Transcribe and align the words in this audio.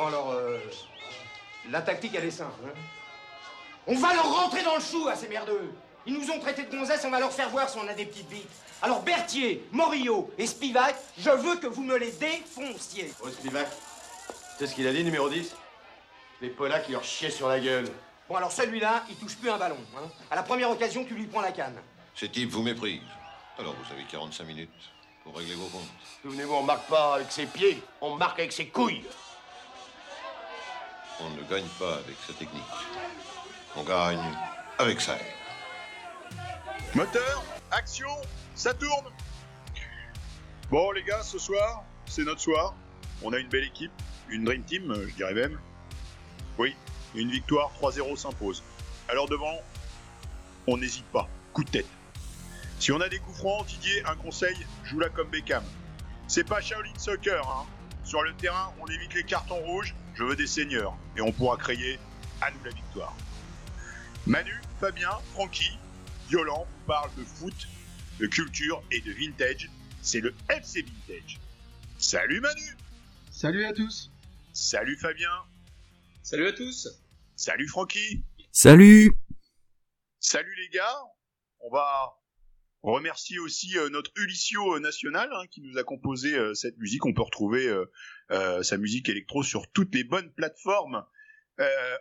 Bon 0.00 0.06
alors, 0.06 0.30
euh, 0.30 0.58
la 1.68 1.82
tactique 1.82 2.14
elle 2.14 2.24
est 2.24 2.30
simple. 2.30 2.54
Hein. 2.64 2.72
On 3.86 3.94
va 3.96 4.14
leur 4.14 4.34
rentrer 4.34 4.62
dans 4.62 4.76
le 4.76 4.80
chou 4.80 5.06
à 5.08 5.14
ces 5.14 5.28
merdeux. 5.28 5.74
Ils 6.06 6.14
nous 6.14 6.30
ont 6.30 6.40
traités 6.40 6.62
de 6.62 6.74
gonzesses, 6.74 7.04
on 7.04 7.10
va 7.10 7.20
leur 7.20 7.30
faire 7.30 7.50
voir 7.50 7.68
si 7.68 7.76
on 7.76 7.86
a 7.86 7.92
des 7.92 8.06
petites 8.06 8.30
vies. 8.30 8.46
Alors 8.80 9.02
Berthier, 9.02 9.62
Morillo 9.72 10.30
et 10.38 10.46
Spivak, 10.46 10.96
je 11.18 11.28
veux 11.28 11.56
que 11.56 11.66
vous 11.66 11.82
me 11.82 11.98
les 11.98 12.12
défonciez. 12.12 13.12
Oh 13.22 13.28
Spivak, 13.28 13.68
c'est 14.58 14.68
ce 14.68 14.74
qu'il 14.74 14.88
a 14.88 14.92
dit, 14.94 15.04
numéro 15.04 15.28
10 15.28 15.54
Les 16.40 16.48
Polacks, 16.48 16.86
qui 16.86 16.92
leur 16.92 17.04
chiaient 17.04 17.28
sur 17.28 17.48
la 17.48 17.60
gueule. 17.60 17.90
Bon 18.26 18.36
alors 18.36 18.52
celui-là, 18.52 19.04
il 19.10 19.16
touche 19.16 19.36
plus 19.36 19.50
un 19.50 19.58
ballon. 19.58 19.76
Hein. 19.98 20.08
À 20.30 20.36
la 20.36 20.42
première 20.42 20.70
occasion, 20.70 21.04
tu 21.04 21.12
lui 21.12 21.26
prends 21.26 21.42
la 21.42 21.52
canne. 21.52 21.76
Ce 22.14 22.24
type 22.24 22.48
vous 22.48 22.62
méprise. 22.62 23.02
Alors 23.58 23.74
vous 23.74 23.92
avez 23.92 24.04
45 24.04 24.44
minutes 24.44 24.70
pour 25.24 25.36
régler 25.36 25.56
vos 25.56 25.66
comptes. 25.66 25.90
Souvenez-vous, 26.22 26.54
on 26.54 26.62
marque 26.62 26.88
pas 26.88 27.16
avec 27.16 27.30
ses 27.30 27.44
pieds, 27.44 27.82
on 28.00 28.16
marque 28.16 28.38
avec 28.38 28.52
ses 28.52 28.68
couilles. 28.68 29.04
On 31.22 31.30
ne 31.30 31.42
gagne 31.48 31.68
pas 31.78 31.94
avec 31.94 32.16
sa 32.26 32.32
technique. 32.32 32.62
On 33.76 33.82
gagne 33.84 34.22
avec 34.78 35.00
ça. 35.00 35.16
Moteur, 36.94 37.44
action, 37.70 38.08
ça 38.54 38.74
tourne. 38.74 39.12
Bon 40.70 40.90
les 40.92 41.02
gars, 41.02 41.22
ce 41.22 41.38
soir, 41.38 41.84
c'est 42.06 42.24
notre 42.24 42.40
soir. 42.40 42.74
On 43.22 43.32
a 43.32 43.38
une 43.38 43.48
belle 43.48 43.64
équipe, 43.64 43.92
une 44.28 44.44
dream 44.44 44.62
team, 44.64 44.94
je 45.08 45.14
dirais 45.14 45.34
même. 45.34 45.58
Oui, 46.58 46.74
une 47.14 47.30
victoire 47.30 47.70
3-0 47.80 48.16
s'impose. 48.16 48.62
Alors 49.08 49.28
devant, 49.28 49.60
on 50.66 50.76
n'hésite 50.76 51.06
pas, 51.06 51.28
coup 51.52 51.64
de 51.64 51.70
tête. 51.70 51.86
Si 52.78 52.92
on 52.92 53.00
a 53.00 53.08
des 53.08 53.18
coups 53.18 53.38
francs, 53.38 53.66
Didier, 53.66 54.02
un 54.06 54.16
conseil, 54.16 54.56
joue-la 54.84 55.10
comme 55.10 55.28
Beckham. 55.28 55.64
C'est 56.28 56.44
pas 56.44 56.60
Shaolin 56.60 56.92
Soccer, 56.96 57.46
hein. 57.48 57.66
Sur 58.04 58.22
le 58.22 58.32
terrain, 58.34 58.72
on 58.80 58.86
évite 58.86 59.12
les 59.14 59.24
cartons 59.24 59.60
rouges, 59.60 59.94
je 60.14 60.24
veux 60.24 60.36
des 60.36 60.46
seigneurs, 60.46 60.96
et 61.16 61.20
on 61.20 61.32
pourra 61.32 61.56
créer 61.56 61.98
à 62.40 62.50
nous 62.50 62.62
la 62.64 62.70
victoire. 62.70 63.16
Manu, 64.26 64.60
Fabien, 64.78 65.10
Francky, 65.32 65.78
Violent 66.28 66.66
parle 66.86 67.10
de 67.16 67.24
foot, 67.24 67.68
de 68.18 68.26
culture 68.26 68.82
et 68.90 69.00
de 69.00 69.12
vintage. 69.12 69.70
C'est 70.02 70.20
le 70.20 70.34
FC 70.48 70.82
Vintage. 70.82 71.38
Salut 71.98 72.40
Manu! 72.40 72.76
Salut 73.30 73.64
à 73.64 73.72
tous! 73.72 74.10
Salut 74.52 74.96
Fabien! 74.96 75.30
Salut 76.22 76.46
à 76.46 76.52
tous! 76.52 76.88
Salut 77.36 77.68
Francky! 77.68 78.24
Salut! 78.52 79.12
Salut 80.18 80.54
les 80.56 80.68
gars! 80.70 81.00
On 81.60 81.70
va 81.70 82.16
remercier 82.82 83.38
aussi 83.38 83.76
euh, 83.76 83.88
notre 83.90 84.10
Ulyssio 84.16 84.76
euh, 84.76 84.80
national 84.80 85.30
hein, 85.32 85.46
qui 85.50 85.60
nous 85.60 85.78
a 85.78 85.84
composé 85.84 86.34
euh, 86.34 86.54
cette 86.54 86.76
musique. 86.78 87.04
On 87.04 87.12
peut 87.12 87.22
retrouver 87.22 87.70
sa 88.62 88.76
musique 88.76 89.08
électro 89.08 89.42
sur 89.42 89.70
toutes 89.72 89.94
les 89.94 90.04
bonnes 90.04 90.32
plateformes 90.32 91.04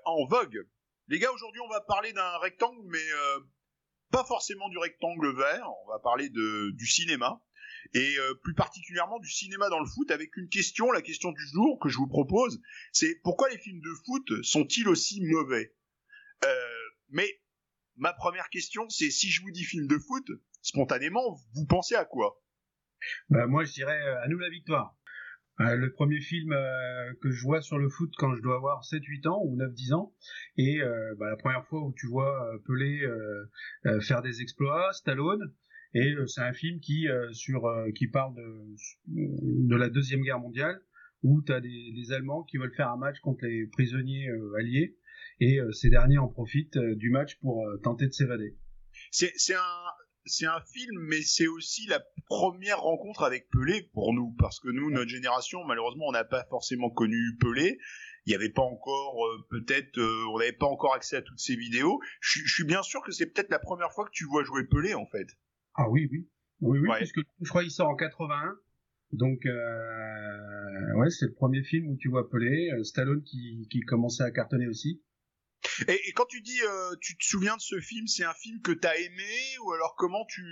en 0.05 0.25
vogue. 0.25 0.67
Les 1.08 1.17
gars, 1.17 1.31
aujourd'hui 1.31 1.59
on 1.61 1.69
va 1.69 1.81
parler 1.81 2.13
d'un 2.13 2.38
rectangle, 2.38 2.80
mais 2.86 3.03
pas 4.11 4.23
forcément 4.23 4.69
du 4.69 4.77
rectangle 4.77 5.36
vert. 5.36 5.67
On 5.86 5.91
va 5.91 5.99
parler 5.99 6.30
de, 6.30 6.71
du 6.75 6.86
cinéma 6.86 7.41
et 7.95 8.16
plus 8.43 8.53
particulièrement 8.53 9.17
du 9.19 9.30
cinéma 9.30 9.69
dans 9.69 9.80
le 9.80 9.88
foot 9.88 10.11
avec 10.11 10.38
une 10.38 10.49
question, 10.49 10.91
la 10.91 11.02
question 11.02 11.31
du 11.31 11.47
jour 11.47 11.80
que 11.80 11.89
je 11.89 11.97
vous 11.97 12.08
propose, 12.08 12.61
c'est 12.91 13.16
pourquoi 13.23 13.49
les 13.49 13.58
films 13.58 13.81
de 13.81 13.93
foot 14.05 14.43
sont-ils 14.43 14.88
aussi 14.88 15.21
mauvais? 15.21 15.73
Mais 17.09 17.41
ma 17.97 18.14
première 18.14 18.49
question, 18.49 18.88
c'est 18.89 19.09
si 19.09 19.30
je 19.30 19.41
vous 19.41 19.52
dis 19.52 19.64
film 19.64 19.88
de 19.88 19.97
foot, 19.97 20.30
spontanément, 20.70 21.36
vous 21.56 21.66
pensez 21.66 21.95
à 21.95 22.06
quoi? 22.06 22.42
Bah, 23.30 23.48
Moi, 23.48 23.66
je 23.66 23.73
dirais 23.73 24.00
euh, 24.02 24.22
à 24.22 24.28
nous 24.28 24.39
la 24.39 24.50
victoire. 24.50 24.95
Euh, 25.61 25.76
le 25.76 25.92
premier 25.92 26.22
film 26.22 26.53
euh, 26.53 27.14
que 27.22 27.31
je 27.31 27.42
vois 27.44 27.61
sur 27.61 27.78
le 27.78 27.89
foot 27.89 28.14
quand 28.17 28.34
je 28.36 28.42
dois 28.42 28.56
avoir 28.56 28.84
7-8 28.84 29.28
ans 29.28 29.42
ou 29.44 29.58
9-10 29.58 29.94
ans, 29.94 30.14
et 30.58 30.80
bah, 31.17 31.30
la 31.30 31.36
première 31.36 31.66
fois 31.66 31.81
où 31.81 31.94
tu 31.98 32.08
vois 32.08 32.50
Pelé 32.66 33.06
faire 34.02 34.22
des 34.22 34.42
exploits, 34.42 34.94
Stallone, 34.94 35.54
et 35.93 36.16
c'est 36.27 36.42
un 36.42 36.54
film 36.54 36.80
qui 36.80 37.08
sur 37.32 37.67
qui 37.95 38.08
parle 38.08 38.36
de, 38.36 39.67
de 39.67 39.76
la 39.76 39.89
deuxième 39.89 40.22
guerre 40.22 40.39
mondiale, 40.39 40.80
où 41.23 41.42
tu 41.42 41.52
as 41.52 41.60
des, 41.60 41.92
les 41.93 42.14
Allemands 42.14 42.43
qui 42.43 42.58
veulent 42.58 42.76
faire 42.76 42.89
un 42.89 42.98
match 42.98 43.20
contre 43.20 43.45
les 43.45 43.67
prisonniers 43.67 44.30
alliés, 44.58 44.98
et 45.42 45.60
ces 45.73 45.89
derniers 45.89 46.20
en 46.20 46.30
profitent 46.30 46.77
du 46.77 47.10
match 47.10 47.38
pour 47.42 47.67
tenter 47.83 48.08
de 48.08 48.14
s'évader. 48.14 48.55
C'est 49.11 49.55
un 49.55 49.89
c'est 50.30 50.45
un 50.45 50.62
film, 50.62 51.00
mais 51.02 51.22
c'est 51.22 51.48
aussi 51.48 51.88
la 51.88 52.02
première 52.28 52.80
rencontre 52.80 53.23
avec 53.23 53.50
Pelé 53.50 53.90
pour 53.94 54.14
nous, 54.14 54.36
parce 54.38 54.60
que 54.60 54.70
nous, 54.70 54.92
notre 54.92 55.10
génération, 55.10 55.64
malheureusement, 55.66 56.06
on 56.08 56.12
n'a 56.12 56.23
pas 56.23 56.45
forcément 56.50 56.90
connu 56.90 57.17
Pelé. 57.40 57.80
Il 58.26 58.30
n'y 58.30 58.36
avait 58.36 58.52
pas 58.52 58.62
encore, 58.62 59.26
euh, 59.26 59.48
peut-être, 59.50 59.98
euh, 59.98 60.26
on 60.34 60.38
n'avait 60.38 60.54
pas 60.54 60.67
encore 60.67 60.94
accès 60.94 61.17
à 61.17 61.22
toutes 61.22 61.40
ces 61.40 61.56
vidéos. 61.56 62.00
Je, 62.22 62.42
suis 62.45 62.64
bien 62.64 62.84
sûr 62.84 63.02
que 63.02 63.12
c'est 63.12 63.26
peut-être 63.26 63.50
la 63.50 63.60
première 63.60 63.92
fois 63.92 64.06
que 64.06 64.12
tu 64.12 64.26
vois 64.26 64.44
jouer 64.44 64.66
Pelé, 64.66 64.94
en 64.94 65.08
fait. 65.08 65.28
Ah 65.76 65.90
oui, 65.90 66.08
oui, 66.12 66.30
oui, 66.61 66.80
oui, 66.80 66.90
puisque 66.98 67.22
je 67.42 67.50
crois 67.50 67.64
qu'il 67.64 67.72
sort 67.72 67.90
en 67.90 67.96
81. 67.96 68.56
Donc, 69.11 69.44
euh, 69.46 70.94
ouais, 70.98 71.10
c'est 71.10 71.26
le 71.26 71.34
premier 71.34 71.64
film 71.64 71.88
où 71.88 71.98
tu 71.98 72.10
vois 72.10 72.30
Pelé, 72.30 72.70
Stallone 72.84 73.23
qui, 73.23 73.67
qui 73.72 73.80
commençait 73.82 74.23
à 74.23 74.32
cartonner 74.32 74.67
aussi. 74.67 75.02
Et, 75.87 76.11
quand 76.15 76.25
tu 76.25 76.42
dis, 76.42 76.59
euh, 76.64 76.95
tu 77.02 77.17
te 77.17 77.23
souviens 77.23 77.55
de 77.55 77.61
ce 77.61 77.80
film, 77.80 78.08
c'est 78.08 78.23
un 78.23 78.33
film 78.33 78.61
que 78.61 78.71
t'as 78.71 78.95
aimé 78.95 79.58
ou 79.65 79.71
alors 79.73 79.95
comment 79.97 80.25
tu, 80.27 80.43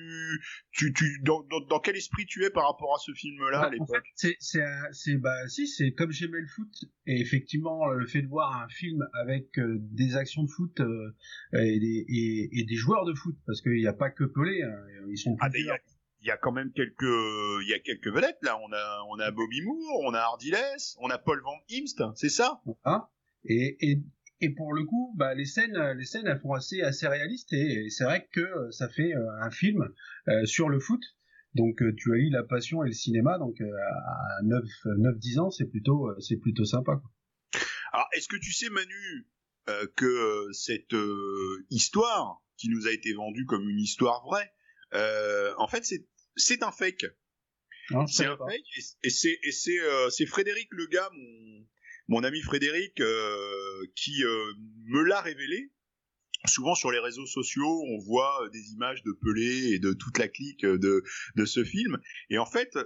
tu, 0.71 0.93
tu 0.93 1.19
dans, 1.23 1.43
dans, 1.43 1.79
quel 1.79 1.95
esprit 1.95 2.25
tu 2.25 2.43
es 2.43 2.49
par 2.49 2.67
rapport 2.67 2.95
à 2.95 2.99
ce 2.99 3.13
film-là 3.13 3.59
à 3.59 3.69
bah, 3.69 3.71
l'époque 3.71 4.05
C'est, 4.15 4.35
c'est, 4.39 4.63
c'est, 4.91 5.15
bah 5.15 5.47
si, 5.47 5.67
c'est 5.67 5.91
comme 5.93 6.11
j'aimais 6.11 6.41
le 6.41 6.47
foot 6.47 6.71
et 7.05 7.19
effectivement 7.19 7.87
le 7.87 8.05
fait 8.05 8.21
de 8.21 8.27
voir 8.27 8.61
un 8.61 8.67
film 8.69 9.07
avec 9.13 9.57
euh, 9.59 9.77
des 9.79 10.15
actions 10.15 10.43
de 10.43 10.49
foot 10.49 10.79
euh, 10.79 11.13
et, 11.53 11.79
des, 11.79 12.49
et, 12.51 12.63
des 12.63 12.75
joueurs 12.75 13.05
de 13.05 13.13
foot 13.13 13.35
parce 13.45 13.61
qu'il 13.61 13.73
n'y 13.73 13.87
a 13.87 13.93
pas 13.93 14.09
que 14.09 14.23
Pelé, 14.25 14.61
hein, 14.63 14.75
ils 15.09 15.17
sont 15.17 15.35
ah, 15.39 15.49
plusieurs. 15.49 15.77
il 16.21 16.27
y 16.27 16.31
a 16.31 16.37
quand 16.37 16.51
même 16.51 16.71
quelques 16.73 17.01
il 17.01 17.67
y 17.69 17.73
a 17.73 17.79
quelques 17.79 18.13
vedettes 18.13 18.39
là. 18.41 18.57
On 18.59 18.71
a 18.73 19.03
on 19.09 19.19
a 19.19 19.31
Bobby 19.31 19.61
Moore 19.61 20.01
on 20.03 20.13
a 20.13 20.19
Hardy 20.19 20.51
on 20.99 21.09
a 21.09 21.17
Paul 21.17 21.41
Van 21.41 21.57
Imst 21.71 22.03
c'est 22.15 22.29
ça? 22.29 22.61
Et, 23.49 23.77
et 23.79 24.01
et 24.39 24.49
pour 24.49 24.73
le 24.73 24.83
coup, 24.83 25.13
bah, 25.17 25.33
les 25.33 25.45
scènes, 25.45 25.77
les 25.97 26.05
scènes, 26.05 26.27
elles 26.27 26.39
font 26.39 26.53
assez, 26.53 26.81
assez 26.81 27.07
réalistes 27.07 27.53
et, 27.53 27.89
c'est 27.89 28.03
vrai 28.03 28.27
que 28.31 28.41
euh, 28.41 28.71
ça 28.71 28.87
fait 28.87 29.15
euh, 29.15 29.41
un 29.41 29.49
film 29.49 29.89
euh, 30.27 30.45
sur 30.45 30.69
le 30.69 30.79
foot. 30.79 31.01
Donc 31.55 31.81
tu 31.95 32.13
as 32.13 32.17
eu 32.17 32.29
la 32.29 32.43
passion 32.43 32.83
et 32.83 32.87
le 32.87 32.93
cinéma, 32.93 33.39
donc 33.39 33.59
à 33.61 34.43
9, 34.43 34.63
9 34.97 35.17
10 35.17 35.39
ans, 35.39 35.49
c'est 35.49 35.65
plutôt, 35.65 36.11
c'est 36.19 36.37
plutôt 36.37 36.65
sympa. 36.65 36.97
Quoi. 36.97 37.61
Alors, 37.93 38.07
est-ce 38.13 38.27
que 38.27 38.35
tu 38.35 38.51
sais, 38.53 38.69
Manu, 38.69 39.27
que 39.95 40.47
cette 40.51 40.95
histoire 41.71 42.43
qui 42.57 42.69
nous 42.69 42.85
a 42.85 42.91
été 42.91 43.11
vendue 43.13 43.45
comme 43.45 43.67
une 43.67 43.79
histoire 43.79 44.23
vraie, 44.23 44.53
en 45.57 45.67
fait, 45.67 45.83
c'est, 45.83 46.05
c'est 46.35 46.61
un 46.61 46.71
fake. 46.71 47.05
C'est 48.05 48.25
un 48.25 48.37
fake 48.37 48.61
et, 49.01 49.09
c'est, 49.09 49.39
et 49.41 49.51
c'est, 49.51 49.79
c'est 50.11 50.27
Frédéric 50.27 50.67
Lega, 50.73 51.09
mon, 51.11 51.65
mon 52.07 52.23
ami 52.23 52.41
Frédéric 52.41 52.99
euh, 52.99 53.85
qui 53.95 54.23
euh, 54.23 54.53
me 54.85 55.03
l'a 55.03 55.21
révélé. 55.21 55.71
Souvent 56.45 56.75
sur 56.75 56.91
les 56.91 56.99
réseaux 56.99 57.25
sociaux, 57.25 57.83
on 57.89 57.97
voit 57.99 58.43
euh, 58.43 58.49
des 58.49 58.71
images 58.71 59.03
de 59.03 59.11
Pelé 59.11 59.73
et 59.73 59.79
de 59.79 59.93
toute 59.93 60.17
la 60.17 60.27
clique 60.27 60.65
de, 60.65 61.03
de 61.35 61.45
ce 61.45 61.63
film. 61.63 61.97
Et 62.29 62.37
en 62.37 62.45
fait, 62.45 62.77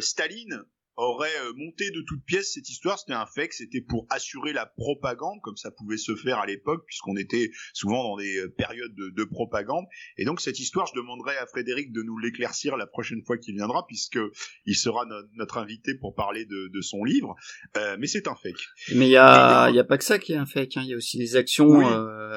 Staline 0.00 0.64
aurait 0.98 1.28
euh, 1.44 1.52
monté 1.56 1.90
de 1.90 2.02
toutes 2.02 2.24
pièces 2.24 2.54
cette 2.54 2.68
histoire. 2.68 2.98
C'était 2.98 3.12
un 3.12 3.26
fait, 3.26 3.48
c'était 3.52 3.80
pour 3.80 4.06
assurer 4.10 4.52
la 4.52 4.66
propagande, 4.66 5.40
comme 5.42 5.56
ça 5.56 5.70
pouvait 5.70 5.96
se 5.96 6.14
faire 6.16 6.38
à 6.38 6.46
l'époque, 6.46 6.84
puisqu'on 6.86 7.16
était 7.16 7.50
souvent 7.72 8.02
dans 8.02 8.16
des 8.16 8.38
euh, 8.38 8.48
périodes 8.48 8.94
de, 8.94 9.24
propagande. 9.24 9.84
Et 10.16 10.24
donc 10.24 10.40
cette 10.40 10.58
histoire, 10.58 10.86
je 10.86 10.98
demanderai 10.98 11.36
à 11.36 11.46
Frédéric 11.46 11.92
de 11.92 12.02
nous 12.02 12.18
l'éclaircir 12.18 12.76
la 12.76 12.86
prochaine 12.86 13.22
fois 13.24 13.38
qu'il 13.38 13.54
viendra, 13.54 13.86
puisque 13.86 14.18
il 14.64 14.74
sera 14.74 15.04
notre 15.34 15.58
invité 15.58 15.94
pour 15.94 16.14
parler 16.14 16.46
de, 16.46 16.80
son 16.80 17.04
livre. 17.04 17.36
Euh, 17.76 17.96
mais 17.98 18.06
c'est 18.06 18.26
un 18.26 18.34
fake. 18.34 18.56
Mais 18.94 19.08
il 19.08 19.12
y 19.12 19.16
a, 19.16 19.70
y 19.70 19.78
a 19.78 19.84
pas 19.84 19.98
que 19.98 20.04
ça 20.04 20.18
qui 20.18 20.32
est 20.32 20.36
un 20.36 20.46
fake. 20.46 20.78
Hein. 20.78 20.82
Il 20.84 20.90
y 20.90 20.94
a 20.94 20.96
aussi 20.96 21.18
les 21.18 21.36
actions, 21.36 21.80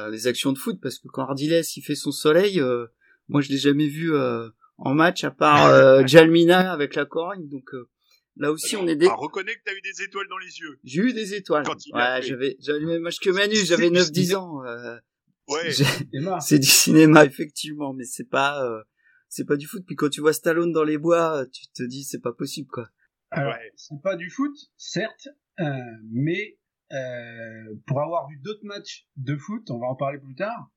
les 0.10 0.28
actions 0.28 0.52
de 0.52 0.58
foot, 0.58 0.80
parce 0.82 1.00
que 1.00 1.08
quand 1.08 1.24
Ardiles 1.24 1.62
il 1.76 1.82
fait 1.82 1.96
son 1.96 2.12
soleil, 2.12 2.62
moi 3.30 3.42
je 3.42 3.50
l'ai 3.50 3.58
jamais 3.58 3.88
vu 3.88 4.14
en 4.78 4.94
match 4.94 5.24
à 5.24 5.32
part 5.32 6.06
Jalmina 6.08 6.72
avec 6.72 6.96
la 6.96 7.06
Corogne, 7.06 7.48
donc 7.48 7.72
Là 8.38 8.52
aussi, 8.52 8.76
on 8.76 8.88
est 8.88 8.96
des. 8.96 9.08
Ah, 9.08 9.16
reconnais 9.16 9.54
que 9.54 9.62
t'as 9.66 9.74
eu 9.74 9.82
des 9.82 10.04
étoiles 10.04 10.28
dans 10.30 10.38
les 10.38 10.60
yeux. 10.60 10.80
J'ai 10.84 11.02
eu 11.02 11.14
des 11.14 11.34
étoiles. 11.36 11.64
Quand 11.66 11.86
il 11.86 11.94
ouais, 11.94 12.22
j'avais, 12.22 12.56
j'avais 12.60 12.80
le 12.80 12.88
même 12.88 13.06
âge 13.06 13.20
que 13.20 13.30
Manu, 13.30 13.56
j'avais 13.56 13.90
9-10 13.90 14.36
ans. 14.36 14.66
Euh... 14.66 14.98
Ouais. 15.48 15.72
C'est 16.40 16.60
du 16.60 16.68
cinéma, 16.68 17.26
effectivement, 17.26 17.94
mais 17.94 18.06
c'est 18.06 18.30
pas, 18.30 18.64
euh... 18.66 18.82
c'est 19.28 19.46
pas 19.46 19.58
du 19.58 19.68
foot. 19.68 19.84
Puis 19.86 19.96
quand 19.96 20.10
tu 20.10 20.22
vois 20.22 20.34
Stallone 20.34 20.72
dans 20.72 20.84
les 20.84 20.98
bois, 20.98 21.46
tu 21.52 21.68
te 21.74 21.84
dis, 21.84 22.04
c'est 22.04 22.22
pas 22.22 22.32
possible, 22.32 22.70
quoi. 22.70 22.88
Alors, 23.32 23.54
ouais. 23.54 23.72
c'est 23.76 24.02
pas 24.02 24.16
du 24.16 24.30
foot, 24.30 24.56
certes, 24.78 25.30
euh, 25.60 25.66
mais 26.12 26.58
euh, 26.92 27.76
pour 27.88 28.02
avoir 28.02 28.28
vu 28.28 28.38
d'autres 28.38 28.66
matchs 28.66 29.08
de 29.16 29.38
foot, 29.38 29.72
on 29.72 29.80
va 29.80 29.88
en 29.88 29.96
parler 29.96 30.20
plus 30.20 30.36
tard, 30.36 30.70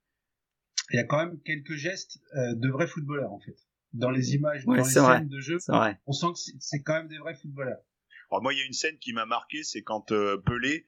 il 0.90 0.96
y 0.96 0.98
a 1.00 1.04
quand 1.04 1.18
même 1.18 1.40
quelques 1.42 1.74
gestes 1.74 2.18
euh, 2.36 2.54
de 2.54 2.68
vrais 2.70 2.86
footballeurs, 2.86 3.32
en 3.32 3.40
fait 3.40 3.56
dans 3.94 4.10
les 4.10 4.34
images, 4.34 4.64
dans 4.66 4.74
les 4.74 4.84
scènes 4.84 5.28
de 5.28 5.40
jeu, 5.40 5.58
on 6.06 6.12
sent 6.12 6.26
que 6.34 6.38
c'est 6.60 6.82
quand 6.82 6.94
même 6.94 7.08
des 7.08 7.18
vrais 7.18 7.34
footballeurs. 7.34 7.80
Alors 8.30 8.42
moi, 8.42 8.52
il 8.52 8.58
y 8.58 8.62
a 8.62 8.66
une 8.66 8.72
scène 8.72 8.98
qui 8.98 9.12
m'a 9.12 9.26
marqué, 9.26 9.62
c'est 9.62 9.82
quand 9.82 10.12
Pelé, 10.44 10.86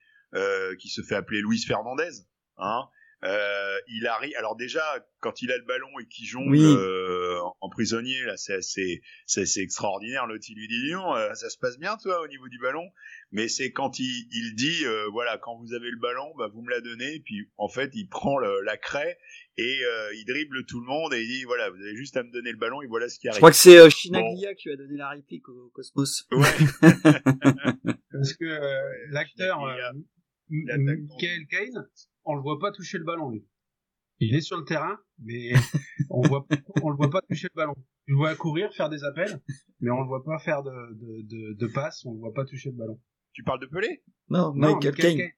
qui 0.78 0.88
se 0.88 1.02
fait 1.02 1.14
appeler 1.14 1.40
Luis 1.40 1.64
Fernandez, 1.66 2.26
hein, 2.58 2.88
euh, 3.26 3.78
il 3.88 4.06
arrive. 4.06 4.32
Alors 4.38 4.56
déjà, 4.56 4.82
quand 5.20 5.42
il 5.42 5.50
a 5.50 5.56
le 5.56 5.64
ballon 5.64 5.88
et 6.00 6.06
qu'il 6.06 6.26
jongle 6.26 6.56
euh, 6.56 7.40
en 7.60 7.68
prisonnier, 7.68 8.22
là, 8.24 8.36
c'est 8.36 8.54
assez, 8.54 9.02
c'est 9.26 9.60
extraordinaire. 9.60 10.26
L'autre, 10.26 10.44
il 10.48 10.56
lui 10.56 10.68
dit 10.68 10.92
non, 10.92 11.16
euh, 11.16 11.34
ça 11.34 11.50
se 11.50 11.58
passe 11.58 11.78
bien, 11.78 11.96
toi, 11.96 12.22
au 12.22 12.28
niveau 12.28 12.48
du 12.48 12.58
ballon? 12.58 12.84
Mais 13.32 13.48
c'est 13.48 13.72
quand 13.72 13.98
il, 13.98 14.28
il 14.30 14.54
dit, 14.54 14.84
euh, 14.84 15.08
voilà, 15.12 15.38
quand 15.38 15.56
vous 15.56 15.72
avez 15.74 15.90
le 15.90 15.98
ballon, 15.98 16.32
bah, 16.38 16.48
vous 16.52 16.62
me 16.62 16.70
la 16.70 16.80
donnez. 16.80 17.16
Et 17.16 17.20
puis, 17.20 17.50
en 17.56 17.68
fait, 17.68 17.90
il 17.94 18.08
prend 18.08 18.38
le, 18.38 18.60
la 18.62 18.76
craie 18.76 19.18
et 19.56 19.80
il 20.14 20.24
dribble 20.26 20.64
tout 20.66 20.80
le 20.80 20.86
monde 20.86 21.14
et 21.14 21.22
il 21.22 21.28
dit, 21.28 21.44
voilà, 21.44 21.70
vous 21.70 21.80
avez 21.80 21.96
juste 21.96 22.16
à 22.16 22.22
me 22.22 22.30
donner 22.30 22.52
le 22.52 22.58
ballon 22.58 22.82
et 22.82 22.86
voilà 22.86 23.08
ce 23.08 23.18
qui 23.18 23.28
arrive. 23.28 23.36
Je 23.36 23.40
crois 23.40 23.50
que 23.50 23.56
c'est 23.56 23.90
Shinaglia 23.90 24.54
qui 24.54 24.68
lui 24.68 24.74
a 24.74 24.76
donné 24.76 24.96
la 24.96 25.08
réplique 25.08 25.48
au 25.48 25.70
Cosmos. 25.72 26.26
Ouais. 26.30 26.46
Parce 28.12 28.34
que 28.34 29.10
l'acteur 29.10 29.60
Michael 30.48 31.46
Caine 31.50 31.88
on 32.26 32.34
le 32.34 32.42
voit 32.42 32.58
pas 32.58 32.72
toucher 32.72 32.98
le 32.98 33.04
ballon, 33.04 33.30
lui. 33.30 33.46
Il 34.18 34.34
est 34.34 34.40
sur 34.40 34.56
le 34.56 34.64
terrain, 34.64 34.98
mais 35.18 35.52
on 36.10 36.20
voit, 36.22 36.46
on 36.82 36.90
le 36.90 36.96
voit 36.96 37.10
pas 37.10 37.20
toucher 37.22 37.48
le 37.52 37.56
ballon. 37.56 37.74
Je 38.06 38.12
le 38.12 38.18
vois 38.18 38.34
courir, 38.34 38.72
faire 38.74 38.88
des 38.88 39.04
appels, 39.04 39.40
mais 39.80 39.90
on 39.90 40.00
le 40.00 40.06
voit 40.06 40.24
pas 40.24 40.38
faire 40.38 40.62
de, 40.62 40.70
de, 40.94 41.22
de, 41.22 41.52
de 41.54 41.66
passes, 41.66 42.04
on 42.04 42.12
le 42.12 42.20
voit 42.20 42.32
pas 42.32 42.44
toucher 42.44 42.70
le 42.70 42.76
ballon. 42.76 43.00
Tu 43.32 43.42
parles 43.42 43.60
de 43.60 43.66
Pelé? 43.66 44.02
Non, 44.28 44.52
Michael 44.54 44.94
Caine. 44.94 45.30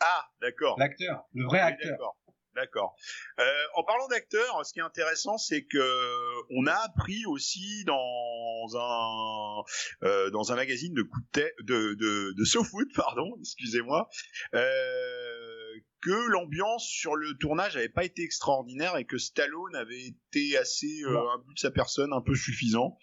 Ah, 0.00 0.26
d'accord. 0.40 0.76
L'acteur, 0.78 1.24
le 1.32 1.44
vrai 1.44 1.60
acteur. 1.60 2.16
D'accord. 2.54 2.94
Euh, 3.40 3.44
en 3.76 3.82
parlant 3.82 4.08
d'acteurs, 4.08 4.64
ce 4.66 4.74
qui 4.74 4.80
est 4.80 4.82
intéressant, 4.82 5.38
c'est 5.38 5.64
que 5.64 6.44
on 6.50 6.66
a 6.66 6.74
appris 6.74 7.24
aussi 7.24 7.82
dans 7.86 8.66
un 8.74 9.62
euh, 10.06 10.30
dans 10.30 10.52
un 10.52 10.56
magazine 10.56 10.92
de 10.92 11.02
coup 11.02 11.20
de 11.32 11.50
de 11.62 11.94
de, 11.94 12.34
de 12.36 12.44
SoFoot, 12.44 12.88
pardon, 12.94 13.36
excusez-moi, 13.40 14.06
euh, 14.54 15.61
que 16.02 16.30
l'ambiance 16.30 16.84
sur 16.84 17.14
le 17.14 17.34
tournage 17.38 17.76
n'avait 17.76 17.88
pas 17.88 18.04
été 18.04 18.22
extraordinaire 18.22 18.96
et 18.96 19.04
que 19.04 19.18
Stallone 19.18 19.74
avait 19.76 20.08
été 20.08 20.58
assez 20.58 21.02
euh, 21.04 21.16
un 21.16 21.38
but 21.38 21.54
de 21.54 21.60
sa 21.60 21.70
personne 21.70 22.12
un 22.12 22.20
peu 22.20 22.34
suffisant. 22.34 22.98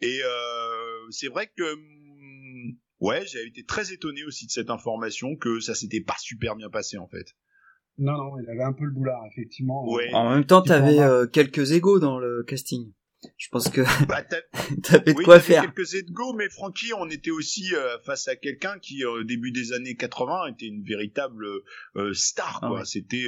Et 0.00 0.20
euh, 0.24 1.10
c'est 1.10 1.28
vrai 1.28 1.50
que 1.56 1.74
mm, 1.74 2.76
ouais, 3.00 3.26
j'ai 3.26 3.44
été 3.46 3.64
très 3.64 3.92
étonné 3.92 4.24
aussi 4.24 4.46
de 4.46 4.52
cette 4.52 4.70
information 4.70 5.36
que 5.36 5.60
ça 5.60 5.74
s'était 5.74 6.00
pas 6.00 6.16
super 6.18 6.54
bien 6.56 6.70
passé 6.70 6.96
en 6.96 7.08
fait. 7.08 7.34
Non, 7.98 8.12
non, 8.12 8.38
il 8.40 8.48
avait 8.50 8.64
un 8.64 8.72
peu 8.72 8.84
le 8.84 8.90
boulard, 8.90 9.22
effectivement. 9.30 9.84
En 10.12 10.30
même 10.30 10.44
temps, 10.44 10.62
t'avais 10.62 10.98
euh, 10.98 11.26
quelques 11.26 11.72
égaux 11.72 12.00
dans 12.00 12.18
le 12.18 12.42
casting. 12.42 12.92
Je 13.36 13.48
pense 13.48 13.68
que 13.68 13.82
bah, 14.06 14.22
t'avais 14.82 15.14
de 15.14 15.22
quoi 15.22 15.40
faire. 15.40 15.62
quelques 15.62 15.94
égaux, 15.94 16.32
mais 16.34 16.48
Francky, 16.48 16.92
on 16.94 17.08
était 17.08 17.30
aussi 17.30 17.74
euh, 17.74 17.98
face 18.00 18.28
à 18.28 18.36
quelqu'un 18.36 18.78
qui, 18.78 19.04
au 19.04 19.24
début 19.24 19.52
des 19.52 19.72
années 19.72 19.96
80, 19.96 20.46
était 20.48 20.66
une 20.66 20.84
véritable 20.84 21.46
euh, 21.96 22.12
star. 22.14 22.60
Ah 22.62 22.68
quoi. 22.68 22.84
C'était 22.84 23.26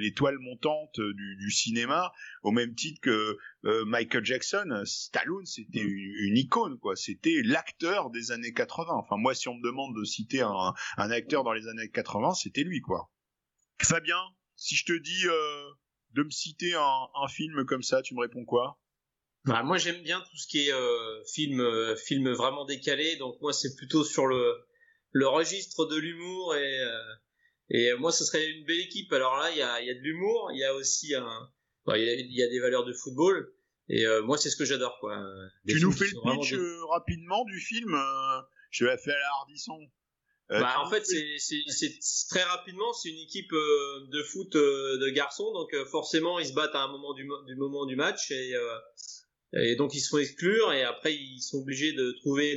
l'étoile 0.00 0.38
montante 0.38 1.00
du, 1.00 1.36
du, 1.36 1.50
cinéma, 1.50 2.12
au 2.42 2.50
même 2.50 2.74
titre 2.74 3.00
que 3.00 3.38
Michael 3.84 4.24
Jackson. 4.24 4.82
Stallone, 4.84 5.44
c'était 5.44 5.82
mm. 5.82 5.88
une, 5.88 6.14
une, 6.28 6.36
icône. 6.36 6.78
quoi. 6.78 6.96
C'était 6.96 7.42
l'acteur 7.44 8.10
des 8.10 8.32
années 8.32 8.52
80. 8.52 8.92
Enfin, 8.92 9.16
moi, 9.16 9.34
si 9.34 9.48
on 9.48 9.54
me 9.54 9.62
demande 9.62 9.96
de 9.98 10.04
citer 10.04 10.40
un, 10.40 10.74
un 10.96 11.10
acteur 11.10 11.44
dans 11.44 11.52
les 11.52 11.68
années 11.68 11.90
80, 11.90 12.34
c'était 12.34 12.62
lui. 12.62 12.80
quoi. 12.80 13.10
Fabien, 13.82 14.20
si 14.56 14.74
je 14.74 14.84
te 14.84 14.92
dis 14.92 15.26
euh, 15.26 15.70
de 16.12 16.22
me 16.22 16.30
citer 16.30 16.74
un, 16.74 17.08
un, 17.22 17.28
film 17.28 17.64
comme 17.64 17.82
ça, 17.82 18.02
tu 18.02 18.14
me 18.14 18.20
réponds 18.20 18.44
quoi? 18.44 18.80
Bah, 19.46 19.62
Moi, 19.62 19.78
j'aime 19.78 20.02
bien 20.02 20.20
tout 20.20 20.36
ce 20.36 20.46
qui 20.46 20.68
est 20.68 20.72
euh, 20.72 21.24
film, 21.24 21.60
euh, 21.60 21.96
film 21.96 22.30
vraiment 22.32 22.64
décalé. 22.64 23.16
Donc 23.16 23.40
moi, 23.40 23.52
c'est 23.52 23.74
plutôt 23.76 24.04
sur 24.04 24.26
le, 24.26 24.54
le 25.12 25.26
registre 25.26 25.86
de 25.86 25.96
l'humour 25.96 26.54
et 26.56 26.80
euh, 26.80 27.14
et 27.68 27.92
moi, 27.94 28.12
ce 28.12 28.24
serait 28.24 28.48
une 28.48 28.64
belle 28.64 28.78
équipe. 28.78 29.12
Alors 29.12 29.36
là, 29.38 29.50
il 29.50 29.58
y 29.58 29.62
a, 29.62 29.82
y 29.82 29.90
a 29.90 29.94
de 29.94 30.00
l'humour, 30.00 30.50
il 30.52 30.60
y 30.60 30.64
a 30.64 30.72
aussi 30.74 31.16
un, 31.16 31.50
bah, 31.84 31.98
il 31.98 32.04
y, 32.04 32.08
a, 32.08 32.14
y, 32.14 32.42
a, 32.42 32.48
des 32.48 32.60
valeurs 32.60 32.84
de 32.84 32.92
football. 32.92 33.52
Et 33.88 34.04
moi, 34.24 34.38
c'est 34.38 34.50
ce 34.50 34.56
que 34.56 34.64
j'adore, 34.64 34.96
quoi. 35.00 35.16
tu 35.66 35.80
nous 35.80 35.90
fais 35.90 36.06
le 36.06 36.38
pitch 36.38 36.54
rapidement 36.90 37.44
du 37.44 37.58
film. 37.58 37.96
je 38.70 38.84
l'ai 38.84 38.96
fait 38.98 39.10
à 39.10 39.18
la 39.18 39.28
Hardisson. 39.40 39.80
Euh, 40.52 40.60
bah, 40.60 40.76
en 40.78 40.88
fait, 40.88 41.04
c'est 41.04 41.98
très 42.30 42.42
rapidement, 42.44 42.92
c'est 42.92 43.08
une 43.08 43.18
équipe 43.18 43.52
euh, 43.52 44.06
de 44.12 44.22
foot 44.22 44.54
euh, 44.54 44.96
de 44.98 45.08
garçons, 45.08 45.52
donc 45.52 45.74
forcément 45.90 46.38
ils 46.38 46.46
se 46.46 46.52
battent 46.52 46.74
à 46.74 46.82
un 46.82 46.88
moment 46.88 47.14
du, 47.14 47.28
du 47.46 47.56
moment 47.56 47.84
du 47.84 47.96
match 47.96 48.30
et, 48.30 48.54
et 49.52 49.76
donc 49.76 49.94
ils 49.94 50.00
se 50.00 50.08
font 50.08 50.18
exclure 50.18 50.72
et 50.72 50.82
après 50.82 51.14
ils 51.14 51.40
sont 51.40 51.58
obligés 51.58 51.92
de 51.92 52.12
trouver 52.20 52.56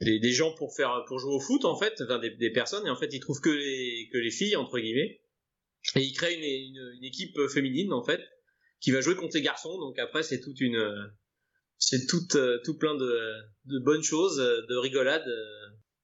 des, 0.00 0.18
des, 0.18 0.32
gens 0.32 0.54
pour 0.54 0.74
faire 0.74 1.04
pour 1.06 1.18
jouer 1.18 1.34
au 1.34 1.40
foot 1.40 1.64
en 1.64 1.76
fait, 1.76 2.00
enfin 2.02 2.18
des, 2.18 2.30
des, 2.30 2.50
personnes. 2.50 2.86
Et 2.86 2.90
en 2.90 2.96
fait 2.96 3.12
ils 3.12 3.20
trouvent 3.20 3.40
que 3.40 3.50
les 3.50 4.08
que 4.12 4.18
les 4.18 4.30
filles 4.30 4.56
entre 4.56 4.78
guillemets. 4.78 5.20
Et 5.96 6.02
ils 6.02 6.12
créent 6.12 6.34
une, 6.34 6.94
une, 6.96 7.04
équipe 7.04 7.38
féminine 7.48 7.92
en 7.92 8.04
fait 8.04 8.20
qui 8.80 8.90
va 8.90 9.00
jouer 9.00 9.14
contre 9.14 9.36
les 9.36 9.42
garçons. 9.42 9.78
Donc 9.78 9.98
après 9.98 10.22
c'est 10.22 10.40
toute 10.40 10.60
une 10.60 11.10
c'est 11.78 12.06
tout 12.06 12.26
tout 12.64 12.78
plein 12.78 12.94
de, 12.94 13.18
de 13.66 13.78
bonnes 13.78 14.02
choses 14.02 14.36
de 14.36 14.76
rigolades. 14.76 15.28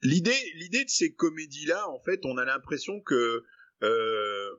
L'idée, 0.02 0.52
l'idée 0.54 0.84
de 0.84 0.90
ces 0.90 1.14
comédies-là, 1.14 1.88
en 1.88 1.98
fait, 2.00 2.24
on 2.24 2.36
a 2.36 2.44
l'impression 2.44 3.00
que 3.00 3.44
euh, 3.82 4.50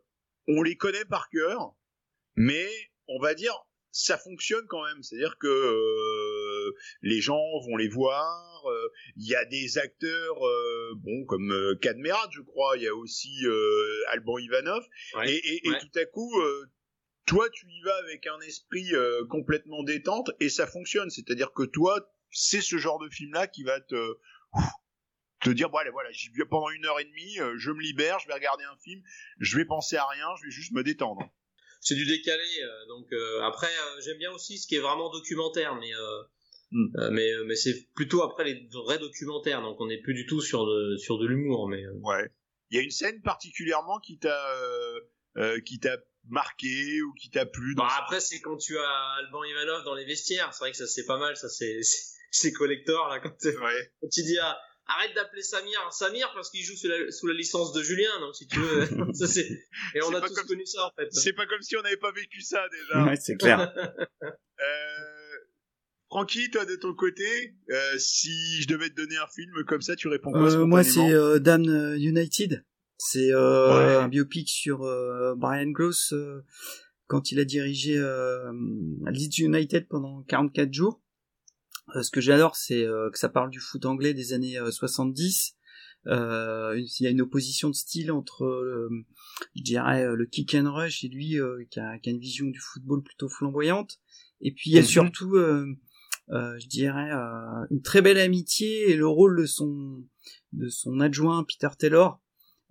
on 0.48 0.62
les 0.62 0.76
connaît 0.76 1.06
par 1.06 1.30
cœur, 1.30 1.76
mais 2.36 2.68
on 3.08 3.20
va 3.20 3.34
dire 3.34 3.54
ça 3.92 4.18
fonctionne 4.18 4.66
quand 4.68 4.84
même. 4.84 5.02
C'est-à-dire 5.02 5.38
que 5.40 5.48
euh, 5.48 6.76
les 7.02 7.22
gens 7.22 7.42
vont 7.66 7.78
les 7.78 7.88
voir. 7.88 8.66
Euh, 8.68 8.90
il 9.16 9.28
y 9.28 9.36
a 9.36 9.46
des 9.46 9.78
acteurs, 9.78 10.46
euh, 10.46 10.94
bon, 10.96 11.26
comme 11.26 11.54
Cadmerat, 11.82 12.30
je 12.32 12.42
crois. 12.42 12.78
Il 12.78 12.84
y 12.84 12.88
a 12.88 12.96
aussi 12.96 13.44
Alban 14.10 14.38
Ivanov. 14.38 14.84
et, 15.26 15.36
et, 15.36 15.68
et 15.68 15.72
tout 15.80 16.00
à 16.00 16.06
coup, 16.06 16.34
toi, 17.26 17.50
tu 17.50 17.66
y 17.68 17.82
vas 17.82 17.96
avec 17.98 18.28
un 18.28 18.40
esprit 18.42 18.92
complètement 19.30 19.84
détente 19.84 20.32
et 20.40 20.50
ça 20.50 20.68
fonctionne. 20.68 21.10
C'est-à-dire 21.10 21.54
que 21.54 21.64
toi, 21.64 22.12
c'est 22.32 22.62
ce 22.62 22.78
genre 22.78 23.00
de 23.00 23.10
film-là 23.10 23.48
qui 23.48 23.64
va 23.64 23.80
te 23.80 24.18
te 25.42 25.52
dire 25.52 25.70
allez 25.76 25.92
voilà 25.92 26.12
j'y 26.12 26.30
vais 26.30 26.46
pendant 26.46 26.70
une 26.72 26.84
heure 26.88 27.00
et 27.00 27.06
demie 27.06 27.38
je 27.58 27.70
me 27.70 27.80
libère 27.80 28.18
je 28.18 28.28
vais 28.28 28.34
regarder 28.34 28.64
un 28.64 28.76
film 28.78 29.04
je 29.38 29.56
vais 29.56 29.66
penser 29.66 29.96
à 29.96 30.06
rien 30.08 30.26
je 30.40 30.46
vais 30.46 30.52
juste 30.52 30.72
me 30.72 30.82
détendre 30.82 31.32
c'est 31.82 31.96
du 31.96 32.06
décalé 32.06 32.44
euh, 32.62 32.86
donc 32.88 33.12
euh, 33.14 33.42
après 33.42 33.70
j'aime 34.04 34.18
bien 34.18 34.32
aussi 34.32 34.58
ce 34.58 34.68
qui 34.68 34.76
est 34.76 34.80
vraiment 34.80 35.10
documentaire 35.12 35.76
mais 35.76 35.92
hmm. 36.72 37.10
mais 37.12 37.32
mais 37.46 37.56
c'est 37.56 37.88
plutôt 37.96 38.24
après 38.24 38.44
les 38.44 38.68
vrais 38.72 39.00
documentaires 39.00 39.62
donc 39.62 39.80
on 39.80 39.88
n'est 39.88 40.02
plus 40.02 40.14
du 40.14 40.26
tout 40.26 40.42
sur 40.42 40.66
de 40.66 40.98
sur 40.98 41.18
de 41.18 41.26
l'humour 41.26 41.68
mais 41.68 41.86
ouais 41.88 42.30
il 42.70 42.78
y 42.78 42.80
a 42.80 42.84
une 42.84 42.92
scène 42.92 43.22
particulièrement 43.22 44.00
qui 44.00 44.20
t'a 44.20 44.54
qui 45.66 45.80
t'a 45.80 45.98
marqué 46.30 47.02
ou 47.02 47.14
qui 47.14 47.30
t'a 47.30 47.46
plu 47.46 47.76
dans 47.76 47.84
bah, 47.84 47.94
après 48.00 48.20
c'est 48.20 48.42
quand 48.42 48.58
tu 48.58 48.78
as 48.78 49.16
Alban 49.20 49.44
Ivanov 49.44 49.84
dans 49.86 49.96
les 49.96 50.06
vestiaires 50.06 50.54
c'est 50.54 50.60
vrai 50.60 50.72
que 50.72 50.78
ça 50.78 50.88
c'est 50.88 51.06
pas 51.06 51.18
mal 51.18 51.38
ça 51.38 51.48
c'est 51.48 51.80
c'est 52.32 52.52
collector 52.52 53.08
là 53.08 53.20
quand, 53.20 53.34
ouais. 53.46 53.92
quand 54.02 54.10
tu 54.12 54.24
dis 54.24 54.38
ah 54.40 54.58
arrête 54.88 55.14
d'appeler 55.16 55.42
Samir. 55.42 55.80
Samir 55.92 56.32
parce 56.34 56.50
qu'il 56.50 56.64
joue 56.64 56.76
sous 56.76 56.88
la, 56.88 57.12
sous 57.12 57.28
la, 57.28 57.34
licence 57.34 57.74
de 57.74 57.82
Julien 57.84 58.10
donc 58.20 58.36
si 58.36 58.48
tu 58.48 58.60
veux 58.60 58.86
ça 59.14 59.28
c'est 59.28 59.48
et 59.96 60.02
on 60.06 60.14
a 60.14 60.22
tous 60.22 60.42
connu 60.44 60.66
ça 60.66 60.86
en 60.86 60.92
fait. 60.98 61.08
C'est 61.12 61.34
pas 61.34 61.46
comme 61.46 61.62
si 61.62 61.76
on 61.78 61.82
n'avait 61.82 61.98
pas 61.98 62.12
vécu 62.12 62.42
ça 62.42 62.64
déjà. 62.72 63.04
Ouais 63.06 63.16
c'est 63.16 63.36
clair. 63.38 63.74
Euh, 64.60 65.38
Francky 66.10 66.50
toi 66.50 66.66
de 66.66 66.76
ton 66.76 66.96
côté 66.96 67.54
euh, 67.70 67.98
si 68.00 68.62
je 68.62 68.68
devais 68.68 68.90
te 68.90 68.96
donner 68.96 69.18
un 69.18 69.28
film 69.28 69.52
comme 69.68 69.84
ça 69.84 69.96
tu 69.96 70.08
réponds 70.08 70.32
quoi 70.32 70.52
euh, 70.52 70.66
moi 70.66 70.84
c'est 70.84 71.14
euh, 71.14 71.38
Damn 71.38 71.64
United. 71.96 72.66
C'est 72.98 73.32
euh, 73.32 74.02
un 74.02 74.08
biopic 74.08 74.50
sur 74.50 74.84
euh, 74.84 75.36
Brian 75.36 75.70
Gross 75.70 76.14
quand 77.06 77.32
il 77.32 77.40
a 77.40 77.46
dirigé 77.46 77.94
Leeds 79.06 79.38
United 79.44 79.88
pendant 79.88 80.24
44 80.24 80.74
jours. 80.74 81.00
euh, 81.00 81.07
ce 81.96 82.12
que 82.12 82.22
j'adore, 82.22 82.56
c'est 82.56 82.86
euh, 82.86 83.10
que 83.10 83.18
ça 83.18 83.30
parle 83.30 83.50
du 83.50 83.60
foot 83.60 83.86
anglais 83.86 84.14
des 84.14 84.34
années 84.34 84.58
70. 84.70 85.56
Euh, 86.08 86.76
il 86.78 87.04
y 87.04 87.08
a 87.08 87.10
une 87.10 87.22
opposition 87.22 87.70
de 87.70 87.76
style 87.76 88.12
entre, 88.12 88.90
je 89.56 89.62
dirais, 89.62 90.06
le 90.16 90.26
kick 90.26 90.56
and 90.56 90.72
rush 90.74 91.04
et 91.04 91.10
lui 91.10 91.38
qui 91.70 91.80
a, 91.80 92.00
qui, 92.00 92.10
a, 92.10 92.14
une 92.14 92.20
vision 92.20 92.46
du 92.48 92.60
football 92.60 93.04
plutôt 93.04 93.30
flamboyante. 93.30 94.00
Et 94.42 94.52
puis 94.52 94.70
il 94.70 94.74
y 94.74 94.78
a 94.78 94.82
mhm. 94.82 94.88
surtout, 94.88 95.36
je 96.30 96.68
dirais, 96.68 97.12
une 97.72 97.82
très 97.82 98.02
belle 98.02 98.20
amitié 98.20 98.92
et 98.92 98.96
le 98.96 99.08
rôle 99.08 99.42
de 99.42 99.46
son 99.46 100.04
de 100.54 100.70
son 100.70 101.00
adjoint 101.00 101.44
Peter 101.44 101.74
Taylor. 101.78 102.22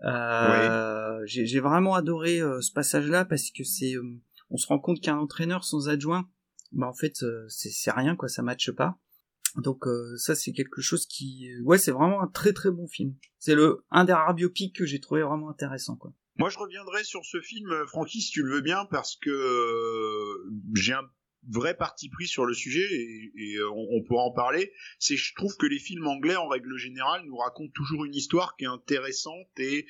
Euh, 0.05 1.23
J'ai 1.27 1.61
vraiment 1.61 1.95
adoré 1.95 2.41
ce 2.61 2.73
passage-là 2.73 3.25
parce 3.25 3.51
que 3.51 3.65
c'est, 3.65 3.95
on 4.51 4.57
se 4.57 4.67
rend 4.67 4.79
compte 4.79 5.01
qu'un 5.01 5.19
entraîneur 5.19 5.65
sans 5.65 5.89
adjoint, 5.89 6.29
bah 6.73 6.87
en 6.87 6.95
fait 6.95 7.23
c'est 7.49 7.91
rien 7.91 8.17
quoi, 8.17 8.29
ça 8.29 8.43
matche 8.43 8.71
pas. 8.71 8.99
Donc 9.57 9.87
euh, 9.87 10.17
ça 10.17 10.35
c'est 10.35 10.53
quelque 10.53 10.81
chose 10.81 11.07
qui 11.07 11.49
ouais 11.63 11.79
c'est 11.79 11.93
vraiment 11.93 12.23
un 12.23 12.29
très 12.29 12.53
très 12.53 12.71
bon 12.71 12.87
film. 12.87 13.15
C'est 13.39 13.55
le 13.55 13.85
un 13.91 14.05
des 14.05 14.13
rares 14.13 14.35
biopics 14.35 14.75
que 14.77 14.87
j'ai 14.87 15.01
trouvé 15.01 15.23
vraiment 15.23 15.51
intéressant 15.51 15.97
quoi. 15.97 16.13
Moi 16.39 16.51
je 16.51 16.59
reviendrai 16.59 17.03
sur 17.05 17.25
ce 17.25 17.41
film 17.41 17.71
Francky 17.87 18.21
si 18.21 18.31
tu 18.31 18.43
le 18.43 18.57
veux 18.57 18.61
bien 18.61 18.85
parce 18.91 19.17
que 19.17 19.31
euh, 19.31 20.51
j'ai 20.75 20.93
un 20.93 21.09
vrai 21.49 21.77
parti 21.77 22.09
pris 22.09 22.27
sur 22.27 22.45
le 22.45 22.55
sujet 22.55 22.87
et, 22.91 23.59
on, 23.63 23.87
on, 23.97 24.03
pourra 24.05 24.25
en 24.25 24.33
parler. 24.33 24.73
C'est 24.99 25.17
je 25.17 25.35
trouve 25.35 25.57
que 25.57 25.67
les 25.67 25.79
films 25.79 26.07
anglais 26.07 26.37
en 26.37 26.49
règle 26.49 26.77
générale 26.77 27.23
nous 27.27 27.37
racontent 27.37 27.73
toujours 27.75 28.05
une 28.05 28.15
histoire 28.15 28.57
qui 28.57 28.65
est 28.65 28.69
intéressante 28.69 29.49
et 29.59 29.87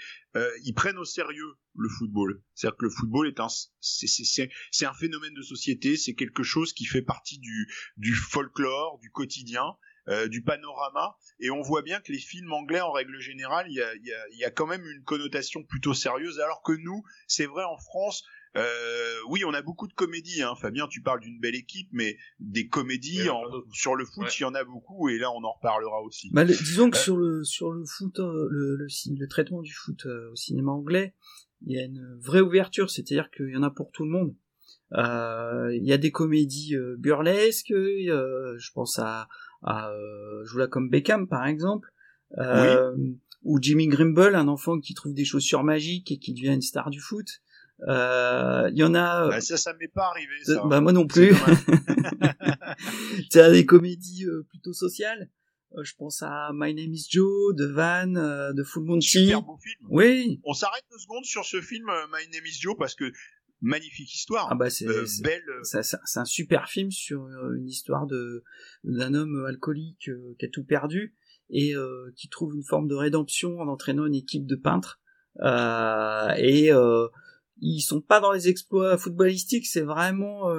ils 0.64 0.74
prennent 0.74 0.98
au 0.98 1.04
sérieux 1.06 1.54
le 1.74 1.88
football. 1.88 2.42
C'est-à-dire 2.54 2.76
que 2.76 2.84
le 2.84 2.90
football 2.90 3.28
est 3.28 3.40
un 3.40 3.48
c'est 3.80 4.84
un 4.84 4.94
phénomène 4.94 5.32
de 5.32 5.42
société, 5.42 5.96
c'est 5.96 6.14
quelque 6.14 6.42
chose 6.42 6.72
qui 6.72 6.84
fait 6.84 7.02
partie 7.02 7.38
du 7.38 8.14
folklore, 8.14 8.98
du 9.00 9.10
quotidien 9.10 9.76
euh, 10.08 10.28
du 10.28 10.40
panorama. 10.40 11.16
Et 11.40 11.50
on 11.50 11.62
voit 11.62 11.82
bien 11.82 11.98
que 11.98 12.12
les 12.12 12.20
films 12.20 12.52
anglais, 12.52 12.80
en 12.80 12.92
règle 12.92 13.18
générale, 13.18 13.66
il 13.68 13.74
y 13.74 14.38
y 14.38 14.44
a, 14.44 14.50
quand 14.52 14.68
même 14.68 14.86
une 14.86 15.02
connotation 15.02 15.64
plutôt 15.64 15.94
sérieuse, 15.94 16.38
alors 16.38 16.62
que 16.62 16.70
nous, 16.70 17.02
c'est 17.26 17.46
vrai 17.46 17.64
en 17.64 17.76
France. 17.76 18.24
Euh, 18.56 19.18
oui, 19.28 19.44
on 19.44 19.54
a 19.54 19.62
beaucoup 19.62 19.86
de 19.86 19.92
comédies. 19.92 20.42
Hein. 20.42 20.54
Fabien, 20.60 20.86
tu 20.88 21.02
parles 21.02 21.20
d'une 21.20 21.38
belle 21.38 21.54
équipe, 21.54 21.88
mais 21.92 22.16
des 22.40 22.68
comédies 22.68 23.28
en, 23.28 23.42
sur 23.72 23.94
le 23.94 24.04
foot, 24.04 24.26
il 24.38 24.42
y 24.42 24.44
en 24.44 24.54
a 24.54 24.64
beaucoup, 24.64 25.08
et 25.08 25.18
là, 25.18 25.30
on 25.32 25.44
en 25.44 25.52
reparlera 25.52 26.02
aussi. 26.02 26.30
Bah, 26.32 26.44
disons 26.44 26.90
que 26.90 26.96
euh, 26.96 27.00
sur 27.00 27.16
le 27.16 27.44
sur 27.44 27.72
le 27.72 27.84
foot, 27.84 28.18
euh, 28.20 28.48
le, 28.50 28.76
le, 28.76 28.86
le 28.86 29.28
traitement 29.28 29.62
du 29.62 29.72
foot 29.72 30.06
au 30.06 30.34
cinéma 30.36 30.72
anglais, 30.72 31.14
il 31.66 31.76
y 31.76 31.78
a 31.80 31.84
une 31.84 32.18
vraie 32.20 32.40
ouverture, 32.40 32.90
c'est-à-dire 32.90 33.30
qu'il 33.30 33.50
y 33.50 33.56
en 33.56 33.62
a 33.62 33.70
pour 33.70 33.90
tout 33.92 34.04
le 34.04 34.10
monde. 34.10 34.34
Il 34.92 35.84
y 35.84 35.92
a 35.92 35.98
des 35.98 36.12
comédies 36.12 36.76
burlesques, 36.98 37.72
je 37.72 38.72
pense 38.72 38.98
à 38.98 39.28
à 39.62 39.90
euh, 39.90 40.44
jouer 40.44 40.62
là 40.62 40.68
comme 40.68 40.88
Beckham 40.88 41.28
par 41.28 41.46
exemple, 41.46 41.92
euh, 42.38 42.96
ou 43.42 43.58
Jimmy 43.60 43.88
Grimble, 43.88 44.34
un 44.34 44.48
enfant 44.48 44.78
qui 44.78 44.94
trouve 44.94 45.12
des 45.12 45.24
chaussures 45.24 45.64
magiques 45.64 46.10
et 46.12 46.18
qui 46.18 46.32
devient 46.32 46.54
une 46.54 46.62
star 46.62 46.90
du 46.90 47.00
foot. 47.00 47.26
Euh, 47.88 48.70
il 48.72 48.78
y 48.78 48.84
en 48.84 48.94
a. 48.94 49.28
Bah, 49.28 49.40
ça, 49.40 49.56
ça 49.56 49.74
m'est 49.74 49.88
pas 49.88 50.06
arrivé. 50.06 50.32
Ça. 50.44 50.64
Bah 50.64 50.80
moi 50.80 50.92
non 50.92 51.06
plus. 51.06 51.34
C'est 53.30 53.50
des 53.52 53.66
comédies 53.66 54.26
plutôt 54.48 54.72
sociales. 54.72 55.30
je 55.82 55.92
pense 55.98 56.22
à 56.22 56.50
My 56.54 56.74
Name 56.74 56.94
Is 56.94 57.06
Joe, 57.10 57.54
de 57.54 57.66
Van, 57.66 58.06
de 58.52 58.62
Full 58.62 58.84
Monty. 58.84 59.26
Super 59.26 59.42
beau 59.42 59.58
film. 59.62 59.86
Oui. 59.90 60.40
On 60.44 60.54
s'arrête 60.54 60.84
deux 60.90 60.98
secondes 60.98 61.24
sur 61.24 61.44
ce 61.44 61.60
film 61.60 61.86
My 62.12 62.28
Name 62.32 62.46
Is 62.46 62.58
Joe 62.60 62.74
parce 62.78 62.94
que 62.94 63.12
magnifique 63.60 64.14
histoire. 64.14 64.48
Ah 64.50 64.54
bah 64.54 64.70
c'est 64.70 64.86
euh, 64.86 65.04
belle. 65.22 65.42
Euh, 65.48 65.82
c'est 65.82 66.18
un 66.18 66.24
super 66.24 66.68
film 66.68 66.90
sur 66.90 67.24
euh, 67.24 67.56
une 67.56 67.68
histoire 67.68 68.06
de 68.06 68.44
d'un 68.84 69.14
homme 69.14 69.44
alcoolique 69.46 70.10
qui 70.38 70.44
a 70.44 70.48
tout 70.48 70.64
perdu 70.64 71.14
et 71.48 71.74
qui 72.16 72.28
trouve 72.28 72.56
une 72.56 72.64
forme 72.64 72.88
de 72.88 72.96
rédemption 72.96 73.60
en 73.60 73.68
entraînant 73.68 74.06
une 74.06 74.16
équipe 74.16 74.46
de 74.46 74.56
peintres. 74.56 75.00
et 75.40 76.70
ils 77.58 77.80
sont 77.80 78.00
pas 78.00 78.20
dans 78.20 78.32
les 78.32 78.48
exploits 78.48 78.98
footballistiques, 78.98 79.66
c'est 79.66 79.82
vraiment 79.82 80.50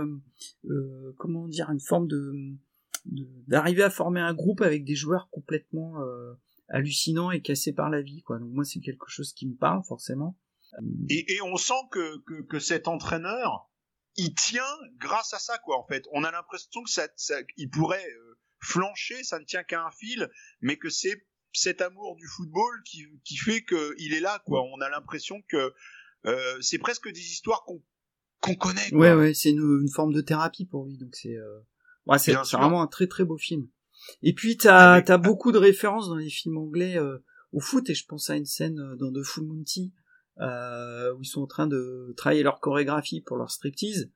comment 1.18 1.48
dire 1.48 1.70
une 1.70 1.80
forme 1.80 2.08
de 2.08 2.34
d'arriver 3.48 3.84
à 3.84 3.90
former 3.90 4.20
un 4.20 4.34
groupe 4.34 4.62
avec 4.62 4.84
des 4.84 4.96
joueurs 4.96 5.30
complètement 5.30 5.96
hallucinants 6.70 7.32
et 7.32 7.42
cassés 7.42 7.74
par 7.74 7.90
la 7.90 8.02
vie 8.02 8.22
quoi. 8.24 8.40
Donc 8.40 8.52
moi 8.52 8.66
c'est 8.66 8.80
quelque 8.80 9.08
chose 9.08 9.34
qui 9.34 9.48
me 9.48 9.56
parle 9.56 9.84
forcément. 9.84 10.36
Et, 11.10 11.36
et, 11.36 11.42
on 11.42 11.58
sent 11.58 11.74
que, 11.92 12.18
que, 12.26 12.42
que, 12.44 12.60
cet 12.60 12.88
entraîneur, 12.88 13.70
il 14.16 14.34
tient 14.34 14.78
grâce 14.98 15.34
à 15.34 15.40
ça, 15.40 15.58
quoi, 15.60 15.78
en 15.78 15.88
fait. 15.88 16.06
On 16.12 16.24
a 16.24 16.32
l'impression 16.32 16.84
que 16.84 16.90
ça, 16.90 17.08
ça, 17.16 17.36
il 17.56 17.70
pourrait 17.70 18.06
euh, 18.06 18.40
flancher, 18.60 19.24
ça 19.24 19.40
ne 19.40 19.46
tient 19.46 19.64
qu'à 19.64 19.86
un 19.86 19.92
fil, 19.92 20.30
mais 20.62 20.78
que 20.78 20.90
c'est 20.90 21.26
cet 21.54 21.82
amour 21.82 22.16
du 22.18 22.28
football 22.28 22.84
qui, 22.86 23.06
qui 23.24 23.38
fait 23.38 23.64
qu'il 23.64 24.14
est 24.14 24.20
là, 24.20 24.42
quoi. 24.46 24.64
On 24.64 24.82
a 24.82 24.90
l'impression 24.90 25.42
que 25.48 25.74
euh, 26.26 26.58
c'est 26.62 26.80
presque 26.80 27.12
des 27.12 27.20
histoires 27.20 27.64
qu'on 27.66 27.82
qu'on 28.42 28.56
connaît. 28.56 28.90
Quoi. 28.90 29.00
Ouais, 29.00 29.14
ouais, 29.14 29.34
c'est 29.34 29.50
une, 29.50 29.80
une, 29.82 29.90
forme 29.90 30.14
de 30.14 30.22
thérapie 30.22 30.66
pour 30.66 30.86
lui, 30.86 30.98
donc 30.98 31.16
c'est 31.16 31.36
euh... 31.36 31.60
ouais, 32.06 32.20
c'est 32.20 32.34
vraiment 32.34 32.82
un 32.82 32.88
très 32.88 33.08
très 33.08 33.24
beau 33.24 33.38
film. 33.38 33.68
Et 34.22 34.34
puis 34.34 34.58
t'as 34.58 34.96
as 34.96 35.18
beaucoup 35.18 35.52
de 35.52 35.58
références 35.58 36.08
dans 36.08 36.16
les 36.16 36.30
films 36.30 36.58
anglais 36.58 36.98
euh, 36.98 37.18
au 37.52 37.60
foot, 37.60 37.90
et 37.90 37.96
je 37.96 38.06
pense 38.06 38.30
à 38.30 38.36
une 38.36 38.46
scène 38.46 38.80
euh, 38.80 38.96
dans 38.96 39.12
The 39.12 39.24
Full 39.24 39.46
Monty 39.46 39.94
euh, 40.40 41.14
où 41.16 41.22
ils 41.22 41.28
sont 41.28 41.42
en 41.42 41.48
train 41.48 41.68
de 41.68 42.14
travailler 42.16 42.44
leur 42.44 42.60
chorégraphie 42.60 43.22
pour 43.22 43.38
leur 43.38 43.50
striptease 43.50 44.12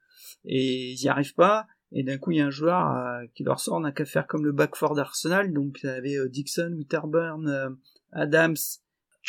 et 0.46 0.92
ils 0.92 1.02
y 1.02 1.08
arrivent 1.08 1.34
pas 1.34 1.68
et 1.92 2.04
d'un 2.04 2.18
coup 2.18 2.32
il 2.32 2.38
y 2.38 2.42
a 2.42 2.46
un 2.46 2.52
joueur 2.52 2.92
euh, 2.92 3.26
qui 3.34 3.44
leur 3.44 3.60
sort 3.60 3.80
n'a 3.80 3.92
qu'à 3.92 4.06
faire 4.06 4.28
comme 4.28 4.46
le 4.46 4.52
backford 4.52 4.94
d'Arsenal 4.94 5.52
donc 5.52 5.80
il 5.84 5.88
y 5.88 5.90
avait 5.90 6.30
Dixon, 6.30 6.74
Winterburn, 6.78 7.78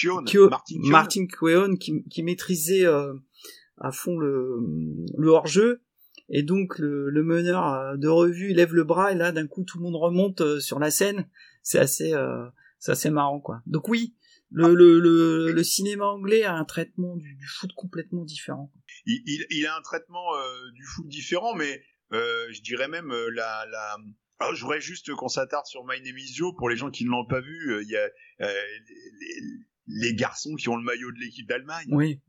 euh, 0.05 0.19
Adams, 0.19 0.59
Martin, 0.85 1.27
Keown 1.27 1.79
qui, 1.79 2.05
qui 2.09 2.23
maîtrisait 2.23 2.87
à 2.87 3.93
fond 3.93 4.19
le, 4.19 4.59
le 5.17 5.29
hors-jeu 5.29 5.83
et 6.29 6.43
donc 6.43 6.79
le, 6.79 7.11
le, 7.11 7.23
meneur 7.23 7.99
de 7.99 8.09
revue 8.09 8.51
il 8.51 8.57
lève 8.57 8.75
le 8.75 8.85
bras 8.85 9.13
et 9.13 9.15
là 9.15 9.33
d'un 9.33 9.47
coup 9.47 9.65
tout 9.65 9.79
le 9.79 9.85
monde 9.85 9.97
remonte 9.97 10.61
sur 10.61 10.79
la 10.79 10.91
scène 10.91 11.29
c'est 11.63 11.79
assez 11.79 12.15
c'est 12.79 12.93
assez 12.93 13.11
marrant 13.11 13.41
quoi 13.41 13.63
donc 13.67 13.89
oui 13.89 14.15
le, 14.53 14.75
le, 14.75 15.01
le, 15.01 15.53
le, 15.53 15.65
cinéma 15.65 16.07
anglais 16.07 16.45
a 16.45 16.55
un 16.55 16.65
traitement 16.65 17.17
du, 17.17 17.35
du 17.35 17.47
foot 17.47 17.73
complètement 17.75 18.25
différent. 18.25 18.71
Il, 19.07 19.23
il, 19.27 19.47
il 19.51 19.67
a 19.67 19.77
un 19.77 19.81
traitement 19.81 20.37
euh, 20.37 20.71
du 20.75 20.85
foot 20.85 21.09
différent, 21.09 21.55
mais 21.55 21.83
euh, 22.13 22.47
je 22.53 22.61
dirais 22.61 22.89
même 22.89 23.11
euh, 23.11 23.31
la, 23.31 23.67
la... 23.71 23.97
Alors, 24.39 24.55
je 24.55 24.63
voudrais 24.63 24.81
juste 24.81 25.15
qu'on 25.15 25.29
s'attarde 25.29 25.67
sur 25.67 25.85
My 25.87 26.01
Name 26.03 26.19
is 26.19 26.35
Joe 26.35 26.53
pour 26.57 26.69
les 26.69 26.77
gens 26.77 26.91
qui 26.91 27.05
ne 27.05 27.11
l'ont 27.11 27.27
pas 27.27 27.41
vu. 27.41 27.73
Euh, 27.73 27.83
il 27.83 27.89
y 27.89 27.97
a 27.97 28.09
les, 28.41 29.41
les, 30.01 30.15
garçons 30.15 30.55
qui 30.55 30.69
ont 30.69 30.77
le 30.77 30.83
maillot 30.85 31.13
de 31.13 31.19
l'équipe 31.19 31.47
d'Allemagne. 31.47 31.89
Oui. 31.91 32.21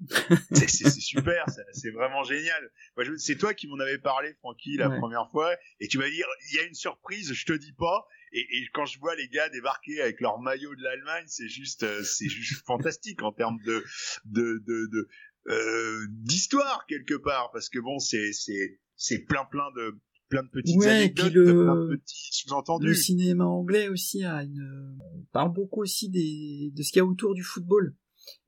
c'est 0.52 0.68
super, 1.00 1.46
c'est 1.74 1.92
vraiment 1.92 2.24
génial. 2.24 2.72
C'est 3.18 3.38
toi 3.38 3.54
qui 3.54 3.68
m'en 3.68 3.80
avais 3.80 3.98
parlé, 3.98 4.34
Francky, 4.40 4.78
la 4.78 4.90
première 4.90 5.30
fois, 5.32 5.56
et 5.80 5.88
tu 5.88 5.98
m'as 5.98 6.10
dit 6.10 6.22
il 6.52 6.56
y 6.56 6.60
a 6.60 6.64
une 6.64 6.76
surprise, 6.76 7.34
je 7.34 7.46
te 7.46 7.54
dis 7.54 7.74
pas, 7.74 8.08
et, 8.34 8.40
et, 8.40 8.68
quand 8.74 8.86
je 8.86 9.00
vois 9.00 9.16
les 9.16 9.28
gars 9.28 9.48
débarquer 9.50 10.02
avec 10.02 10.20
leur 10.20 10.40
maillot 10.40 10.74
de 10.76 10.82
l'Allemagne, 10.82 11.26
c'est 11.28 11.48
juste, 11.48 11.84
euh, 11.84 12.04
c'est 12.04 12.28
juste 12.28 12.64
fantastique 12.66 13.22
en 13.22 13.32
termes 13.32 13.60
de, 13.64 13.84
de, 14.26 14.64
de, 14.66 14.90
de 14.92 15.08
euh, 15.48 16.08
d'histoire 16.10 16.86
quelque 16.88 17.14
part, 17.14 17.52
parce 17.52 17.70
que 17.70 17.80
bon, 17.80 18.00
c'est, 18.00 18.34
c'est, 18.34 18.80
c'est 18.96 19.20
plein, 19.20 19.46
plein 19.46 19.70
de, 19.76 20.00
plein 20.34 20.44
de 20.44 20.50
petites 20.50 20.78
ouais, 20.78 20.88
anecdotes, 20.88 21.34
le, 21.34 21.44
plein 21.44 21.76
de 21.76 21.96
petits 21.96 22.30
sous-entendus. 22.32 22.88
Le 22.88 22.94
cinéma 22.94 23.46
anglais 23.46 23.88
aussi 23.88 24.24
a 24.24 24.44
une, 24.44 24.98
parle 25.32 25.54
beaucoup 25.54 25.82
aussi 25.82 26.10
des, 26.10 26.72
de 26.76 26.84
ce 26.84 26.92
qu'il 26.92 26.98
y 26.98 27.02
a 27.02 27.06
autour 27.06 27.36
du 27.36 27.44
football. 27.44 27.96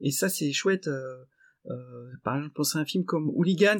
Et 0.02 0.12
ça, 0.12 0.30
c'est 0.30 0.52
chouette. 0.52 0.88
Euh, 0.88 1.26
euh, 1.68 2.12
par 2.24 2.38
exemple, 2.38 2.54
penser 2.54 2.78
à 2.78 2.82
un 2.82 2.86
film 2.86 3.06
comme 3.06 3.30
Hooligans, 3.30 3.80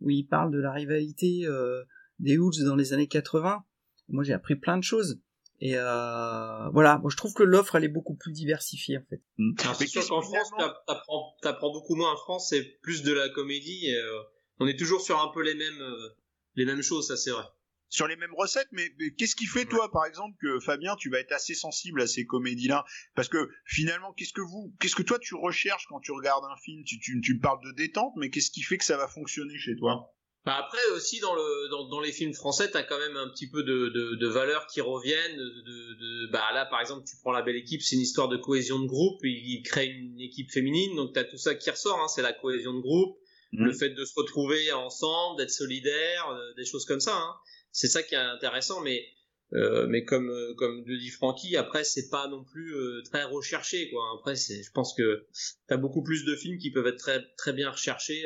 où 0.00 0.10
il 0.10 0.26
parle 0.26 0.52
de 0.52 0.58
la 0.58 0.72
rivalité 0.72 1.42
euh, 1.44 1.82
des 2.18 2.38
Wolves 2.38 2.64
dans 2.64 2.76
les 2.76 2.92
années 2.92 3.08
80. 3.08 3.64
Moi, 4.08 4.24
j'ai 4.24 4.32
appris 4.32 4.56
plein 4.56 4.78
de 4.78 4.84
choses. 4.84 5.20
Et 5.62 5.74
euh, 5.76 6.70
voilà, 6.70 6.96
moi 6.98 7.10
je 7.10 7.18
trouve 7.18 7.34
que 7.34 7.42
l'offre 7.42 7.74
elle 7.74 7.84
est 7.84 7.88
beaucoup 7.88 8.14
plus 8.14 8.32
diversifiée 8.32 8.96
en 8.96 9.04
fait. 9.10 9.20
Mmh. 9.36 9.52
C'est 9.74 9.86
sûr 9.86 10.08
qu'en 10.08 10.22
France, 10.22 10.50
t'apprends, 10.86 11.36
t'apprends 11.42 11.70
beaucoup 11.70 11.96
moins. 11.96 12.14
En 12.14 12.16
France, 12.16 12.48
c'est 12.48 12.62
plus 12.80 13.02
de 13.02 13.12
la 13.12 13.28
comédie. 13.28 13.88
Et, 13.88 13.94
euh, 13.94 14.22
on 14.60 14.66
est 14.66 14.78
toujours 14.78 15.00
sur 15.00 15.20
un 15.20 15.28
peu 15.32 15.42
les 15.42 15.54
mêmes, 15.54 15.80
euh, 15.80 16.08
les 16.54 16.64
mêmes 16.64 16.82
choses, 16.82 17.08
ça 17.08 17.16
c'est 17.16 17.30
vrai. 17.30 17.44
Sur 17.88 18.06
les 18.06 18.14
mêmes 18.14 18.34
recettes, 18.36 18.68
mais, 18.70 18.88
qu'est-ce 19.18 19.34
qui 19.34 19.46
fait 19.46 19.64
toi, 19.64 19.90
par 19.90 20.06
exemple, 20.06 20.36
que 20.40 20.60
Fabien, 20.60 20.94
tu 20.94 21.10
vas 21.10 21.18
être 21.18 21.32
assez 21.32 21.54
sensible 21.54 22.00
à 22.00 22.06
ces 22.06 22.24
comédies-là? 22.24 22.84
Parce 23.16 23.28
que 23.28 23.50
finalement, 23.64 24.12
qu'est-ce 24.12 24.32
que 24.32 24.40
vous, 24.40 24.72
qu'est-ce 24.78 24.94
que 24.94 25.02
toi 25.02 25.18
tu 25.18 25.34
recherches 25.34 25.86
quand 25.88 25.98
tu 25.98 26.12
regardes 26.12 26.44
un 26.44 26.56
film? 26.56 26.84
Tu, 26.84 27.00
tu, 27.00 27.20
tu 27.20 27.34
me 27.34 27.40
parles 27.40 27.58
de 27.64 27.72
détente, 27.72 28.12
mais 28.16 28.30
qu'est-ce 28.30 28.52
qui 28.52 28.62
fait 28.62 28.78
que 28.78 28.84
ça 28.84 28.96
va 28.96 29.08
fonctionner 29.08 29.58
chez 29.58 29.74
toi? 29.74 30.14
Bah, 30.46 30.56
après 30.56 30.78
aussi 30.94 31.20
dans 31.20 31.34
le 31.34 31.68
dans, 31.68 31.88
dans 31.90 32.00
les 32.00 32.12
films 32.12 32.32
français 32.32 32.70
t'as 32.70 32.82
quand 32.82 32.98
même 32.98 33.14
un 33.14 33.28
petit 33.28 33.50
peu 33.50 33.62
de, 33.62 33.90
de, 33.90 34.14
de 34.14 34.26
valeurs 34.26 34.66
qui 34.68 34.80
reviennent 34.80 35.36
de, 35.36 35.94
de, 36.00 36.32
bah 36.32 36.44
là 36.54 36.64
par 36.64 36.80
exemple 36.80 37.04
tu 37.06 37.14
prends 37.20 37.32
la 37.32 37.42
belle 37.42 37.56
équipe 37.56 37.82
c'est 37.82 37.96
une 37.96 38.00
histoire 38.00 38.28
de 38.28 38.38
cohésion 38.38 38.78
de 38.78 38.86
groupe 38.86 39.18
il, 39.22 39.60
crée 39.62 39.88
une 39.88 40.18
équipe 40.18 40.50
féminine 40.50 40.96
donc 40.96 41.12
t'as 41.12 41.24
tout 41.24 41.36
ça 41.36 41.54
qui 41.54 41.68
ressort 41.68 42.00
hein, 42.00 42.08
c'est 42.08 42.22
la 42.22 42.32
cohésion 42.32 42.72
de 42.72 42.80
groupe. 42.80 43.19
Le 43.52 43.72
fait 43.72 43.90
de 43.90 44.04
se 44.04 44.12
retrouver 44.16 44.72
ensemble 44.72 45.38
d'être 45.38 45.50
solidaire 45.50 46.28
euh, 46.30 46.54
des 46.54 46.64
choses 46.64 46.84
comme 46.84 47.00
ça 47.00 47.16
hein. 47.16 47.34
c'est 47.72 47.88
ça 47.88 48.02
qui 48.02 48.14
est 48.14 48.18
intéressant 48.18 48.80
mais 48.80 49.04
euh, 49.52 49.88
mais 49.88 50.04
comme 50.04 50.30
euh, 50.30 50.54
comme 50.54 50.84
le 50.86 50.98
dit 50.98 51.10
Francky 51.10 51.56
après 51.56 51.82
c'est 51.82 52.08
pas 52.08 52.28
non 52.28 52.44
plus 52.44 52.74
euh, 52.76 53.02
très 53.02 53.24
recherché 53.24 53.90
quoi. 53.90 54.04
Après 54.18 54.36
c'est 54.36 54.62
je 54.62 54.70
pense 54.70 54.94
que 54.94 55.26
t'as 55.66 55.76
beaucoup 55.76 56.02
plus 56.02 56.24
de 56.24 56.36
films 56.36 56.58
qui 56.58 56.70
peuvent 56.70 56.86
être 56.86 56.98
très 56.98 57.26
très 57.36 57.52
bien 57.52 57.70
recherchés 57.70 58.24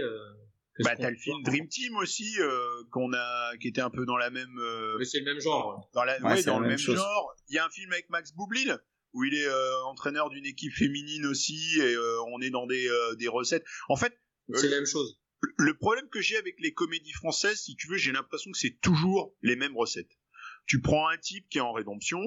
bah 0.81 0.97
t'as 0.97 1.11
le 1.11 1.17
film 1.17 1.43
Dream 1.43 1.69
Team 1.69 1.97
aussi 1.97 2.35
euh, 2.41 2.83
qu'on 2.91 3.13
a 3.13 3.57
qui 3.59 3.69
était 3.69 3.81
un 3.81 3.91
peu 3.91 4.05
dans 4.07 4.17
la 4.17 4.31
même 4.31 4.59
euh, 4.59 4.97
mais 4.99 5.05
c'est 5.05 5.21
le 5.21 5.25
même 5.25 5.41
genre 5.41 5.89
dans 5.95 6.05
la 6.05 6.21
ouais, 6.21 6.43
dans 6.43 6.59
le 6.59 6.69
même 6.69 6.79
genre. 6.79 7.35
Il 7.49 7.55
y 7.55 7.59
a 7.59 7.65
un 7.65 7.71
film 7.71 7.93
avec 7.93 8.11
Max 8.11 8.33
Boublil 8.33 8.79
où 9.13 9.23
il 9.25 9.35
est 9.35 9.47
euh, 9.47 9.85
entraîneur 9.85 10.29
d'une 10.29 10.45
équipe 10.45 10.73
féminine 10.73 11.25
aussi 11.27 11.79
et 11.79 11.95
euh, 11.95 12.19
on 12.33 12.41
est 12.41 12.51
dans 12.51 12.67
des 12.67 12.89
euh, 12.89 13.15
des 13.15 13.29
recettes. 13.29 13.65
En 13.89 13.97
fait 13.97 14.19
c'est 14.53 14.69
la 14.69 14.77
même 14.77 14.87
chose. 14.87 15.21
Le 15.59 15.77
problème 15.77 16.09
que 16.09 16.21
j'ai 16.21 16.37
avec 16.37 16.59
les 16.61 16.73
comédies 16.73 17.13
françaises 17.13 17.61
si 17.61 17.77
tu 17.77 17.89
veux 17.89 17.97
j'ai 17.97 18.13
l'impression 18.13 18.51
que 18.51 18.59
c'est 18.59 18.79
toujours 18.81 19.35
les 19.43 19.57
mêmes 19.57 19.77
recettes. 19.77 20.19
Tu 20.67 20.81
prends 20.81 21.09
un 21.09 21.19
type 21.19 21.49
qui 21.49 21.59
est 21.59 21.63
en 21.63 21.73
rédemption 21.73 22.21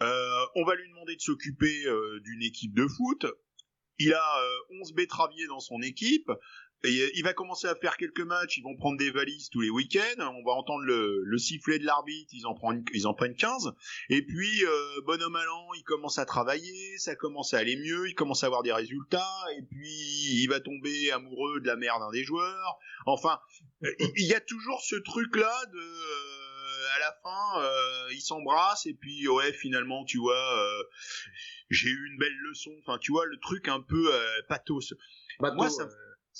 on 0.00 0.64
va 0.64 0.74
lui 0.74 0.88
demander 0.88 1.16
de 1.16 1.20
s'occuper 1.20 1.84
d'une 2.22 2.42
équipe 2.42 2.74
de 2.74 2.86
foot. 2.86 3.26
Il 3.98 4.12
a 4.12 4.40
11 4.80 4.92
betteraviers 4.92 5.46
dans 5.46 5.60
son 5.60 5.80
équipe 5.82 6.30
il 6.84 7.22
va 7.22 7.32
commencer 7.32 7.66
à 7.66 7.74
faire 7.74 7.96
quelques 7.96 8.20
matchs, 8.20 8.58
ils 8.58 8.62
vont 8.62 8.76
prendre 8.76 8.98
des 8.98 9.10
valises 9.10 9.48
tous 9.50 9.60
les 9.60 9.70
week-ends, 9.70 10.20
on 10.20 10.44
va 10.44 10.52
entendre 10.52 10.84
le, 10.84 11.22
le 11.24 11.38
sifflet 11.38 11.78
de 11.78 11.84
l'arbitre, 11.84 12.30
ils 12.32 12.46
en 12.46 12.54
prennent 12.54 12.84
ils 12.92 13.06
en 13.06 13.14
prennent 13.14 13.34
15 13.34 13.72
et 14.10 14.22
puis 14.22 14.64
euh, 14.64 15.00
bonhomme 15.06 15.36
allant, 15.36 15.72
il 15.76 15.82
commence 15.82 16.18
à 16.18 16.24
travailler, 16.24 16.98
ça 16.98 17.14
commence 17.14 17.54
à 17.54 17.58
aller 17.58 17.76
mieux, 17.76 18.08
il 18.08 18.14
commence 18.14 18.44
à 18.44 18.46
avoir 18.46 18.62
des 18.62 18.72
résultats 18.72 19.44
et 19.58 19.62
puis 19.62 20.42
il 20.42 20.46
va 20.48 20.60
tomber 20.60 21.10
amoureux 21.12 21.60
de 21.60 21.66
la 21.66 21.76
mère 21.76 21.98
d'un 21.98 22.10
des 22.10 22.24
joueurs. 22.24 22.78
Enfin, 23.06 23.38
il 24.16 24.26
y 24.26 24.34
a 24.34 24.40
toujours 24.40 24.80
ce 24.82 24.96
truc 24.96 25.36
là 25.36 25.66
de 25.72 25.78
euh, 25.78 26.96
à 26.96 26.98
la 27.00 27.12
fin 27.22 27.62
euh, 27.62 28.12
ils 28.12 28.20
s'embrassent 28.20 28.86
et 28.86 28.94
puis 28.94 29.26
ouais 29.28 29.52
finalement 29.52 30.04
tu 30.04 30.18
vois 30.18 30.58
euh, 30.58 30.82
j'ai 31.70 31.88
eu 31.88 32.06
une 32.10 32.18
belle 32.18 32.36
leçon. 32.48 32.70
Enfin 32.80 32.98
tu 32.98 33.12
vois 33.12 33.26
le 33.26 33.38
truc 33.38 33.68
un 33.68 33.80
peu 33.80 34.14
euh, 34.14 34.42
pathos. 34.48 34.94
Moi 35.40 35.68
ça, 35.70 35.88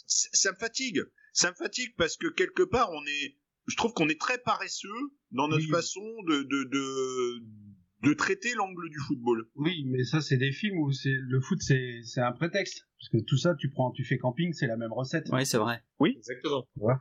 ça 0.06 0.52
me 0.52 0.56
fatigue. 0.56 1.02
Ça 1.32 1.50
me 1.50 1.56
fatigue 1.56 1.94
parce 1.96 2.16
que 2.16 2.28
quelque 2.28 2.62
part, 2.62 2.90
on 2.92 3.04
est, 3.06 3.36
je 3.66 3.76
trouve 3.76 3.92
qu'on 3.92 4.08
est 4.08 4.20
très 4.20 4.38
paresseux 4.38 4.88
dans 5.30 5.48
notre 5.48 5.68
façon 5.68 6.04
de, 6.28 6.42
de, 6.42 6.64
de, 6.64 8.08
de 8.08 8.14
traiter 8.14 8.54
l'angle 8.54 8.88
du 8.88 8.98
football. 8.98 9.48
Oui, 9.56 9.84
mais 9.86 10.04
ça, 10.04 10.20
c'est 10.20 10.36
des 10.36 10.52
films 10.52 10.78
où 10.78 10.92
c'est, 10.92 11.16
le 11.16 11.40
foot, 11.40 11.60
c'est, 11.60 12.00
c'est 12.04 12.20
un 12.20 12.32
prétexte. 12.32 12.86
Parce 12.98 13.08
que 13.10 13.26
tout 13.26 13.36
ça, 13.36 13.54
tu 13.58 13.70
prends, 13.70 13.90
tu 13.90 14.04
fais 14.04 14.18
camping, 14.18 14.52
c'est 14.52 14.66
la 14.66 14.76
même 14.76 14.92
recette. 14.92 15.28
Oui, 15.32 15.44
c'est 15.44 15.58
vrai. 15.58 15.82
Oui, 15.98 16.14
exactement. 16.16 16.66
Ouais. 16.76 16.94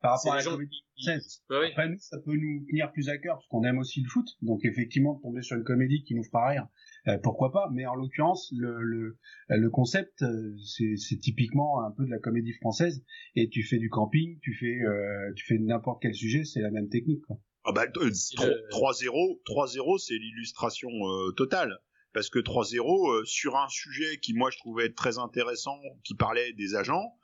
Par 0.00 0.12
rapport 0.16 0.32
à 0.32 0.36
la 0.36 0.42
comédie 0.44 0.84
française. 0.94 1.42
Bah 1.50 1.58
oui. 1.60 1.66
Après, 1.72 1.88
nous, 1.88 1.98
ça 1.98 2.18
peut 2.24 2.34
nous 2.36 2.64
tenir 2.70 2.92
plus 2.92 3.08
à 3.08 3.18
cœur 3.18 3.36
parce 3.36 3.46
qu'on 3.48 3.64
aime 3.64 3.78
aussi 3.78 4.00
le 4.00 4.08
foot. 4.08 4.26
Donc, 4.42 4.60
effectivement, 4.64 5.14
de 5.14 5.20
tomber 5.22 5.42
sur 5.42 5.56
une 5.56 5.64
comédie 5.64 6.04
qui 6.04 6.14
nous 6.14 6.22
fera 6.22 6.48
rire, 6.50 6.66
euh, 7.08 7.18
pourquoi 7.22 7.50
pas. 7.50 7.68
Mais 7.72 7.84
en 7.86 7.94
l'occurrence, 7.96 8.52
le, 8.56 8.80
le, 8.80 9.18
le 9.48 9.70
concept, 9.70 10.22
euh, 10.22 10.54
c'est, 10.64 10.96
c'est 10.96 11.16
typiquement 11.18 11.84
un 11.84 11.90
peu 11.90 12.04
de 12.04 12.10
la 12.10 12.18
comédie 12.18 12.52
française. 12.52 13.04
Et 13.34 13.48
tu 13.48 13.64
fais 13.64 13.78
du 13.78 13.90
camping, 13.90 14.38
tu 14.40 14.54
fais, 14.54 14.78
euh, 14.86 15.32
tu 15.34 15.44
fais 15.46 15.58
n'importe 15.58 16.00
quel 16.02 16.14
sujet, 16.14 16.44
c'est 16.44 16.60
la 16.60 16.70
même 16.70 16.88
technique. 16.88 17.22
Quoi. 17.26 17.38
Ah 17.64 17.72
bah, 17.72 17.86
euh, 17.96 18.10
C'est 18.12 18.36
3- 18.36 18.46
le- 18.46 18.68
3-0, 18.70 19.40
3-0, 19.44 19.98
c'est 19.98 20.14
l'illustration 20.14 20.88
euh, 20.90 21.32
totale. 21.32 21.76
Parce 22.14 22.30
que 22.30 22.38
3-0, 22.38 23.10
euh, 23.20 23.24
sur 23.24 23.56
un 23.56 23.68
sujet 23.68 24.16
qui, 24.18 24.32
moi, 24.32 24.50
je 24.50 24.58
trouvais 24.58 24.86
être 24.86 24.94
très 24.94 25.18
intéressant, 25.18 25.76
qui 26.04 26.14
parlait 26.14 26.52
des 26.54 26.74
agents, 26.74 27.14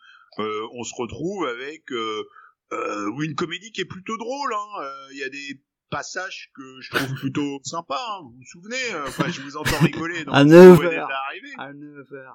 euh, 0.40 0.66
on 0.74 0.82
se 0.82 0.92
retrouve 0.96 1.46
avec 1.46 1.90
euh, 1.92 2.24
euh, 2.72 3.10
une 3.20 3.34
comédie 3.34 3.72
qui 3.72 3.80
est 3.82 3.86
plutôt 3.86 4.16
drôle. 4.16 4.54
hein. 4.54 4.82
Euh, 4.82 5.06
Il 5.12 5.18
y 5.18 5.24
a 5.24 5.28
des 5.28 5.60
passages 5.90 6.50
que 6.54 6.80
je 6.80 6.90
trouve 6.90 7.14
plutôt 7.20 7.60
sympas. 7.64 8.04
hein. 8.18 8.20
Vous 8.22 8.30
vous 8.36 8.44
souvenez 8.50 8.94
euh, 8.94 9.06
Enfin, 9.06 9.28
je 9.30 9.40
vous 9.42 9.56
entends 9.56 9.78
rigoler. 9.78 10.24
donc 10.24 10.34
À 10.34 10.42
vous 10.44 10.50
9 10.50 10.78
venez 10.78 10.96
heures. 10.96 11.08
d'arriver. 11.08 11.52
À 11.58 11.72
9h. 11.72 12.34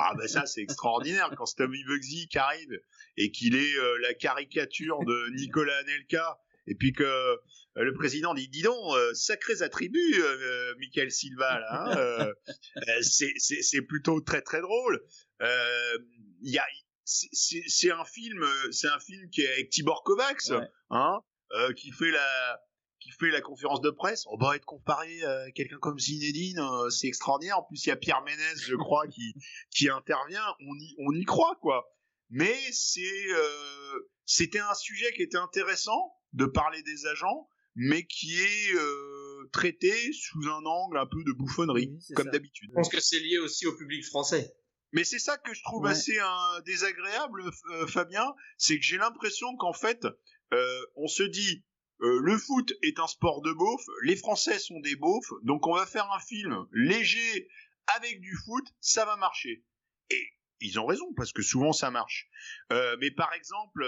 Ah 0.00 0.14
ben 0.16 0.28
ça 0.28 0.46
c'est 0.46 0.60
extraordinaire 0.62 1.28
quand 1.36 1.44
Tommy 1.56 1.82
Bugsy 1.82 2.28
qui 2.28 2.38
arrive 2.38 2.70
et 3.16 3.32
qu'il 3.32 3.56
est 3.56 3.76
euh, 3.78 3.98
la 4.00 4.14
caricature 4.14 5.00
de 5.04 5.30
Nicolas 5.34 5.76
Anelka 5.78 6.38
et 6.68 6.76
puis 6.76 6.92
que 6.92 7.02
euh, 7.02 7.36
le 7.74 7.92
président 7.94 8.32
dit 8.32 8.46
dis 8.48 8.62
donc 8.62 8.76
euh, 8.94 9.12
sacrés 9.14 9.60
attributs 9.62 10.14
euh, 10.20 10.72
Michael 10.78 11.10
Silva 11.10 11.58
là 11.58 11.82
hein, 11.82 11.96
euh, 11.96 12.32
euh, 12.88 13.02
c'est 13.02 13.82
plutôt 13.82 14.20
très 14.20 14.40
très 14.40 14.60
drôle 14.60 15.02
Euh, 15.42 15.98
il 16.42 16.52
y 16.52 16.58
a 16.58 16.64
c'est- 17.10 17.90
un 17.90 18.04
film 18.04 18.42
euh, 18.42 18.72
c'est 18.72 18.88
un 18.88 18.98
film 19.00 19.28
qui 19.30 19.40
est 19.42 19.48
avec 19.52 19.70
Tibor 19.70 20.02
Kovacs 20.04 20.42
Ouais. 20.50 20.68
hein 20.90 21.20
euh, 21.52 21.72
qui 21.72 21.90
fait 21.92 22.10
la 22.10 22.60
qui 23.00 23.10
fait 23.12 23.30
la 23.30 23.40
conférence 23.40 23.80
de 23.80 23.90
presse, 23.90 24.24
on 24.26 24.36
va 24.36 24.56
être 24.56 24.64
comparé 24.66 25.22
à 25.22 25.50
quelqu'un 25.52 25.78
comme 25.78 25.98
Zinedine, 25.98 26.58
euh, 26.58 26.90
c'est 26.90 27.06
extraordinaire. 27.06 27.58
En 27.58 27.62
plus, 27.62 27.86
il 27.86 27.88
y 27.90 27.92
a 27.92 27.96
Pierre 27.96 28.22
Ménès, 28.22 28.60
je 28.60 28.74
crois, 28.74 29.06
qui, 29.06 29.34
qui 29.70 29.88
intervient. 29.88 30.44
On 30.60 30.74
y, 30.74 30.96
on 31.06 31.12
y 31.14 31.24
croit, 31.24 31.56
quoi. 31.62 31.88
Mais 32.28 32.56
c'est, 32.72 33.00
euh, 33.30 34.10
c'était 34.26 34.58
un 34.58 34.74
sujet 34.74 35.12
qui 35.14 35.22
était 35.22 35.38
intéressant 35.38 36.12
de 36.32 36.44
parler 36.44 36.82
des 36.82 37.06
agents, 37.06 37.48
mais 37.76 38.04
qui 38.04 38.34
est 38.40 38.74
euh, 38.74 39.48
traité 39.52 40.12
sous 40.12 40.48
un 40.48 40.64
angle 40.66 40.98
un 40.98 41.06
peu 41.06 41.22
de 41.24 41.32
bouffonnerie, 41.32 41.92
Oui, 41.94 42.14
comme 42.16 42.28
d'habitude. 42.30 42.68
Je 42.70 42.74
pense 42.74 42.88
que 42.88 43.00
c'est 43.00 43.20
lié 43.20 43.38
aussi 43.38 43.66
au 43.68 43.76
public 43.76 44.04
français. 44.04 44.52
Mais 44.92 45.04
c'est 45.04 45.18
ça 45.18 45.36
que 45.38 45.52
je 45.54 45.62
trouve 45.62 45.84
Ouais. 45.84 45.90
assez 45.90 46.18
euh, 46.18 46.60
désagréable, 46.62 47.42
euh, 47.72 47.86
Fabien, 47.86 48.34
c'est 48.56 48.78
que 48.78 48.84
j'ai 48.84 48.96
l'impression 48.98 49.54
qu'en 49.56 49.72
fait, 49.74 50.06
euh, 50.52 50.80
on 50.96 51.06
se 51.08 51.22
dit, 51.22 51.64
euh, 52.00 52.20
le 52.22 52.38
foot 52.38 52.72
est 52.82 52.98
un 52.98 53.06
sport 53.06 53.42
de 53.42 53.52
beauf, 53.52 53.82
les 54.02 54.16
Français 54.16 54.58
sont 54.58 54.80
des 54.80 54.96
beaufs, 54.96 55.32
donc 55.42 55.66
on 55.66 55.74
va 55.74 55.84
faire 55.84 56.10
un 56.12 56.20
film 56.20 56.66
léger 56.72 57.48
avec 57.96 58.20
du 58.20 58.34
foot, 58.46 58.64
ça 58.80 59.04
va 59.04 59.16
marcher. 59.16 59.64
Et 60.10 60.26
ils 60.60 60.78
ont 60.80 60.86
raison, 60.86 61.12
parce 61.16 61.32
que 61.32 61.42
souvent 61.42 61.72
ça 61.72 61.90
marche. 61.90 62.28
Euh, 62.72 62.96
mais 63.00 63.10
par 63.10 63.32
exemple, 63.34 63.84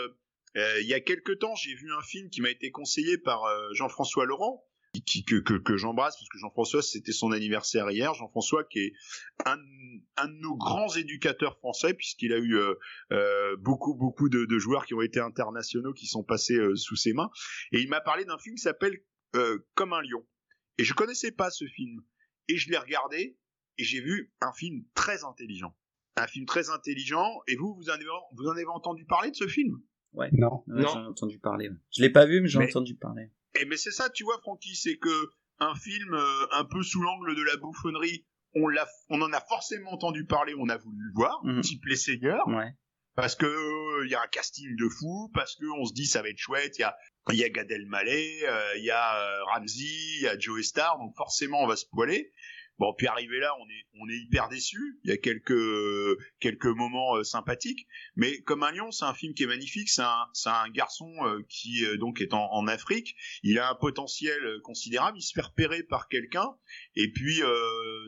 euh, 0.57 0.81
il 0.81 0.87
y 0.87 0.95
a 0.95 1.01
quelque 1.01 1.33
temps, 1.33 1.55
j'ai 1.55 1.75
vu 1.75 1.91
un 1.93 2.03
film 2.03 2.29
qui 2.29 2.41
m'a 2.43 2.51
été 2.51 2.71
conseillé 2.71 3.17
par 3.17 3.43
Jean-François 3.73 4.27
Laurent, 4.27 4.67
qui, 5.07 5.25
que, 5.25 5.37
que, 5.37 5.55
que 5.55 5.77
j'embrasse, 5.77 6.17
parce 6.17 6.29
que 6.29 6.39
Jean-François, 6.39 6.83
c'était 6.83 7.13
son 7.13 7.31
anniversaire 7.33 7.91
hier. 7.91 8.13
Jean-François, 8.15 8.65
qui 8.65 8.81
est 8.81 8.93
un, 9.47 9.57
un 10.17 10.29
de 10.29 10.35
nos 10.41 10.57
grands 10.57 10.93
éducateurs 10.97 11.57
français, 11.59 11.95
puisqu'il 11.95 12.33
a 12.33 12.39
eu 12.39 12.57
euh, 12.57 12.75
euh, 13.13 13.57
beaucoup, 13.59 13.95
beaucoup 13.95 14.29
de, 14.29 14.45
de 14.45 14.59
joueurs 14.59 14.87
qui 14.87 14.95
ont 14.95 15.01
été 15.03 15.21
internationaux, 15.21 15.93
qui 15.93 16.07
sont 16.07 16.25
passés 16.25 16.57
euh, 16.57 16.75
sous 16.75 16.97
ses 16.97 17.13
mains. 17.13 17.31
Et 17.73 17.81
il 17.81 17.89
m'a 17.89 18.01
parlé 18.01 18.25
d'un 18.25 18.39
film 18.39 18.57
qui 18.57 18.63
s'appelle 18.63 18.99
euh, 19.37 19.59
Comme 19.75 19.93
un 19.93 20.03
lion. 20.03 20.27
Et 20.79 20.85
je 20.85 20.93
connaissais 20.95 21.31
pas 21.31 21.51
ce 21.51 21.67
film. 21.67 22.01
Et 22.49 22.57
je 22.57 22.69
l'ai 22.71 22.79
regardé, 22.79 23.39
et 23.79 23.85
j'ai 23.85 24.01
vu 24.01 24.33
un 24.41 24.53
film 24.53 24.85
très 24.95 25.23
intelligent. 25.25 25.77
Un 26.17 26.27
film 26.27 26.47
très 26.47 26.69
intelligent. 26.69 27.41
Et 27.47 27.55
vous, 27.55 27.75
vous 27.77 27.91
en 27.91 27.93
avez, 27.93 28.05
vous 28.37 28.47
en 28.49 28.53
avez 28.53 28.67
entendu 28.67 29.05
parler 29.05 29.31
de 29.31 29.37
ce 29.37 29.47
film? 29.47 29.77
Non. 30.13 30.19
Ouais, 30.21 30.29
Non. 30.33 30.65
J'en 30.67 31.05
ai 31.05 31.07
entendu 31.07 31.39
parler. 31.39 31.71
Je 31.97 32.03
l'ai 32.03 32.11
pas 32.11 32.27
vu, 32.27 32.41
mais 32.41 32.49
j'en 32.49 32.61
ai 32.61 32.65
Mais- 32.65 32.71
entendu 32.73 32.97
parler. 32.97 33.31
Et 33.55 33.65
mais 33.65 33.77
c'est 33.77 33.91
ça, 33.91 34.11
tu 34.11 34.25
vois, 34.25 34.39
Francky, 34.43 34.75
c'est 34.77 34.97
que 34.99 35.31
un 35.59 35.75
film 35.75 36.15
euh, 36.15 36.47
un 36.53 36.65
peu 36.65 36.83
sous 36.83 37.03
l'angle 37.03 37.35
de 37.35 37.43
la 37.43 37.57
bouffonnerie, 37.57 38.25
on 38.55 38.67
l'a, 38.69 38.87
on 39.11 39.21
en 39.23 39.33
a 39.33 39.41
forcément 39.41 39.93
entendu 39.93 40.25
parler, 40.25 40.55
on 40.59 40.69
a 40.69 40.77
voulu 40.79 40.99
le 41.05 41.13
voir, 41.15 41.41
Mhm. 41.45 41.61
type 41.61 41.85
les 41.87 41.97
seigneurs, 41.97 42.47
Ouais. 42.49 42.73
parce 43.15 43.35
que 43.37 43.47
euh, 43.47 44.05
il 44.07 44.11
y 44.11 44.15
a 44.15 44.23
un 44.23 44.27
casting 44.29 44.75
de 44.77 44.89
fou, 44.89 45.31
parce 45.35 45.57
que 45.57 45.67
on 45.79 45.85
se 45.85 45.93
dit 45.93 46.07
ça 46.07 46.23
va 46.23 46.29
être 46.29 46.39
chouette, 46.39 46.79
il 46.79 46.83
y 46.83 46.85
a 46.85 46.97
il 47.31 47.37
y 47.37 47.45
a 47.45 47.49
Gad 47.51 47.71
Elmaleh, 47.71 48.41
euh, 48.47 48.77
il 48.79 48.85
y 48.85 48.91
a 48.91 49.17
euh, 49.21 49.45
Ramsey, 49.45 49.85
il 49.85 50.23
y 50.23 50.29
a 50.29 50.39
Joe 50.39 50.63
Star, 50.65 50.99
donc 50.99 51.15
forcément 51.17 51.63
on 51.63 51.67
va 51.67 51.77
se 51.77 51.87
poiler. 51.87 52.33
Bon, 52.81 52.95
puis 52.95 53.09
arrivé 53.09 53.39
là, 53.41 53.55
on 53.61 53.69
est 53.69 53.87
on 54.01 54.09
est 54.09 54.17
hyper 54.17 54.49
déçu. 54.49 54.99
Il 55.05 55.11
y 55.11 55.13
a 55.13 55.19
quelques 55.19 55.53
quelques 56.41 56.65
moments 56.65 57.17
euh, 57.17 57.25
sympathiques, 57.25 57.87
mais 58.17 58.41
comme 58.41 58.63
un 58.63 58.73
lion, 58.73 58.91
c'est 58.91 59.05
un 59.05 59.13
film 59.13 59.35
qui 59.35 59.43
est 59.43 59.47
magnifique. 59.47 59.91
C'est 59.91 60.01
un 60.01 60.27
un 60.47 60.71
garçon 60.71 61.13
euh, 61.27 61.43
qui 61.51 61.85
euh, 61.85 61.99
donc 61.99 62.23
est 62.23 62.33
en, 62.33 62.51
en 62.51 62.67
Afrique. 62.69 63.17
Il 63.43 63.59
a 63.59 63.69
un 63.69 63.75
potentiel 63.75 64.41
considérable. 64.65 65.19
Il 65.19 65.23
se 65.23 65.35
fait 65.35 65.43
repérer 65.43 65.83
par 65.83 66.09
quelqu'un, 66.09 66.57
et 66.97 67.13
puis 67.13 67.43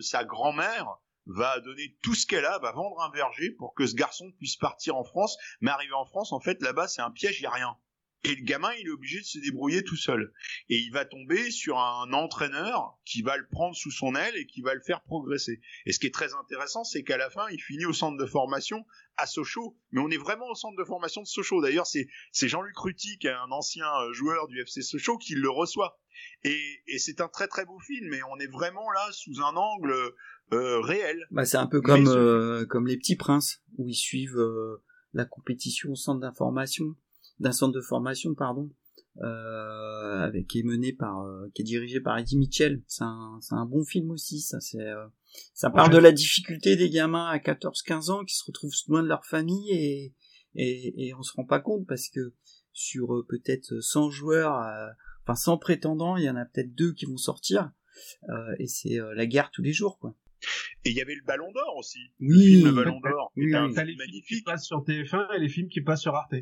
sa 0.01 0.25
grand-mère 0.25 0.87
va 1.27 1.61
donner 1.61 1.95
tout 2.03 2.15
ce 2.15 2.27
qu'elle 2.27 2.47
a, 2.47 2.59
va 2.59 2.73
vendre 2.73 2.99
un 3.03 3.11
verger 3.11 3.51
pour 3.51 3.75
que 3.75 3.87
ce 3.87 3.95
garçon 3.95 4.33
puisse 4.39 4.57
partir 4.57 4.97
en 4.97 5.05
France. 5.05 5.37
Mais 5.61 5.71
arrivé 5.71 5.93
en 5.93 6.07
France, 6.07 6.33
en 6.33 6.41
fait, 6.41 6.63
là-bas, 6.63 6.89
c'est 6.89 7.03
un 7.03 7.11
piège, 7.11 7.41
il 7.41 7.43
y 7.43 7.47
a 7.47 7.51
rien. 7.51 7.77
Et 8.25 8.35
le 8.35 8.45
gamin, 8.45 8.71
il 8.81 8.87
est 8.87 8.91
obligé 8.91 9.21
de 9.21 9.25
se 9.25 9.39
débrouiller 9.39 9.83
tout 9.83 9.97
seul. 9.97 10.33
Et 10.69 10.77
il 10.77 10.93
va 10.93 11.05
tomber 11.05 11.51
sur 11.51 11.79
un 11.79 12.13
entraîneur 12.13 12.97
qui 13.05 13.23
va 13.23 13.37
le 13.37 13.47
prendre 13.49 13.75
sous 13.75 13.91
son 13.91 14.15
aile 14.15 14.37
et 14.37 14.47
qui 14.47 14.63
va 14.63 14.75
le 14.75 14.81
faire 14.81 15.03
progresser. 15.03 15.61
Et 15.87 15.93
ce 15.93 15.99
qui 15.99 16.07
est 16.07 16.15
très 16.15 16.35
intéressant, 16.35 16.85
c'est 16.85 17.03
qu'à 17.03 17.17
la 17.17 17.31
fin, 17.31 17.47
il 17.51 17.61
finit 17.61 17.85
au 17.85 17.93
centre 17.93 18.17
de 18.17 18.27
formation 18.27 18.85
à 19.17 19.27
Sochaux. 19.27 19.77
Mais 19.91 20.01
on 20.01 20.09
est 20.09 20.19
vraiment 20.19 20.47
au 20.49 20.55
centre 20.55 20.77
de 20.79 20.85
formation 20.85 21.23
de 21.23 21.27
Sochaux. 21.27 21.61
D'ailleurs, 21.61 21.87
c'est, 21.87 22.07
c'est 22.31 22.49
Jean-Luc 22.49 22.79
Ruty, 22.79 23.19
qui 23.19 23.27
est 23.27 23.31
un 23.31 23.51
ancien 23.51 23.87
euh, 23.87 24.13
joueur 24.13 24.47
du 24.47 24.61
FC 24.61 24.83
Sochaux, 24.83 25.19
qui 25.19 25.35
le 25.35 25.51
reçoit. 25.51 25.99
Et, 26.45 26.83
et 26.87 26.99
c'est 26.99 27.21
un 27.21 27.29
très 27.29 27.49
très 27.49 27.65
beau 27.65 27.79
film, 27.81 28.09
mais 28.09 28.21
on 28.31 28.39
est 28.39 28.51
vraiment 28.51 28.91
là 28.93 29.09
sous 29.13 29.41
un 29.41 29.57
angle 29.57 30.15
euh, 30.53 30.81
réel. 30.81 31.27
Bah, 31.31 31.45
c'est 31.45 31.57
un 31.57 31.67
peu 31.67 31.81
comme 31.81 32.07
euh, 32.09 32.67
comme 32.67 32.87
les 32.87 32.97
petits 32.97 33.17
princes 33.17 33.63
où 33.79 33.89
ils 33.89 33.95
suivent 33.95 34.39
euh, 34.39 34.83
la 35.13 35.25
compétition 35.25 35.93
au 35.93 35.97
centre 35.97 36.21
d'information 36.21 36.95
d'un 37.43 37.53
centre 37.53 37.75
de 37.75 37.81
formation 37.83 38.35
pardon 38.35 38.71
euh, 39.23 40.21
avec 40.21 40.47
qui 40.47 40.61
est 40.61 40.63
mené 40.65 40.93
par 40.93 41.21
euh, 41.23 41.49
qui 41.55 41.63
est 41.63 41.65
dirigé 41.65 42.01
par 42.01 42.19
Eddie 42.19 42.39
Mitchell 42.39 42.83
c'est 42.87 43.05
un 43.05 43.39
c'est 43.41 43.55
un 43.55 43.67
bon 43.67 43.85
film 43.85 44.11
aussi 44.11 44.41
ça 44.41 44.61
c'est 44.61 44.81
euh, 44.81 45.07
ça 45.55 45.71
parle 45.71 45.91
Ouais. 45.91 45.97
de 45.97 46.03
la 46.03 46.13
difficulté 46.13 46.77
des 46.77 46.89
gamins 46.91 47.27
à 47.29 47.39
14 47.39 47.83
15 47.83 48.11
ans 48.11 48.25
qui 48.25 48.35
se 48.35 48.45
retrouvent 48.47 48.73
loin 48.89 49.03
de 49.03 49.09
leur 49.09 49.25
famille 49.27 49.71
et 49.71 50.15
et, 50.55 51.09
et 51.09 51.15
on 51.15 51.23
se 51.23 51.33
rend 51.35 51.45
pas 51.45 51.61
compte 51.61 51.87
parce 51.87 52.09
que 52.09 52.35
sur 52.73 53.15
euh, 53.15 53.27
peut-être 53.29 53.81
100 53.81 54.11
joueurs 54.11 54.57
euh, 54.63 54.89
enfin 55.25 55.35
100 55.35 55.59
prétendants 55.59 56.17
il 56.17 56.25
y 56.25 56.31
en 56.31 56.37
a 56.37 56.45
peut-être 56.47 56.75
deux 56.75 56.93
qui 56.93 57.05
vont 57.07 57.17
sortir 57.19 57.71
euh, 58.31 58.55
et 58.59 58.67
c'est 58.67 58.99
euh, 58.99 59.15
la 59.15 59.27
guerre 59.27 59.51
tous 59.51 59.63
les 59.63 59.73
jours 59.75 59.99
quoi 59.99 60.15
Et 60.85 60.91
il 60.91 60.97
y 60.97 61.01
avait 61.03 61.15
le 61.15 61.25
Ballon 61.25 61.53
d'Or 61.53 61.77
aussi. 61.79 61.99
oui 62.21 62.63
Le 62.63 62.73
Ballon 62.73 62.99
d'Or 63.01 63.31
Oui, 63.37 63.45
oui. 63.47 63.53
T'as 63.53 63.61
film 63.69 63.69
les 63.69 63.75
films 63.75 63.87
qui 63.93 63.97
magnifique. 63.99 64.45
passent 64.47 64.65
sur 64.67 64.79
TF1 64.83 65.37
et 65.37 65.39
les 65.39 65.49
films 65.51 65.69
qui 65.69 65.81
passent 65.83 66.01
sur 66.03 66.15
Arte. 66.15 66.35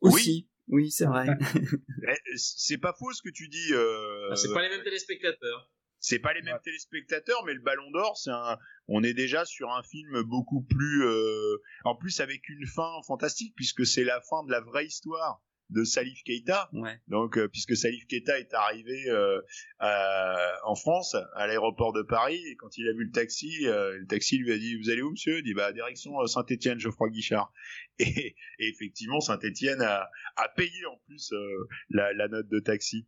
Aussi, 0.00 0.48
oui, 0.68 0.90
c'est 0.90 1.06
vrai. 1.06 1.26
Eh, 2.08 2.36
C'est 2.36 2.78
pas 2.78 2.94
faux 2.98 3.12
ce 3.12 3.22
que 3.22 3.30
tu 3.30 3.48
dis. 3.48 3.72
Euh... 3.72 4.30
Ah, 4.30 4.36
c'est 4.36 4.52
pas 4.52 4.62
les 4.62 4.68
mêmes 4.68 4.84
téléspectateurs. 4.84 5.70
C'est 5.98 6.18
pas 6.18 6.34
les 6.34 6.42
mêmes 6.42 6.60
téléspectateurs, 6.62 7.44
mais 7.46 7.54
le 7.54 7.60
Ballon 7.60 7.90
d'Or, 7.90 8.16
c'est 8.16 8.30
un, 8.30 8.58
on 8.86 9.02
est 9.02 9.14
déjà 9.14 9.44
sur 9.44 9.72
un 9.72 9.82
film 9.82 10.22
beaucoup 10.22 10.62
plus, 10.62 11.04
euh, 11.04 11.56
en 11.84 11.96
plus 11.96 12.20
avec 12.20 12.48
une 12.48 12.66
fin 12.66 13.00
fantastique 13.06 13.54
puisque 13.56 13.84
c'est 13.84 14.04
la 14.04 14.20
fin 14.20 14.44
de 14.44 14.50
la 14.52 14.60
vraie 14.60 14.86
histoire 14.86 15.42
de 15.70 15.82
Salif 15.84 16.22
Keita. 16.22 16.68
Ouais. 16.72 16.98
Donc, 17.08 17.36
euh, 17.38 17.48
puisque 17.48 17.76
Salif 17.76 18.06
Keita 18.06 18.38
est 18.38 18.54
arrivé 18.54 19.08
euh, 19.08 19.40
à- 19.80 20.52
en 20.64 20.74
France, 20.74 21.16
à 21.34 21.46
l'aéroport 21.46 21.92
de 21.92 22.02
Paris, 22.02 22.40
et 22.50 22.56
quand 22.56 22.76
il 22.78 22.88
a 22.88 22.92
vu 22.92 23.04
le 23.04 23.10
taxi, 23.10 23.66
euh, 23.66 23.96
le 23.98 24.06
taxi 24.06 24.38
lui 24.38 24.52
a 24.52 24.58
dit 24.58 24.76
"Vous 24.80 24.90
allez 24.90 25.02
où, 25.02 25.10
monsieur? 25.10 25.38
Il 25.38 25.42
dit 25.44 25.54
"Bah, 25.54 25.72
direction 25.72 26.24
Saint-Étienne, 26.26 26.78
Geoffroy 26.78 27.10
Guichard." 27.10 27.52
Et, 27.98 28.36
et 28.58 28.68
effectivement, 28.68 29.20
Saint-Étienne 29.20 29.80
a, 29.80 30.10
a 30.36 30.48
payé 30.50 30.84
en 30.84 30.98
plus 31.06 31.32
la, 31.88 32.12
la 32.12 32.28
note 32.28 32.46
de 32.48 32.60
taxi. 32.60 33.06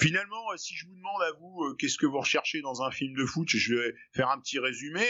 Finalement, 0.00 0.56
si 0.56 0.74
je 0.74 0.86
vous 0.86 0.94
demande 0.94 1.22
à 1.22 1.32
vous, 1.38 1.74
qu'est-ce 1.78 1.98
que 1.98 2.06
vous 2.06 2.20
recherchez 2.20 2.62
dans 2.62 2.82
un 2.82 2.90
film 2.90 3.14
de 3.14 3.26
foot 3.26 3.46
Je 3.50 3.74
vais 3.74 3.94
faire 4.14 4.30
un 4.30 4.40
petit 4.40 4.58
résumé. 4.58 5.04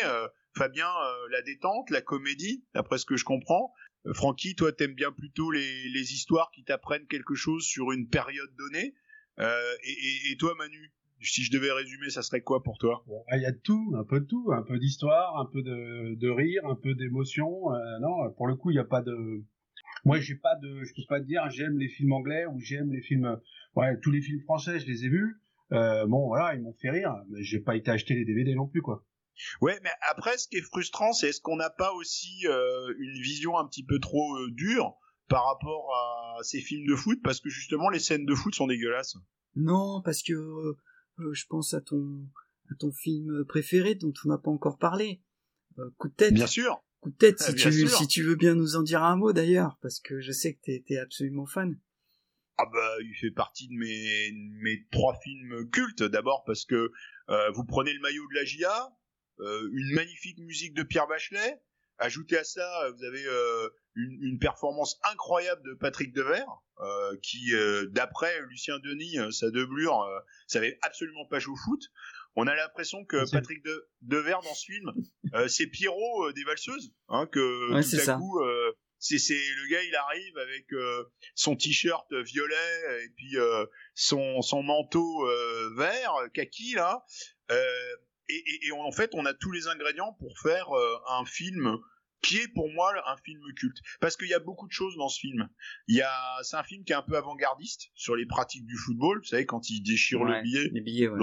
Fabien, 0.57 0.89
la 1.31 1.43
détente, 1.43 1.91
la 1.91 2.01
comédie, 2.01 2.65
d'après 2.75 2.99
ce 2.99 3.07
que 3.07 3.17
je 3.17 3.25
comprends. 3.25 3.73
Francky, 4.15 4.55
toi, 4.55 4.73
t'aimes 4.73 4.95
bien 4.95 5.13
plutôt 5.13 5.51
les, 5.51 5.89
les 5.89 6.13
histoires 6.15 6.51
qui 6.53 6.65
t'apprennent 6.65 7.07
quelque 7.07 7.35
chose 7.35 7.65
sur 7.65 7.93
une 7.93 8.09
période 8.09 8.51
donnée. 8.57 8.95
Euh, 9.39 9.75
et, 10.31 10.37
toi, 10.37 10.55
Manu, 10.59 10.93
si 11.21 11.43
je 11.45 11.53
devais 11.53 11.73
résumer, 11.73 12.11
ça 12.11 12.23
serait 12.23 12.41
quoi 12.41 12.63
pour 12.63 12.79
toi? 12.79 13.05
Bon, 13.07 13.23
ah, 13.29 13.37
Il 13.37 13.43
y 13.43 13.47
a 13.47 13.53
de 13.53 13.59
tout, 13.59 13.95
un 13.97 14.05
peu 14.05 14.21
de 14.21 14.27
tout, 14.27 14.51
un 14.53 14.63
peu 14.63 14.79
d'histoire, 14.79 15.39
un 15.39 15.47
peu 15.47 15.63
de, 15.63 16.15
de 16.15 16.29
rire, 16.29 16.63
un 16.67 16.77
peu 16.77 16.95
d'émotion. 16.95 17.73
Euh, 17.73 17.99
non, 18.01 18.31
pour 18.37 18.47
le 18.47 18.57
coup, 18.57 18.71
il 18.71 18.75
n'y 18.75 18.81
a 18.81 18.85
pas 18.85 19.03
de. 19.03 19.43
Moi, 20.05 20.19
j'ai 20.19 20.35
pas 20.35 20.57
de, 20.57 20.83
je 20.85 20.95
peux 20.95 21.07
pas 21.09 21.21
te 21.21 21.27
dire, 21.27 21.49
j'aime 21.51 21.79
les 21.79 21.89
films 21.89 22.13
anglais 22.13 22.47
ou 22.47 22.59
j'aime 22.59 22.91
les 22.91 23.03
films. 23.03 23.39
Ouais, 23.77 23.99
tous 24.01 24.11
les 24.11 24.21
films 24.21 24.41
français, 24.41 24.79
je 24.79 24.87
les 24.87 25.05
ai 25.05 25.09
vus. 25.09 25.41
Euh, 25.73 26.07
bon, 26.07 26.27
voilà, 26.27 26.55
ils 26.55 26.63
m'ont 26.63 26.73
fait 26.73 26.91
rire, 26.91 27.15
mais 27.31 27.43
j'ai 27.43 27.61
pas 27.61 27.77
été 27.77 27.91
acheter 27.91 28.15
les 28.15 28.25
DVD 28.25 28.55
non 28.55 28.67
plus, 28.67 28.83
quoi. 28.83 29.05
Ouais, 29.61 29.79
mais 29.83 29.91
après, 30.11 30.39
ce 30.39 30.49
qui 30.49 30.57
est 30.57 30.63
frustrant, 30.63 31.13
c'est 31.13 31.29
est-ce 31.29 31.41
qu'on 31.41 31.57
n'a 31.57 31.71
pas 31.71 31.93
aussi 31.93 32.47
euh, 32.47 32.95
une 32.99 33.21
vision 33.21 33.59
un 33.59 33.67
petit 33.67 33.85
peu 33.85 33.99
trop 33.99 34.37
euh, 34.37 34.51
dure 34.51 34.97
par 35.29 35.45
rapport 35.47 35.95
à 35.95 36.43
ces 36.43 36.61
films 36.61 36.87
de 36.87 36.95
foot? 36.95 37.21
Parce 37.23 37.41
que 37.41 37.49
justement, 37.49 37.89
les 37.89 37.99
scènes 37.99 38.27
de 38.27 38.35
foot 38.35 38.55
sont 38.55 38.67
dégueulasses. 38.67 39.17
Non, 39.57 40.03
parce 40.03 40.23
que 40.23 40.33
euh, 40.33 40.77
je 41.33 41.45
pense 41.47 41.75
à 41.75 41.81
ton 41.81 42.27
à 42.71 42.75
ton 42.77 42.93
film 42.93 43.45
préféré 43.47 43.95
dont 43.95 44.13
on 44.25 44.29
n'a 44.29 44.39
pas 44.39 44.51
encore 44.51 44.79
parlé. 44.79 45.21
Coup 45.99 46.09
de 46.09 46.15
tête. 46.15 46.35
Bien 46.35 46.47
sûr. 46.47 46.83
Coup 47.01 47.11
de 47.11 47.17
tête, 47.17 47.39
si 47.41 47.55
bien 47.55 47.71
tu 47.71 47.89
sûr. 47.89 47.99
si 47.99 48.07
tu 48.07 48.23
veux 48.23 48.37
bien 48.37 48.55
nous 48.55 48.77
en 48.77 48.83
dire 48.83 49.03
un 49.03 49.17
mot 49.17 49.33
d'ailleurs, 49.33 49.79
parce 49.83 50.01
que 50.01 50.21
je 50.21 50.33
sais 50.33 50.55
que 50.55 50.61
t'es 50.63 50.85
t'es 50.87 50.99
absolument 50.99 51.47
fan. 51.47 51.79
Ah 52.63 52.67
bah, 52.71 52.97
il 53.03 53.15
fait 53.15 53.31
partie 53.31 53.69
de 53.69 53.73
mes, 53.73 54.33
mes 54.61 54.87
trois 54.91 55.19
films 55.23 55.71
cultes. 55.71 56.03
D'abord 56.03 56.45
parce 56.45 56.67
que 56.67 56.93
euh, 57.31 57.51
vous 57.53 57.65
prenez 57.65 57.93
le 57.95 58.01
maillot 58.01 58.27
de 58.29 58.35
la 58.35 58.45
GIA, 58.45 58.91
une 59.73 59.95
magnifique 59.95 60.39
musique 60.39 60.75
de 60.75 60.83
Pierre 60.83 61.07
Bachelet. 61.07 61.61
Ajoutez 61.99 62.39
à 62.39 62.45
ça, 62.45 62.91
vous 62.97 63.05
avez 63.05 63.23
euh, 63.27 63.69
une, 63.95 64.19
une 64.23 64.39
performance 64.39 64.99
incroyable 65.13 65.63
de 65.69 65.75
Patrick 65.75 66.15
Devers, 66.15 66.49
euh, 66.81 67.17
qui, 67.23 67.55
euh, 67.55 67.87
d'après 67.91 68.41
Lucien 68.49 68.79
Denis, 68.79 69.19
euh, 69.19 69.31
sa 69.31 69.51
doublure, 69.51 70.01
euh, 70.01 70.19
savait 70.47 70.79
absolument 70.81 71.27
pas 71.27 71.41
jouer 71.41 71.53
au 71.53 71.57
foot. 71.57 71.83
On 72.37 72.47
a 72.47 72.55
l'impression 72.55 73.05
que. 73.05 73.31
Patrick 73.31 73.63
de, 73.65 73.89
Devers 74.01 74.41
dans 74.41 74.55
ce 74.55 74.65
film, 74.65 74.93
euh, 75.35 75.47
c'est 75.49 75.67
Pierrot 75.67 76.29
euh, 76.29 76.33
des 76.33 76.45
valseuses, 76.45 76.95
hein, 77.09 77.27
que 77.27 77.75
Ouais, 77.75 77.83
tout 77.83 77.97
à 77.97 77.99
ça. 77.99 78.17
coup, 78.17 78.41
euh, 78.41 78.73
c'est 78.99 79.19
le 79.19 79.71
gars, 79.71 79.83
il 79.83 79.95
arrive 79.95 80.39
avec 80.39 80.73
euh, 80.73 81.05
son 81.35 81.55
t-shirt 81.57 82.11
violet 82.15 83.05
et 83.05 83.09
puis 83.17 83.37
euh, 83.37 83.67
son 83.95 84.41
son 84.43 84.63
manteau 84.63 85.27
euh, 85.27 85.75
vert 85.77 86.15
kaki 86.33 86.75
là. 86.75 87.05
Et, 88.31 88.73
en 88.73 88.93
fait, 88.93 89.11
on 89.15 89.27
a 89.27 89.35
tous 89.35 89.53
les 89.53 89.67
ingrédients 89.69 90.15
pour 90.19 90.39
faire 90.39 90.71
euh, 90.75 90.97
un 91.09 91.25
film 91.25 91.79
qui 92.23 92.37
est 92.37 92.49
pour 92.49 92.71
moi 92.71 92.93
un 93.07 93.17
film 93.17 93.41
culte. 93.57 93.79
Parce 94.01 94.17
qu'il 94.17 94.29
y 94.29 94.35
a 94.35 94.39
beaucoup 94.39 94.67
de 94.67 94.73
choses 94.73 94.95
dans 94.97 95.09
ce 95.09 95.19
film. 95.21 95.49
Il 95.89 95.97
y 95.97 96.03
a, 96.03 96.39
c'est 96.43 96.57
un 96.57 96.63
film 96.63 96.85
qui 96.85 96.93
est 96.93 96.97
un 96.97 97.03
peu 97.03 97.17
avant-gardiste 97.17 97.91
sur 97.95 98.15
les 98.15 98.27
pratiques 98.27 98.67
du 98.67 98.77
football. 98.77 99.21
Vous 99.21 99.25
savez, 99.25 99.47
quand 99.47 99.71
il 99.71 99.81
déchire 99.83 100.21
Ouais, 100.21 100.43
le 100.43 100.81
billet, 100.81 101.09
ouais. 101.09 101.19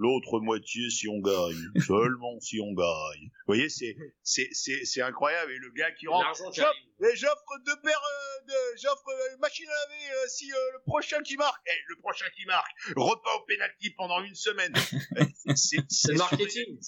L'autre 0.00 0.40
moitié 0.40 0.88
si 0.90 1.06
on 1.08 1.20
gagne. 1.20 1.62
Seulement 1.86 2.40
si 2.40 2.58
on 2.60 2.72
gagne. 2.72 3.24
Vous 3.46 3.46
voyez 3.54 3.68
c'est 3.68 3.94
c'est 4.22 4.48
c'est 4.52 4.84
c'est 4.84 5.02
incroyable. 5.02 5.52
Et 5.52 5.58
le 5.58 5.70
gars 5.72 5.90
qui 5.92 6.08
rentre 6.08 6.24
L'argent 6.24 6.50
qui 6.50 6.60
J'offre- 6.60 6.70
arrive. 6.70 7.12
et 7.12 7.16
j'offre 7.16 7.52
deux 7.66 7.76
paires 7.84 8.02
euh, 8.02 8.46
de 8.48 8.78
j'offre 8.82 9.08
euh, 9.08 9.36
machine 9.38 9.66
à 9.68 9.88
laver 9.88 10.04
euh, 10.12 10.28
si 10.28 10.50
euh, 10.50 10.56
le 10.72 10.80
prochain 10.86 11.20
qui 11.22 11.36
marque. 11.36 11.62
Eh, 11.66 11.78
le 11.88 11.96
prochain 12.00 12.26
qui 12.34 12.46
marque. 12.46 12.72
Repas 12.96 13.36
au 13.36 13.44
penalty 13.46 13.90
pendant 13.96 14.22
une 14.22 14.34
semaine. 14.34 14.72
Eh, 15.18 15.54
c'est 15.56 16.14
marketing. 16.16 16.78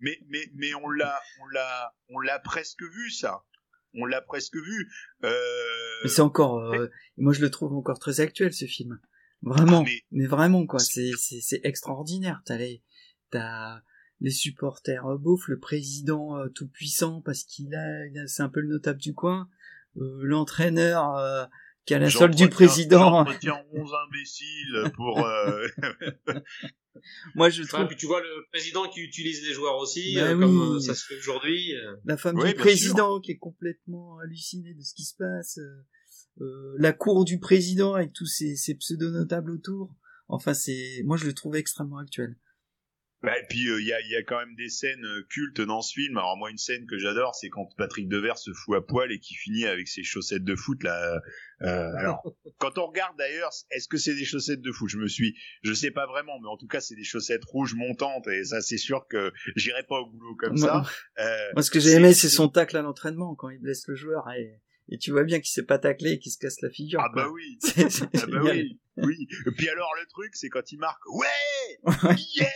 mais 0.00 0.18
mais 0.28 0.44
mais 0.54 0.74
on 0.74 0.88
l'a 0.88 1.20
on 1.42 1.46
l'a 1.48 1.94
on 2.08 2.18
l'a 2.20 2.38
presque 2.38 2.82
vu 2.82 3.10
ça. 3.10 3.42
On 3.94 4.04
l'a 4.04 4.22
presque 4.22 4.54
vu. 4.54 4.88
Euh, 5.24 6.00
Mais 6.04 6.08
c'est 6.08 6.20
encore, 6.22 6.58
euh, 6.72 6.88
moi 7.16 7.32
je 7.32 7.40
le 7.40 7.50
trouve 7.50 7.74
encore 7.74 7.98
très 7.98 8.20
actuel 8.20 8.52
ce 8.52 8.64
film. 8.66 9.00
Vraiment, 9.42 9.80
Ah, 9.80 9.84
mais- 9.86 10.02
mais... 10.10 10.26
vraiment 10.26 10.66
quoi, 10.66 10.78
c'est 10.80 11.12
c'est 11.18 11.40
c'est 11.40 11.60
extraordinaire. 11.64 12.42
T'as 12.44 12.58
les 12.58 12.82
t'as 13.30 13.80
les 14.20 14.30
supporters 14.30 15.06
euh, 15.06 15.16
beaufs, 15.16 15.48
le 15.48 15.58
président 15.58 16.36
euh, 16.36 16.48
tout 16.48 16.68
puissant 16.68 17.22
parce 17.22 17.44
qu'il 17.44 17.74
a, 17.74 18.06
il 18.06 18.18
a- 18.18 18.26
c'est 18.26 18.42
un 18.42 18.50
peu 18.50 18.60
le 18.60 18.68
notable 18.68 19.00
du 19.00 19.14
coin, 19.14 19.48
euh, 19.96 20.20
l'entraîneur 20.22 21.16
euh, 21.16 21.44
qui 21.86 21.94
a 21.94 21.98
la 21.98 22.10
solde 22.10 22.34
du 22.34 22.48
président. 22.50 23.24
j'entretiens 23.24 23.62
11 23.72 23.90
imbéciles 24.08 24.92
pour 24.94 25.26
euh, 25.26 25.66
Moi 27.34 27.48
je 27.48 27.62
Ouais, 27.62 27.68
trouve 27.68 27.86
puis 27.86 27.96
tu 27.96 28.06
vois 28.06 28.20
le 28.20 28.46
président 28.52 28.86
qui 28.88 29.00
utilise 29.00 29.42
les 29.46 29.54
joueurs 29.54 29.76
aussi, 29.78 30.16
Bah 30.16 30.22
euh, 30.32 30.38
comme 30.38 30.60
oui. 30.70 30.76
euh, 30.76 30.80
ça 30.80 30.94
se 30.94 31.06
fait 31.06 31.16
aujourd'hui. 31.18 31.72
la 32.04 32.16
femme 32.18 32.36
Oui, 32.36 32.48
du 32.50 32.54
président 32.56 33.20
qui 33.20 33.30
est 33.32 33.38
complètement 33.38 34.18
hallucinée 34.18 34.74
de 34.74 34.82
ce 34.82 34.92
qui 34.94 35.04
se 35.04 35.14
passe, 35.16 35.58
euh, 36.40 36.74
la 36.78 36.92
cour 36.92 37.24
du 37.24 37.38
président 37.38 37.94
avec 37.94 38.12
tous 38.12 38.26
ces, 38.26 38.56
ces 38.56 38.74
pseudo-notables 38.74 39.50
autour. 39.50 39.94
Enfin, 40.28 40.54
c'est, 40.54 41.02
moi 41.04 41.16
je 41.16 41.26
le 41.26 41.32
trouve 41.32 41.56
extrêmement 41.56 41.98
actuel. 41.98 42.36
Ouais, 43.22 43.38
et 43.38 43.46
puis 43.50 43.68
euh, 43.68 43.78
il 43.80 43.86
y, 43.86 43.92
a, 43.92 44.00
y 44.00 44.16
a 44.16 44.22
quand 44.22 44.38
même 44.38 44.54
des 44.56 44.70
scènes 44.70 45.04
euh, 45.04 45.26
cultes 45.28 45.60
dans 45.60 45.82
ce 45.82 45.92
film. 45.92 46.16
Alors 46.16 46.38
moi 46.38 46.50
une 46.50 46.56
scène 46.56 46.86
que 46.86 46.96
j'adore, 46.96 47.34
c'est 47.34 47.50
quand 47.50 47.68
Patrick 47.76 48.08
Devers 48.08 48.38
se 48.38 48.50
fout 48.54 48.76
à 48.76 48.80
poil 48.80 49.12
et 49.12 49.18
qui 49.18 49.34
finit 49.34 49.66
avec 49.66 49.88
ses 49.88 50.02
chaussettes 50.02 50.44
de 50.44 50.54
foot 50.54 50.82
là. 50.82 51.20
Euh, 51.60 51.96
alors 51.98 52.22
quand 52.58 52.78
on 52.78 52.86
regarde 52.86 53.18
d'ailleurs, 53.18 53.50
est-ce 53.70 53.88
que 53.88 53.98
c'est 53.98 54.14
des 54.14 54.24
chaussettes 54.24 54.62
de 54.62 54.72
foot? 54.72 54.88
Je 54.88 54.96
me 54.96 55.06
suis, 55.06 55.36
je 55.62 55.74
sais 55.74 55.90
pas 55.90 56.06
vraiment, 56.06 56.40
mais 56.40 56.48
en 56.48 56.56
tout 56.56 56.66
cas 56.66 56.80
c'est 56.80 56.94
des 56.94 57.04
chaussettes 57.04 57.44
rouges 57.44 57.74
montantes 57.74 58.26
et 58.28 58.44
ça 58.44 58.62
c'est 58.62 58.78
sûr 58.78 59.06
que 59.06 59.32
j'irai 59.54 59.82
pas 59.82 60.00
au 60.00 60.06
boulot 60.06 60.36
comme 60.36 60.56
ça. 60.56 60.82
Euh, 61.18 61.50
Moi, 61.52 61.62
ce 61.62 61.70
que 61.70 61.78
j'ai 61.80 61.90
aimé, 61.90 62.14
c'est 62.14 62.30
son 62.30 62.48
tacle 62.48 62.78
à 62.78 62.82
l'entraînement 62.82 63.34
quand 63.34 63.50
il 63.50 63.58
blesse 63.58 63.86
le 63.86 63.96
joueur 63.96 64.30
et, 64.30 64.62
et 64.90 64.98
tu 64.98 65.10
vois 65.12 65.24
bien 65.24 65.38
qu'il 65.40 65.50
s'est 65.50 65.64
pas 65.64 65.78
taclé 65.78 66.12
et 66.12 66.18
qu'il 66.18 66.30
se 66.32 66.38
casse 66.38 66.60
la 66.60 66.70
figure. 66.70 67.00
ah 67.02 67.08
quoi. 67.12 67.24
bah 67.24 67.30
oui. 67.30 67.58
C'est- 67.62 67.88
c'est 67.90 68.08
Ah 68.22 68.26
bah 68.26 68.40
oui, 68.44 68.78
oui. 68.98 69.26
Et 69.46 69.50
puis 69.52 69.68
alors 69.68 69.90
le 70.00 70.06
truc, 70.08 70.34
c'est 70.36 70.48
quand 70.50 70.70
il 70.72 70.78
marque, 70.78 71.02
ouais, 71.06 72.16
yeah. 72.36 72.48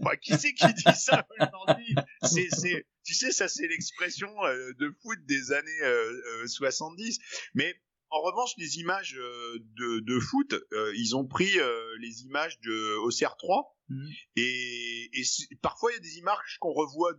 Enfin, 0.00 0.16
qui 0.16 0.32
c'est 0.38 0.54
qui 0.54 0.72
dit 0.72 0.82
ça 0.96 1.26
aujourd'hui? 1.38 1.94
C'est, 2.22 2.48
c'est, 2.50 2.86
tu 3.04 3.12
sais, 3.14 3.32
ça 3.32 3.48
c'est 3.48 3.66
l'expression 3.66 4.28
euh, 4.44 4.72
de 4.78 4.94
foot 5.02 5.18
des 5.26 5.52
années 5.52 5.82
euh, 5.82 6.12
euh, 6.42 6.46
70. 6.46 7.18
Mais 7.54 7.74
en 8.08 8.20
revanche, 8.22 8.52
les 8.56 8.78
images 8.78 9.16
euh, 9.18 9.58
de, 9.76 10.00
de 10.00 10.18
foot, 10.20 10.54
euh, 10.72 10.92
ils 10.96 11.14
ont 11.16 11.26
pris 11.26 11.58
euh, 11.60 11.96
les 12.00 12.22
images 12.22 12.58
de 12.60 12.96
OCR 13.04 13.36
3 13.36 13.76
Mhm. 13.92 14.08
et, 14.36 15.10
et 15.14 15.22
parfois 15.62 15.90
il 15.90 15.94
y 15.94 15.96
a 15.96 16.00
des 16.00 16.18
images 16.18 16.58
qu'on 16.60 16.72
revoit 16.72 17.12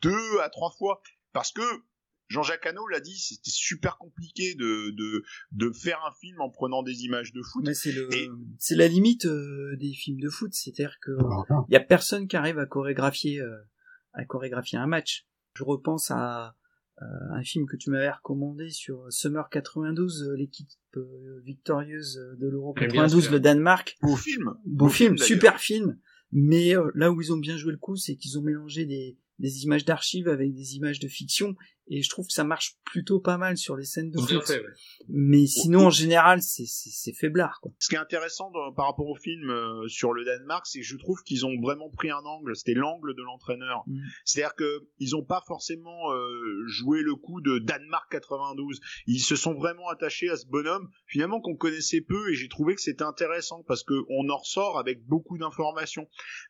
deux 0.00 0.40
à 0.40 0.48
trois 0.48 0.70
fois 0.78 1.02
parce 1.34 1.52
que 1.52 1.60
Jean-Jacques 2.28 2.66
Hano 2.66 2.86
l'a 2.88 3.00
dit, 3.00 3.16
c'était 3.18 3.50
super 3.50 3.98
compliqué 3.98 4.54
de, 4.54 4.90
de, 4.90 5.22
de 5.52 5.70
faire 5.72 5.98
un 6.08 6.12
film 6.20 6.40
en 6.40 6.50
prenant 6.50 6.82
des 6.82 7.04
images 7.04 7.32
de 7.32 7.40
foot. 7.42 7.64
Mais 7.64 7.74
c'est 7.74 7.92
le, 7.92 8.12
Et- 8.14 8.28
c'est 8.58 8.74
la 8.76 8.88
limite 8.88 9.26
euh, 9.26 9.76
des 9.76 9.92
films 9.92 10.18
de 10.20 10.28
foot, 10.28 10.52
c'est-à-dire 10.52 10.96
que 11.00 11.12
Voilà. 11.12 11.64
il 11.68 11.72
y 11.72 11.76
a 11.76 11.80
personne 11.80 12.26
qui 12.26 12.36
arrive 12.36 12.58
à 12.58 12.66
chorégraphier, 12.66 13.40
euh, 13.40 13.56
à 14.12 14.24
chorégraphier 14.24 14.78
un 14.78 14.86
match. 14.86 15.26
Je 15.54 15.62
repense 15.64 16.10
à 16.10 16.56
euh, 17.00 17.04
un 17.34 17.42
film 17.42 17.66
que 17.66 17.76
tu 17.76 17.90
m'avais 17.90 18.10
recommandé 18.10 18.70
sur 18.70 19.04
Summer 19.10 19.48
92, 19.50 20.22
euh, 20.22 20.36
l'équipe 20.36 20.68
euh, 20.96 21.40
victorieuse 21.44 22.18
de 22.40 22.48
l'Euro 22.48 22.74
Mais 22.76 22.86
bien 22.88 23.02
92, 23.02 23.22
sûr. 23.24 23.32
le 23.32 23.40
Danemark. 23.40 23.96
Beau 24.02 24.16
film. 24.16 24.54
Beau, 24.64 24.88
film, 24.88 25.14
d'ailleurs. 25.14 25.26
super 25.26 25.60
film. 25.60 25.98
Mais 26.32 26.74
euh, 26.76 26.90
là 26.94 27.12
où 27.12 27.20
ils 27.20 27.32
ont 27.32 27.36
bien 27.38 27.56
joué 27.56 27.72
le 27.72 27.78
coup, 27.78 27.96
c'est 27.96 28.16
qu'ils 28.16 28.38
ont 28.38 28.42
mélangé 28.42 28.84
des, 28.86 29.16
des 29.38 29.62
images 29.64 29.84
d'archives 29.84 30.28
avec 30.28 30.52
des 30.54 30.74
images 30.76 30.98
de 30.98 31.06
fiction 31.08 31.54
et 31.88 32.02
je 32.02 32.10
trouve 32.10 32.26
que 32.26 32.32
ça 32.32 32.44
marche 32.44 32.76
plutôt 32.84 33.20
pas 33.20 33.38
mal 33.38 33.56
sur 33.56 33.76
les 33.76 33.84
scènes 33.84 34.10
de 34.10 34.18
foot. 34.18 34.44
fait, 34.44 34.60
ouais. 34.60 34.72
Mais 35.08 35.46
sinon, 35.46 35.86
en 35.86 35.90
général, 35.90 36.42
c'est 36.42 36.66
c'est 36.66 36.90
c'est 36.90 37.12
faiblard 37.12 37.60
quoi. 37.60 37.72
Ce 37.78 37.88
qui 37.88 37.94
est 37.94 37.98
intéressant 37.98 38.50
par 38.76 38.86
rapport 38.86 39.06
au 39.06 39.16
film 39.16 39.50
euh, 39.50 39.86
sur 39.88 40.12
le 40.12 40.24
Danemark, 40.24 40.66
c'est 40.66 40.80
que 40.80 40.86
je 40.86 40.96
trouve 40.96 41.22
qu'ils 41.22 41.46
ont 41.46 41.60
vraiment 41.60 41.90
pris 41.90 42.10
un 42.10 42.24
angle. 42.24 42.56
C'était 42.56 42.74
l'angle 42.74 43.14
de 43.14 43.22
l'entraîneur. 43.22 43.84
Mm. 43.86 44.00
C'est-à-dire 44.24 44.54
que 44.54 44.86
ils 44.98 45.14
ont 45.14 45.24
pas 45.24 45.42
forcément 45.46 46.12
euh, 46.12 46.64
joué 46.66 47.02
le 47.02 47.14
coup 47.14 47.40
de 47.40 47.58
Danemark 47.58 48.10
92. 48.10 48.80
Ils 49.06 49.20
se 49.20 49.36
sont 49.36 49.54
vraiment 49.54 49.88
attachés 49.88 50.28
à 50.28 50.36
ce 50.36 50.46
bonhomme, 50.46 50.88
finalement 51.06 51.40
qu'on 51.40 51.56
connaissait 51.56 52.00
peu, 52.00 52.30
et 52.30 52.34
j'ai 52.34 52.48
trouvé 52.48 52.74
que 52.74 52.80
c'était 52.80 53.04
intéressant 53.04 53.62
parce 53.66 53.84
que 53.84 53.94
on 54.08 54.28
en 54.28 54.36
ressort 54.36 54.78
avec 54.78 55.04
beaucoup 55.04 55.38
d'informations. 55.38 56.08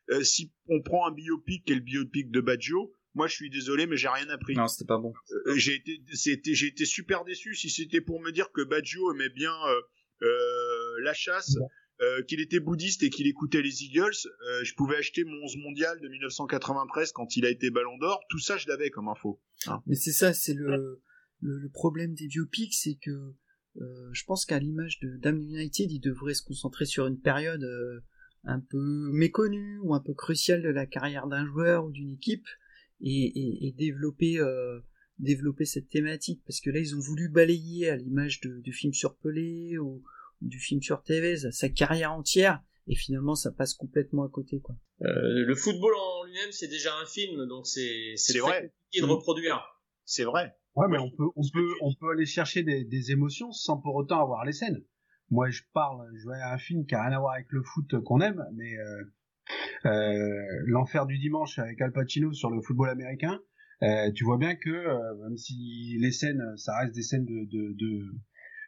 Euh, 0.09 0.23
si 0.23 0.51
on 0.69 0.81
prend 0.81 1.07
un 1.07 1.11
biopic, 1.11 1.65
qui 1.65 1.73
est 1.73 1.75
le 1.75 1.81
biopic 1.81 2.31
de 2.31 2.41
Baggio, 2.41 2.91
moi 3.17 3.27
je 3.27 3.33
suis 3.35 3.49
désolé, 3.49 3.87
mais 3.87 3.97
j'ai 3.97 4.07
rien 4.07 4.29
appris. 4.29 4.53
Non, 4.55 4.67
c'était 4.67 4.85
pas 4.87 4.97
bon. 4.99 5.11
Euh, 5.47 5.55
j'ai 5.57 5.75
été, 5.75 5.99
c'était, 6.13 6.53
j'ai 6.53 6.67
été 6.67 6.85
super 6.85 7.25
déçu 7.25 7.53
si 7.55 7.69
c'était 7.69 7.99
pour 8.01 8.21
me 8.21 8.31
dire 8.31 8.51
que 8.53 8.61
Baggio 8.63 9.11
aimait 9.13 9.29
bien 9.29 9.51
euh, 9.67 9.81
euh, 10.21 11.01
la 11.03 11.13
chasse, 11.13 11.55
euh, 12.01 12.21
qu'il 12.23 12.39
était 12.39 12.59
bouddhiste 12.59 13.01
et 13.03 13.09
qu'il 13.09 13.27
écoutait 13.27 13.61
les 13.61 13.83
Eagles. 13.83 14.13
euh, 14.49 14.63
je 14.63 14.73
pouvais 14.75 14.95
acheter 14.97 15.23
mon 15.25 15.43
11 15.43 15.57
mondial 15.57 15.99
de 15.99 16.07
1993 16.07 17.11
quand 17.11 17.35
il 17.35 17.45
a 17.45 17.49
été 17.49 17.71
Ballon 17.71 17.97
d'Or. 17.97 18.21
Tout 18.29 18.39
ça, 18.39 18.55
je 18.57 18.67
l'avais 18.67 18.89
comme 18.91 19.07
info. 19.09 19.41
Mais 19.87 19.95
c'est 19.95 20.11
ça, 20.13 20.33
c'est 20.33 20.53
le, 20.53 21.01
le 21.41 21.57
le 21.59 21.69
problème 21.69 22.13
des 22.15 22.27
biopics, 22.27 22.73
c'est 22.73 22.95
que 22.95 23.11
euh, 23.79 24.09
je 24.11 24.23
pense 24.25 24.45
qu'à 24.45 24.57
l'image 24.57 24.99
de 25.01 25.17
Damn 25.17 25.37
United, 25.39 25.91
ils 25.91 25.99
devraient 25.99 26.33
se 26.33 26.41
concentrer 26.41 26.85
sur 26.85 27.05
une 27.05 27.19
période 27.19 27.63
euh, 27.63 27.99
un 28.43 28.59
peu 28.59 29.11
méconnue 29.11 29.77
ou 29.83 29.93
un 29.93 29.99
peu 29.99 30.13
cruciale 30.15 30.63
de 30.63 30.69
la 30.69 30.87
carrière 30.87 31.27
d'un 31.27 31.45
joueur 31.45 31.85
ou 31.85 31.91
d'une 31.91 32.11
équipe 32.13 32.47
et, 33.01 33.25
et, 33.39 33.67
et 33.67 33.71
développer 33.73 34.39
euh, 34.39 34.79
développer 35.19 35.65
cette 35.65 35.89
thématique 35.89 36.41
parce 36.45 36.61
que 36.61 36.69
là 36.69 36.79
ils 36.79 36.95
ont 36.95 36.99
voulu 36.99 37.29
balayer 37.29 37.89
à 37.89 37.95
l'image 37.95 38.39
de, 38.41 38.59
du 38.61 38.71
film 38.73 38.93
sur 38.93 39.15
Pelé 39.17 39.77
ou, 39.77 40.03
ou 40.41 40.47
du 40.47 40.59
film 40.59 40.81
sur 40.81 41.01
Tevez 41.03 41.51
sa 41.51 41.69
carrière 41.69 42.11
entière 42.13 42.61
et 42.87 42.95
finalement 42.95 43.35
ça 43.35 43.51
passe 43.51 43.73
complètement 43.73 44.23
à 44.23 44.29
côté 44.29 44.59
quoi. 44.61 44.75
Euh, 45.01 45.45
le 45.45 45.55
football 45.55 45.93
en 45.95 46.23
lui-même, 46.25 46.51
c'est 46.51 46.67
déjà 46.69 46.95
un 47.01 47.05
film, 47.05 47.45
donc 47.47 47.67
c'est 47.67 48.13
c'est 48.15 48.39
vrai. 48.39 48.71
compliqué 48.91 49.01
de 49.01 49.05
Mm. 49.05 49.11
reproduire. 49.11 49.63
C'est 50.05 50.23
vrai. 50.23 50.55
Ouais, 50.75 50.87
mais 50.89 50.97
on 50.97 51.09
peut, 51.11 51.25
on 51.35 51.41
peut, 51.53 51.67
on 51.81 51.93
peut 51.93 52.11
aller 52.11 52.25
chercher 52.25 52.63
des, 52.63 52.83
des 52.85 53.11
émotions 53.11 53.51
sans 53.51 53.77
pour 53.77 53.93
autant 53.95 54.21
avoir 54.21 54.45
les 54.45 54.53
scènes. 54.53 54.83
Moi, 55.29 55.49
je 55.49 55.61
parle, 55.73 56.07
je 56.17 56.23
vois 56.23 56.37
un 56.37 56.57
film 56.57 56.85
qui 56.85 56.95
a 56.95 57.03
rien 57.05 57.17
à 57.17 57.19
voir 57.19 57.33
avec 57.33 57.47
le 57.49 57.61
foot 57.61 57.99
qu'on 58.05 58.21
aime, 58.21 58.43
mais 58.55 58.77
euh, 58.77 59.03
l'enfer 59.83 61.05
du 61.05 61.17
dimanche 61.17 61.59
avec 61.59 61.81
Al 61.81 61.91
Pacino 61.91 62.33
sur 62.33 62.49
le 62.49 62.61
football 62.61 62.89
américain. 62.89 63.39
euh, 63.83 64.11
tu 64.11 64.23
vois 64.23 64.37
bien 64.37 64.55
que 64.55 64.69
euh, 64.69 65.15
même 65.23 65.37
si 65.37 65.97
les 65.99 66.11
scènes, 66.11 66.43
ça 66.57 66.77
reste 66.79 66.95
des 66.95 67.03
scènes 67.03 67.25
de, 67.25 67.45
de, 67.45 67.73
de, 67.73 68.05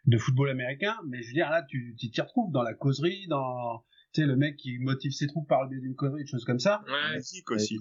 de 0.05 0.17
football 0.17 0.49
américain, 0.49 0.95
mais 1.07 1.21
je 1.21 1.27
veux 1.29 1.33
dire 1.33 1.49
là, 1.49 1.63
tu 1.67 1.95
tu 1.97 2.09
t'y 2.11 2.21
retrouves 2.21 2.51
dans 2.51 2.63
la 2.63 2.73
causerie, 2.73 3.27
dans 3.27 3.79
tu 4.13 4.21
sais 4.21 4.27
le 4.27 4.35
mec 4.35 4.55
qui 4.57 4.77
motive 4.79 5.11
ses 5.11 5.27
troupes 5.27 5.47
par 5.47 5.63
le 5.63 5.69
biais 5.69 5.79
d'une 5.81 5.95
causerie, 5.95 6.23
des 6.23 6.27
choses 6.29 6.45
comme 6.45 6.59
ça. 6.59 6.83
Ouais. 6.87 7.15
musique 7.17 7.49
aussi. 7.51 7.77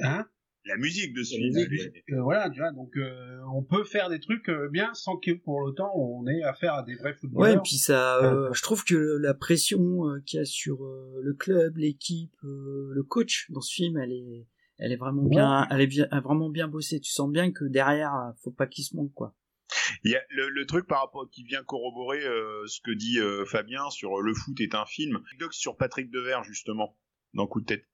Hein? 0.00 0.26
La 0.66 0.76
musique 0.76 1.14
de 1.14 1.22
ce 1.22 1.34
La 1.34 1.66
film. 1.66 1.92
Euh, 2.12 2.22
voilà, 2.22 2.50
tu 2.50 2.58
vois, 2.60 2.70
donc 2.72 2.94
euh, 2.96 3.38
on 3.54 3.62
peut 3.62 3.82
faire 3.84 4.10
des 4.10 4.20
trucs 4.20 4.48
euh, 4.50 4.68
bien 4.70 4.92
sans 4.94 5.16
que 5.16 5.30
pour 5.32 5.56
autant 5.56 5.90
on 5.96 6.26
ait 6.26 6.42
affaire 6.42 6.74
à 6.74 6.82
des 6.82 6.94
vrais 6.96 7.10
Ouais, 7.12 7.16
footballeurs. 7.18 7.56
et 7.56 7.62
puis 7.62 7.76
ça, 7.76 8.18
euh, 8.22 8.52
je 8.52 8.62
trouve 8.62 8.84
que 8.84 9.16
la 9.20 9.32
pression 9.34 10.06
euh, 10.06 10.20
qu'il 10.26 10.38
y 10.38 10.42
a 10.42 10.44
sur 10.44 10.84
euh, 10.84 11.20
le 11.22 11.32
club, 11.34 11.78
l'équipe, 11.78 12.34
euh, 12.44 12.90
le 12.92 13.02
coach 13.02 13.46
dans 13.50 13.62
ce 13.62 13.72
film, 13.74 13.96
elle 13.96 14.12
est, 14.12 14.46
elle 14.78 14.92
est 14.92 14.96
vraiment 14.96 15.22
bien, 15.22 15.66
elle 15.70 15.80
est 15.80 15.86
bien, 15.86 16.06
elle 16.12 16.18
est 16.18 16.22
vraiment 16.22 16.50
bien 16.50 16.68
bossée. 16.68 17.00
Tu 17.00 17.10
sens 17.10 17.30
bien 17.30 17.52
que 17.52 17.64
derrière, 17.64 18.14
euh, 18.14 18.32
faut 18.44 18.52
pas 18.52 18.66
qu'il 18.66 18.84
se 18.84 18.94
manque 18.94 19.14
quoi. 19.14 19.34
Il 20.04 20.10
y 20.10 20.16
a 20.16 20.20
le, 20.30 20.48
le 20.50 20.66
truc 20.66 20.86
par 20.86 21.00
rapport 21.00 21.28
qui 21.30 21.42
vient 21.44 21.62
corroborer 21.62 22.22
euh, 22.26 22.66
ce 22.66 22.80
que 22.82 22.90
dit 22.90 23.18
euh, 23.18 23.44
Fabien 23.46 23.88
sur 23.90 24.18
euh, 24.18 24.22
le 24.22 24.34
foot 24.34 24.60
est 24.60 24.74
un 24.74 24.84
film. 24.84 25.20
Doc 25.38 25.54
sur 25.54 25.76
Patrick 25.76 26.10
Devers 26.10 26.42
justement 26.44 26.98
dans 27.34 27.46
Coup 27.46 27.60
de 27.60 27.66
tête. 27.66 27.84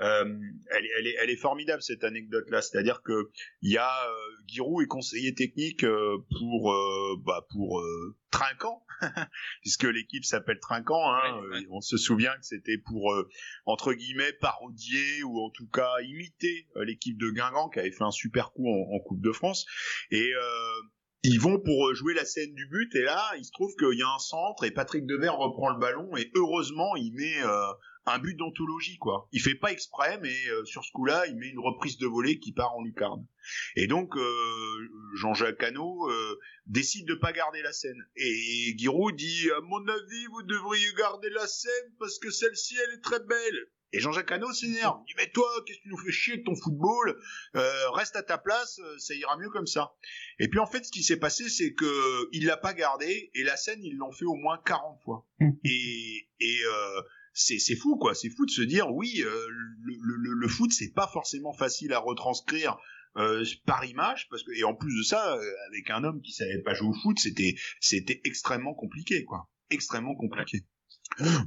Euh, 0.00 0.24
elle, 0.70 0.84
est, 0.84 0.90
elle, 0.98 1.06
est, 1.06 1.16
elle 1.22 1.30
est 1.30 1.36
formidable 1.36 1.82
cette 1.82 2.04
anecdote 2.04 2.50
là, 2.50 2.60
c'est-à-dire 2.60 3.02
que 3.02 3.30
il 3.62 3.72
y 3.72 3.78
a 3.78 3.88
euh, 4.08 4.36
Giroud 4.46 4.84
est 4.84 4.86
conseiller 4.86 5.34
technique 5.34 5.84
euh, 5.84 6.18
pour 6.38 6.72
euh, 6.72 7.16
bah, 7.24 7.46
pour 7.50 7.80
euh, 7.80 8.16
Trinquant. 8.30 8.82
Puisque 9.62 9.84
l'équipe 9.84 10.24
s'appelle 10.24 10.58
Trinquant. 10.60 11.02
Hein, 11.12 11.40
Ouais, 11.40 11.48
ouais. 11.48 11.56
Euh, 11.64 11.68
on 11.70 11.80
se 11.80 11.96
souvient 11.96 12.32
que 12.32 12.44
c'était 12.44 12.78
pour 12.78 13.12
euh, 13.12 13.28
entre 13.64 13.92
guillemets 13.92 14.32
parodier 14.34 15.22
ou 15.22 15.40
en 15.40 15.50
tout 15.50 15.68
cas 15.68 15.90
imiter 16.02 16.66
euh, 16.76 16.84
l'équipe 16.84 17.18
de 17.18 17.30
Guingamp 17.30 17.70
qui 17.70 17.78
avait 17.80 17.90
fait 17.90 18.04
un 18.04 18.10
super 18.10 18.52
coup 18.52 18.68
en, 18.68 18.96
en 18.96 19.00
Coupe 19.00 19.22
de 19.22 19.32
France. 19.32 19.66
Et 20.10 20.30
euh, 20.34 20.82
ils 21.22 21.40
vont 21.40 21.58
pour 21.60 21.94
jouer 21.94 22.14
la 22.14 22.24
scène 22.24 22.54
du 22.54 22.66
but. 22.68 22.94
Et 22.96 23.02
là 23.02 23.22
il 23.38 23.44
se 23.44 23.52
trouve 23.52 23.74
qu'il 23.76 23.98
y 23.98 24.02
a 24.02 24.08
un 24.08 24.18
centre 24.18 24.64
et 24.64 24.70
Patrick 24.70 25.06
Devers 25.06 25.36
reprend 25.36 25.70
le 25.70 25.78
ballon. 25.78 26.16
Et 26.16 26.30
heureusement 26.34 26.96
il 26.96 27.12
met 27.14 27.42
euh, 27.42 27.72
un 28.06 28.18
but 28.18 28.34
d'anthologie 28.34 28.98
quoi. 28.98 29.28
Il 29.32 29.40
fait 29.40 29.54
pas 29.54 29.72
exprès 29.72 30.18
mais 30.22 30.34
euh, 30.48 30.64
sur 30.64 30.84
ce 30.84 30.92
coup-là 30.92 31.26
il 31.26 31.36
met 31.36 31.48
une 31.48 31.58
reprise 31.58 31.98
de 31.98 32.06
volée 32.06 32.38
qui 32.38 32.52
part 32.52 32.74
en 32.74 32.82
lucarne. 32.82 33.26
Et 33.74 33.86
donc 33.86 34.16
euh, 34.16 34.90
Jean-Jacques 35.14 35.62
Hano 35.62 36.08
euh, 36.10 36.38
décide 36.66 37.06
de 37.06 37.14
pas 37.14 37.32
garder 37.32 37.62
la 37.62 37.72
scène 37.72 38.02
et 38.16 38.74
Giroud 38.76 39.14
dit 39.16 39.50
à 39.56 39.60
mon 39.60 39.86
avis 39.86 40.26
vous 40.30 40.42
devriez 40.42 40.92
garder 40.96 41.30
la 41.30 41.46
scène 41.46 41.92
parce 41.98 42.18
que 42.18 42.30
celle-ci 42.30 42.76
elle 42.84 42.94
est 42.94 43.02
très 43.02 43.20
belle. 43.20 43.68
Et 43.92 44.00
Jean-Jacques 44.00 44.32
Hano 44.32 44.52
s'énerve. 44.52 44.98
Il 45.06 45.10
dit 45.10 45.14
mais 45.16 45.30
toi 45.30 45.48
qu'est-ce 45.64 45.78
que 45.78 45.82
tu 45.84 45.88
nous 45.88 45.98
fais 45.98 46.12
chier 46.12 46.36
de 46.38 46.42
ton 46.42 46.54
football? 46.56 47.18
Euh, 47.54 47.90
Reste 47.90 48.16
à 48.16 48.22
ta 48.22 48.36
place, 48.36 48.80
ça 48.98 49.14
ira 49.14 49.36
mieux 49.38 49.48
comme 49.50 49.66
ça. 49.66 49.94
Et 50.38 50.48
puis 50.48 50.58
en 50.58 50.66
fait, 50.66 50.84
ce 50.84 50.90
qui 50.90 51.02
s'est 51.02 51.18
passé, 51.18 51.48
c'est 51.48 51.72
que 51.72 52.28
il 52.32 52.46
l'a 52.46 52.56
pas 52.56 52.74
gardé 52.74 53.30
et 53.32 53.42
la 53.44 53.56
scène, 53.56 53.82
ils 53.82 53.96
l'ont 53.96 54.12
fait 54.12 54.24
au 54.24 54.34
moins 54.34 54.58
40 54.66 55.00
fois. 55.04 55.24
et 55.64 56.28
et 56.40 56.58
euh, 56.66 57.02
c'est 57.36 57.76
fou 57.76 57.96
quoi, 57.98 58.14
c'est 58.14 58.30
fou 58.30 58.46
de 58.46 58.50
se 58.50 58.62
dire 58.62 58.90
oui, 58.92 59.22
euh, 59.22 59.46
le, 59.82 59.94
le, 60.16 60.32
le 60.32 60.48
foot 60.48 60.72
c'est 60.72 60.92
pas 60.92 61.06
forcément 61.06 61.52
facile 61.52 61.92
à 61.92 61.98
retranscrire 61.98 62.76
euh, 63.16 63.44
par 63.66 63.84
image 63.84 64.26
parce 64.30 64.42
que 64.42 64.52
et 64.52 64.64
en 64.64 64.74
plus 64.74 64.96
de 64.96 65.02
ça, 65.02 65.36
euh, 65.36 65.52
avec 65.68 65.90
un 65.90 66.02
homme 66.04 66.22
qui 66.22 66.32
savait 66.32 66.62
pas 66.62 66.74
jouer 66.74 66.88
au 66.88 66.94
foot, 66.94 67.18
c'était 67.18 67.54
c'était 67.80 68.20
extrêmement 68.24 68.74
compliqué 68.74 69.24
quoi, 69.24 69.50
extrêmement 69.70 70.14
compliqué. 70.14 70.64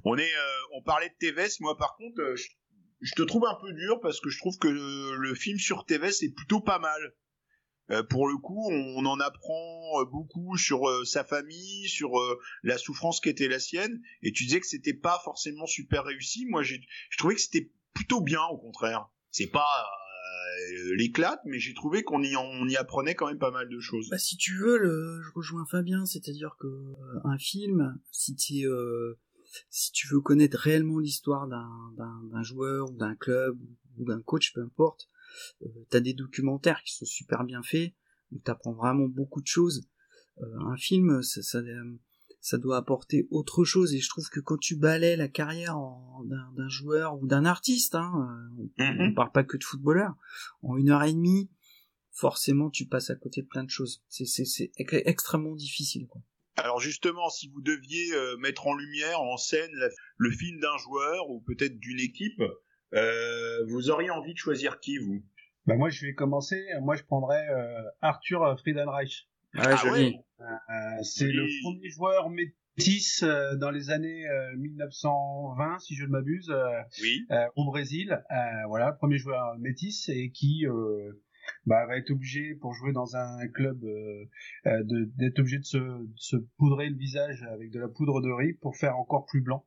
On 0.05 0.17
est, 0.17 0.33
euh, 0.33 0.77
on 0.77 0.83
parlait 0.83 1.09
de 1.09 1.27
Tevez, 1.27 1.49
moi 1.59 1.77
par 1.77 1.95
contre, 1.97 2.21
euh, 2.21 2.35
je, 2.35 2.47
je 3.01 3.13
te 3.15 3.23
trouve 3.23 3.45
un 3.45 3.57
peu 3.61 3.73
dur 3.73 3.99
parce 3.99 4.19
que 4.21 4.29
je 4.29 4.37
trouve 4.37 4.57
que 4.57 4.67
le, 4.67 5.15
le 5.17 5.35
film 5.35 5.57
sur 5.57 5.85
Tevez 5.85 6.09
est 6.21 6.33
plutôt 6.35 6.61
pas 6.61 6.79
mal. 6.79 7.13
Euh, 7.91 8.03
pour 8.03 8.27
le 8.27 8.37
coup, 8.37 8.69
on, 8.69 9.03
on 9.03 9.05
en 9.05 9.19
apprend 9.19 10.01
euh, 10.01 10.05
beaucoup 10.05 10.57
sur 10.57 10.87
euh, 10.87 11.03
sa 11.05 11.23
famille, 11.23 11.87
sur 11.87 12.19
euh, 12.19 12.39
la 12.63 12.77
souffrance 12.77 13.19
qui 13.19 13.29
était 13.29 13.47
la 13.47 13.59
sienne. 13.59 14.01
Et 14.21 14.31
tu 14.31 14.45
disais 14.45 14.59
que 14.59 14.67
c'était 14.67 14.93
pas 14.93 15.19
forcément 15.23 15.65
super 15.65 16.03
réussi. 16.03 16.45
Moi, 16.45 16.63
j'ai, 16.63 16.81
je 17.09 17.17
trouvais 17.17 17.35
que 17.35 17.41
c'était 17.41 17.71
plutôt 17.93 18.21
bien, 18.21 18.43
au 18.51 18.57
contraire. 18.57 19.09
C'est 19.31 19.49
pas 19.49 19.65
euh, 19.65 20.95
l'éclate, 20.95 21.41
mais 21.45 21.59
j'ai 21.59 21.73
trouvé 21.73 22.03
qu'on 22.03 22.21
y, 22.21 22.35
on 22.35 22.67
y 22.67 22.75
apprenait 22.75 23.15
quand 23.15 23.27
même 23.27 23.39
pas 23.39 23.51
mal 23.51 23.69
de 23.69 23.79
choses. 23.79 24.09
Bah, 24.09 24.17
si 24.17 24.37
tu 24.37 24.57
veux, 24.57 24.77
le, 24.77 25.21
je 25.21 25.31
rejoins 25.35 25.65
Fabien, 25.65 26.05
c'est-à-dire 26.05 26.55
que 26.59 26.67
un 27.23 27.37
film, 27.37 27.99
si 28.11 28.35
tu 28.35 28.67
si 29.71 29.91
tu 29.91 30.07
veux 30.07 30.21
connaître 30.21 30.59
réellement 30.59 30.99
l'histoire 30.99 31.47
d'un, 31.47 31.69
d'un, 31.97 32.21
d'un 32.31 32.43
joueur 32.43 32.91
ou 32.91 32.95
d'un 32.95 33.15
club 33.15 33.57
ou 33.97 34.05
d'un 34.05 34.21
coach, 34.21 34.53
peu 34.53 34.61
importe, 34.61 35.09
t'as 35.89 35.99
des 35.99 36.13
documentaires 36.13 36.81
qui 36.83 36.93
sont 36.95 37.05
super 37.05 37.43
bien 37.43 37.61
faits, 37.63 37.93
où 38.31 38.39
t'apprends 38.39 38.73
vraiment 38.73 39.07
beaucoup 39.07 39.41
de 39.41 39.47
choses. 39.47 39.87
Euh, 40.41 40.45
un 40.67 40.77
film, 40.77 41.21
ça, 41.21 41.41
ça, 41.41 41.57
euh, 41.59 41.97
ça 42.41 42.57
doit 42.57 42.77
apporter 42.77 43.27
autre 43.31 43.63
chose, 43.65 43.93
et 43.93 43.99
je 43.99 44.07
trouve 44.09 44.29
que 44.29 44.39
quand 44.39 44.57
tu 44.57 44.75
balais 44.77 45.15
la 45.17 45.27
carrière 45.27 45.75
d'un, 46.25 46.69
joueur 46.69 47.19
ou 47.21 47.27
d'un 47.27 47.45
artiste, 47.45 47.95
hein, 47.95 48.11
euh, 48.59 48.63
on, 48.79 48.83
Mhm. 48.93 49.01
on 49.11 49.13
parle 49.13 49.31
pas 49.31 49.43
que 49.43 49.57
de 49.57 49.63
footballeur, 49.63 50.13
en 50.61 50.77
une 50.77 50.89
heure 50.89 51.03
et 51.03 51.13
demie, 51.13 51.49
forcément 52.11 52.69
tu 52.69 52.85
passes 52.85 53.09
à 53.09 53.15
côté 53.15 53.41
de 53.41 53.47
plein 53.47 53.63
de 53.63 53.69
choses. 53.69 54.03
C'est, 54.07 54.25
c'est, 54.25 54.45
c'est 54.45 54.71
ex- 54.77 55.01
extrêmement 55.05 55.55
difficile. 55.55 56.07
Quoi. 56.07 56.21
Alors 56.55 56.79
justement, 56.79 57.29
si 57.29 57.49
vous 57.49 57.61
deviez 57.61 58.13
euh, 58.13 58.37
mettre 58.37 58.67
en 58.67 58.75
lumière, 58.75 59.21
en 59.21 59.37
scène, 59.37 59.71
le 60.17 60.31
film 60.31 60.59
d'un 60.59 60.77
joueur 60.77 61.29
ou 61.29 61.41
peut-être 61.41 61.77
d'une 61.79 61.99
équipe, 61.99 62.41
euh, 62.93 63.65
vous 63.67 63.89
auriez 63.89 64.09
envie 64.09 64.33
de 64.33 64.37
choisir 64.39 64.79
qui 64.79 64.97
vous? 64.97 65.23
Bah 65.65 65.75
moi 65.75 65.89
je 65.89 66.05
vais 66.05 66.13
commencer. 66.13 66.61
Moi 66.81 66.95
je 66.95 67.03
prendrais 67.03 67.47
euh, 67.49 67.81
Arthur 68.01 68.57
Friedenreich. 68.59 69.29
Ouais, 69.55 69.61
Ah 69.65 69.75
joli. 69.75 70.01
ouais? 70.01 70.23
Euh, 70.41 71.03
c'est 71.03 71.25
Oui. 71.25 71.33
le 71.33 71.47
premier 71.63 71.89
joueur 71.89 72.29
métis 72.29 73.23
euh, 73.23 73.55
dans 73.57 73.71
les 73.71 73.89
années 73.89 74.27
euh, 74.27 74.55
1920, 74.57 75.79
si 75.79 75.95
je 75.95 76.05
ne 76.05 76.09
m'abuse, 76.11 76.49
euh, 76.49 76.81
Oui. 77.01 77.25
euh, 77.31 77.45
au 77.55 77.65
Brésil. 77.65 78.23
Euh, 78.31 78.35
voilà, 78.67 78.93
premier 78.93 79.17
joueur 79.17 79.57
métis 79.59 80.07
et 80.09 80.31
qui 80.31 80.65
euh, 80.65 81.11
bah, 81.65 81.85
va 81.87 81.97
être 81.97 82.11
obligé 82.11 82.55
pour 82.55 82.73
jouer 82.73 82.93
dans 82.93 83.15
un 83.15 83.47
club 83.49 83.83
euh, 83.83 84.25
euh, 84.67 84.83
de- 84.83 85.11
d'être 85.17 85.39
obligé 85.39 85.57
de 85.59 85.65
se, 85.65 85.77
de 85.77 86.13
se 86.15 86.37
poudrer 86.57 86.89
le 86.89 86.95
visage 86.95 87.43
avec 87.51 87.71
de 87.71 87.79
la 87.79 87.87
poudre 87.87 88.21
de 88.21 88.29
riz 88.31 88.53
pour 88.53 88.77
faire 88.77 88.97
encore 88.97 89.25
plus 89.25 89.41
blanc, 89.41 89.65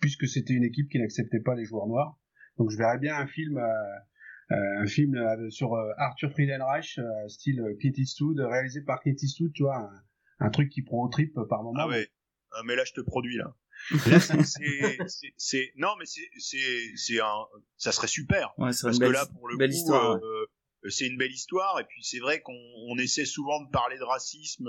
puisque 0.00 0.26
c'était 0.28 0.54
une 0.54 0.64
équipe 0.64 0.88
qui 0.88 0.98
n'acceptait 0.98 1.40
pas 1.40 1.54
les 1.54 1.64
joueurs 1.64 1.86
noirs. 1.88 2.18
Donc 2.58 2.70
je 2.70 2.76
verrais 2.76 2.98
bien 2.98 3.16
un 3.16 3.26
film 3.26 3.58
euh, 3.58 4.82
un 4.82 4.86
film 4.86 5.18
sur 5.50 5.74
Arthur 5.96 6.30
Friedenreich, 6.30 7.00
style 7.28 7.62
Clint 7.80 7.94
Eastwood, 7.96 8.38
réalisé 8.40 8.82
par 8.82 9.00
Clint 9.00 9.16
Eastwood, 9.20 9.52
tu 9.52 9.62
vois, 9.62 9.90
un, 10.38 10.50
truc 10.50 10.68
qui 10.68 10.82
prend 10.82 11.02
au 11.02 11.08
trip 11.08 11.34
par 11.48 11.62
moment. 11.62 11.80
Ah 11.80 11.88
ouais. 11.88 12.08
Ah, 12.52 12.60
mais 12.64 12.76
là, 12.76 12.84
je 12.84 12.92
te 12.92 13.00
produis 13.00 13.36
là. 13.36 13.54
c'est 15.36 15.72
non 15.76 15.88
mais 15.98 16.06
c'est 16.06 16.28
c'est 16.38 16.92
c'est 16.94 17.20
un 17.20 17.44
ça 17.76 17.92
serait 17.92 18.06
super 18.06 18.54
ouais, 18.56 18.70
parce 18.80 18.98
que 18.98 19.04
là 19.04 19.26
pour 19.26 19.48
le 19.48 19.56
belle 19.56 19.70
coup 19.70 19.76
histoire, 19.76 20.16
euh, 20.16 20.43
c'est 20.88 21.06
une 21.06 21.16
belle 21.16 21.32
histoire 21.32 21.80
et 21.80 21.84
puis 21.84 22.02
c'est 22.02 22.18
vrai 22.18 22.40
qu'on 22.40 22.58
on 22.88 22.98
essaie 22.98 23.24
souvent 23.24 23.62
de 23.62 23.70
parler 23.70 23.98
de 23.98 24.04
racisme 24.04 24.68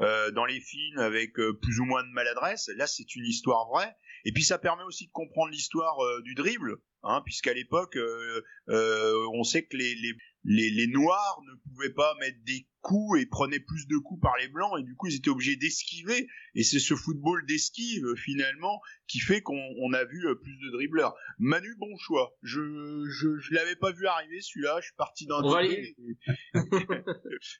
euh, 0.00 0.30
dans 0.32 0.44
les 0.44 0.60
films 0.60 0.98
avec 0.98 1.38
euh, 1.38 1.58
plus 1.60 1.80
ou 1.80 1.84
moins 1.84 2.02
de 2.02 2.10
maladresse. 2.10 2.70
Là 2.76 2.86
c'est 2.86 3.14
une 3.16 3.26
histoire 3.26 3.68
vraie. 3.68 3.94
Et 4.24 4.32
puis 4.32 4.42
ça 4.42 4.58
permet 4.58 4.84
aussi 4.84 5.06
de 5.06 5.12
comprendre 5.12 5.50
l'histoire 5.50 6.02
euh, 6.02 6.22
du 6.22 6.34
dribble 6.34 6.78
hein, 7.02 7.22
puisqu'à 7.24 7.52
l'époque 7.52 7.96
euh, 7.96 9.26
on 9.32 9.44
sait 9.44 9.64
que 9.64 9.76
les, 9.76 9.94
les 9.94 10.14
les, 10.44 10.70
les 10.70 10.86
noirs 10.86 11.40
ne 11.46 11.54
pouvaient 11.70 11.92
pas 11.92 12.14
mettre 12.20 12.38
des 12.44 12.66
coups 12.80 13.20
et 13.20 13.26
prenaient 13.26 13.60
plus 13.60 13.86
de 13.88 13.96
coups 13.96 14.20
par 14.20 14.36
les 14.36 14.48
blancs 14.48 14.78
et 14.78 14.82
du 14.82 14.94
coup 14.94 15.06
ils 15.06 15.16
étaient 15.16 15.30
obligés 15.30 15.56
d'esquiver 15.56 16.28
et 16.54 16.62
c'est 16.62 16.78
ce 16.78 16.94
football 16.94 17.44
d'esquive 17.46 18.14
finalement 18.14 18.80
qui 19.08 19.20
fait 19.20 19.40
qu'on 19.40 19.92
a 19.94 20.04
vu 20.04 20.26
euh, 20.26 20.34
plus 20.34 20.56
de 20.58 20.70
dribbleurs. 20.70 21.16
Manu 21.38 21.74
bon 21.78 21.96
choix. 21.96 22.36
Je 22.42 22.60
je, 23.08 23.38
je 23.38 23.54
l'avais 23.54 23.76
pas 23.76 23.90
vu 23.90 24.06
arriver 24.06 24.40
celui-là, 24.42 24.80
je 24.80 24.86
suis 24.86 24.96
parti 24.96 25.26
d'un 25.26 25.40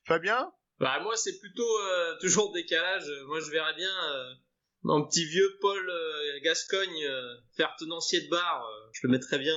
Fabien? 0.04 0.52
Bah 0.78 1.00
moi 1.02 1.16
c'est 1.16 1.38
plutôt 1.38 1.62
euh, 1.62 2.18
toujours 2.20 2.52
décalage. 2.52 3.10
Moi 3.26 3.40
je 3.40 3.50
verrais 3.50 3.74
bien 3.74 3.90
euh, 4.12 4.34
un 4.86 5.02
petit 5.02 5.24
vieux 5.24 5.56
Paul 5.60 5.88
euh, 5.88 6.40
Gascogne 6.42 7.04
euh, 7.04 7.34
faire 7.56 7.74
tenancier 7.78 8.20
de 8.22 8.30
bar, 8.30 8.64
euh, 8.64 8.88
je 8.92 9.06
le 9.06 9.12
mettrais 9.12 9.38
bien 9.38 9.54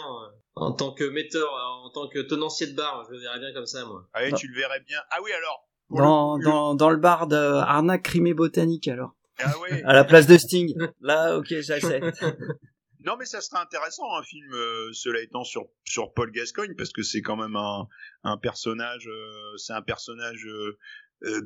en 0.55 0.71
tant 0.71 0.91
que 0.93 1.03
metteur, 1.03 1.51
en 1.83 1.89
tant 1.89 2.07
que 2.07 2.19
tenancier 2.19 2.67
de 2.67 2.75
bar, 2.75 3.05
je 3.07 3.13
le 3.13 3.19
verrais 3.19 3.39
bien 3.39 3.53
comme 3.53 3.65
ça, 3.65 3.85
moi. 3.85 4.07
Ah 4.13 4.21
oui, 4.23 4.33
tu 4.33 4.47
le 4.47 4.55
verrais 4.55 4.79
bien. 4.81 4.99
Ah 5.11 5.17
oui, 5.23 5.31
alors. 5.31 5.67
Dans, 5.89 6.37
le... 6.37 6.43
dans, 6.43 6.75
dans 6.75 6.89
le 6.89 6.97
bar 6.97 7.27
de 7.27 7.35
Arnaque 7.35 8.03
Crimée 8.03 8.33
Botanique, 8.33 8.87
alors. 8.87 9.15
Ah 9.39 9.53
oui. 9.61 9.81
à 9.83 9.93
la 9.93 10.03
place 10.03 10.27
de 10.27 10.37
Sting. 10.37 10.75
Là, 11.01 11.37
ok, 11.37 11.47
j'accepte. 11.59 12.23
non, 13.05 13.15
mais 13.17 13.25
ça 13.25 13.39
serait 13.39 13.61
intéressant, 13.61 14.03
un 14.17 14.23
film, 14.23 14.51
euh, 14.53 14.91
cela 14.93 15.21
étant, 15.21 15.43
sur, 15.43 15.67
sur 15.85 16.13
Paul 16.13 16.31
Gascogne, 16.31 16.73
parce 16.75 16.91
que 16.91 17.03
c'est 17.03 17.21
quand 17.21 17.37
même 17.37 17.55
un, 17.55 17.87
un 18.23 18.37
personnage, 18.37 19.07
euh, 19.07 19.57
c'est 19.57 19.73
un 19.73 19.81
personnage 19.81 20.45
euh, 20.45 20.77
euh, 21.23 21.41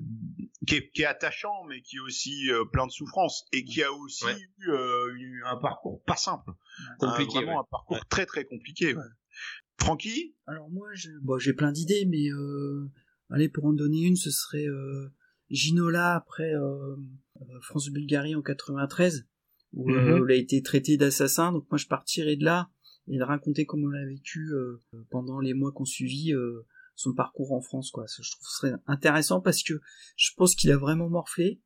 qui, 0.68 0.76
est, 0.76 0.92
qui, 0.92 1.04
est, 1.04 1.06
attachant, 1.06 1.64
mais 1.70 1.82
qui 1.82 1.96
est 1.96 2.02
aussi 2.02 2.52
euh, 2.52 2.66
plein 2.66 2.86
de 2.88 2.92
souffrances 2.92 3.46
et 3.54 3.64
qui 3.64 3.82
a 3.82 3.92
aussi 3.94 4.26
ouais. 4.26 4.36
eu, 4.58 4.70
euh, 4.70 5.14
eu, 5.16 5.44
un 5.46 5.56
parcours 5.56 6.04
pas 6.04 6.18
simple, 6.18 6.52
compliqué, 7.00 7.38
un, 7.38 7.42
vraiment 7.42 7.54
ouais. 7.54 7.62
un 7.62 7.68
parcours 7.72 8.06
très 8.08 8.26
très 8.26 8.44
compliqué. 8.44 8.94
Ouais. 8.94 9.04
Francky? 9.80 10.36
Alors 10.46 10.70
moi, 10.70 10.90
j'ai 10.94 11.10
bon, 11.22 11.38
plein 11.56 11.72
d'idées, 11.72 12.06
mais 12.06 12.28
allez 13.30 13.48
pour 13.48 13.66
en 13.66 13.72
donner 13.72 14.02
une, 14.02 14.18
ce 14.18 14.30
serait 14.30 14.68
Ginola 15.50 16.16
après 16.16 16.54
France-Bulgarie 17.62 18.36
en 18.36 18.42
93, 18.42 19.26
où, 19.72 19.90
mm 19.90 19.94
-hmm. 19.94 20.20
où 20.20 20.28
il 20.28 20.32
a 20.34 20.36
été 20.36 20.62
traité 20.62 20.98
d'assassin. 20.98 21.54
Donc 21.54 21.66
moi, 21.72 21.78
je 21.78 21.88
partirais 21.88 22.36
de 22.36 22.44
là 22.44 22.70
et 23.08 23.18
de 23.18 23.24
raconter 23.24 23.66
comment 23.66 23.88
on 23.88 23.92
l'a 23.92 24.06
vécu 24.06 24.52
pendant 25.10 25.40
les 25.40 25.54
mois 25.54 25.72
qu'on 25.72 25.86
suivit 25.86 26.34
son 26.96 27.14
parcours 27.14 27.54
en 27.54 27.62
France 27.62 27.92
quoi 27.92 28.06
je 28.08 28.32
trouve 28.32 28.48
ce 28.48 28.58
serait 28.58 28.74
intéressant 28.88 29.42
parce 29.42 29.64
que 29.64 29.74
je 30.16 30.32
pense 30.36 30.56
qu'il 30.56 30.72
a 30.72 30.78
vraiment 30.78 31.10
morflé 31.10 31.62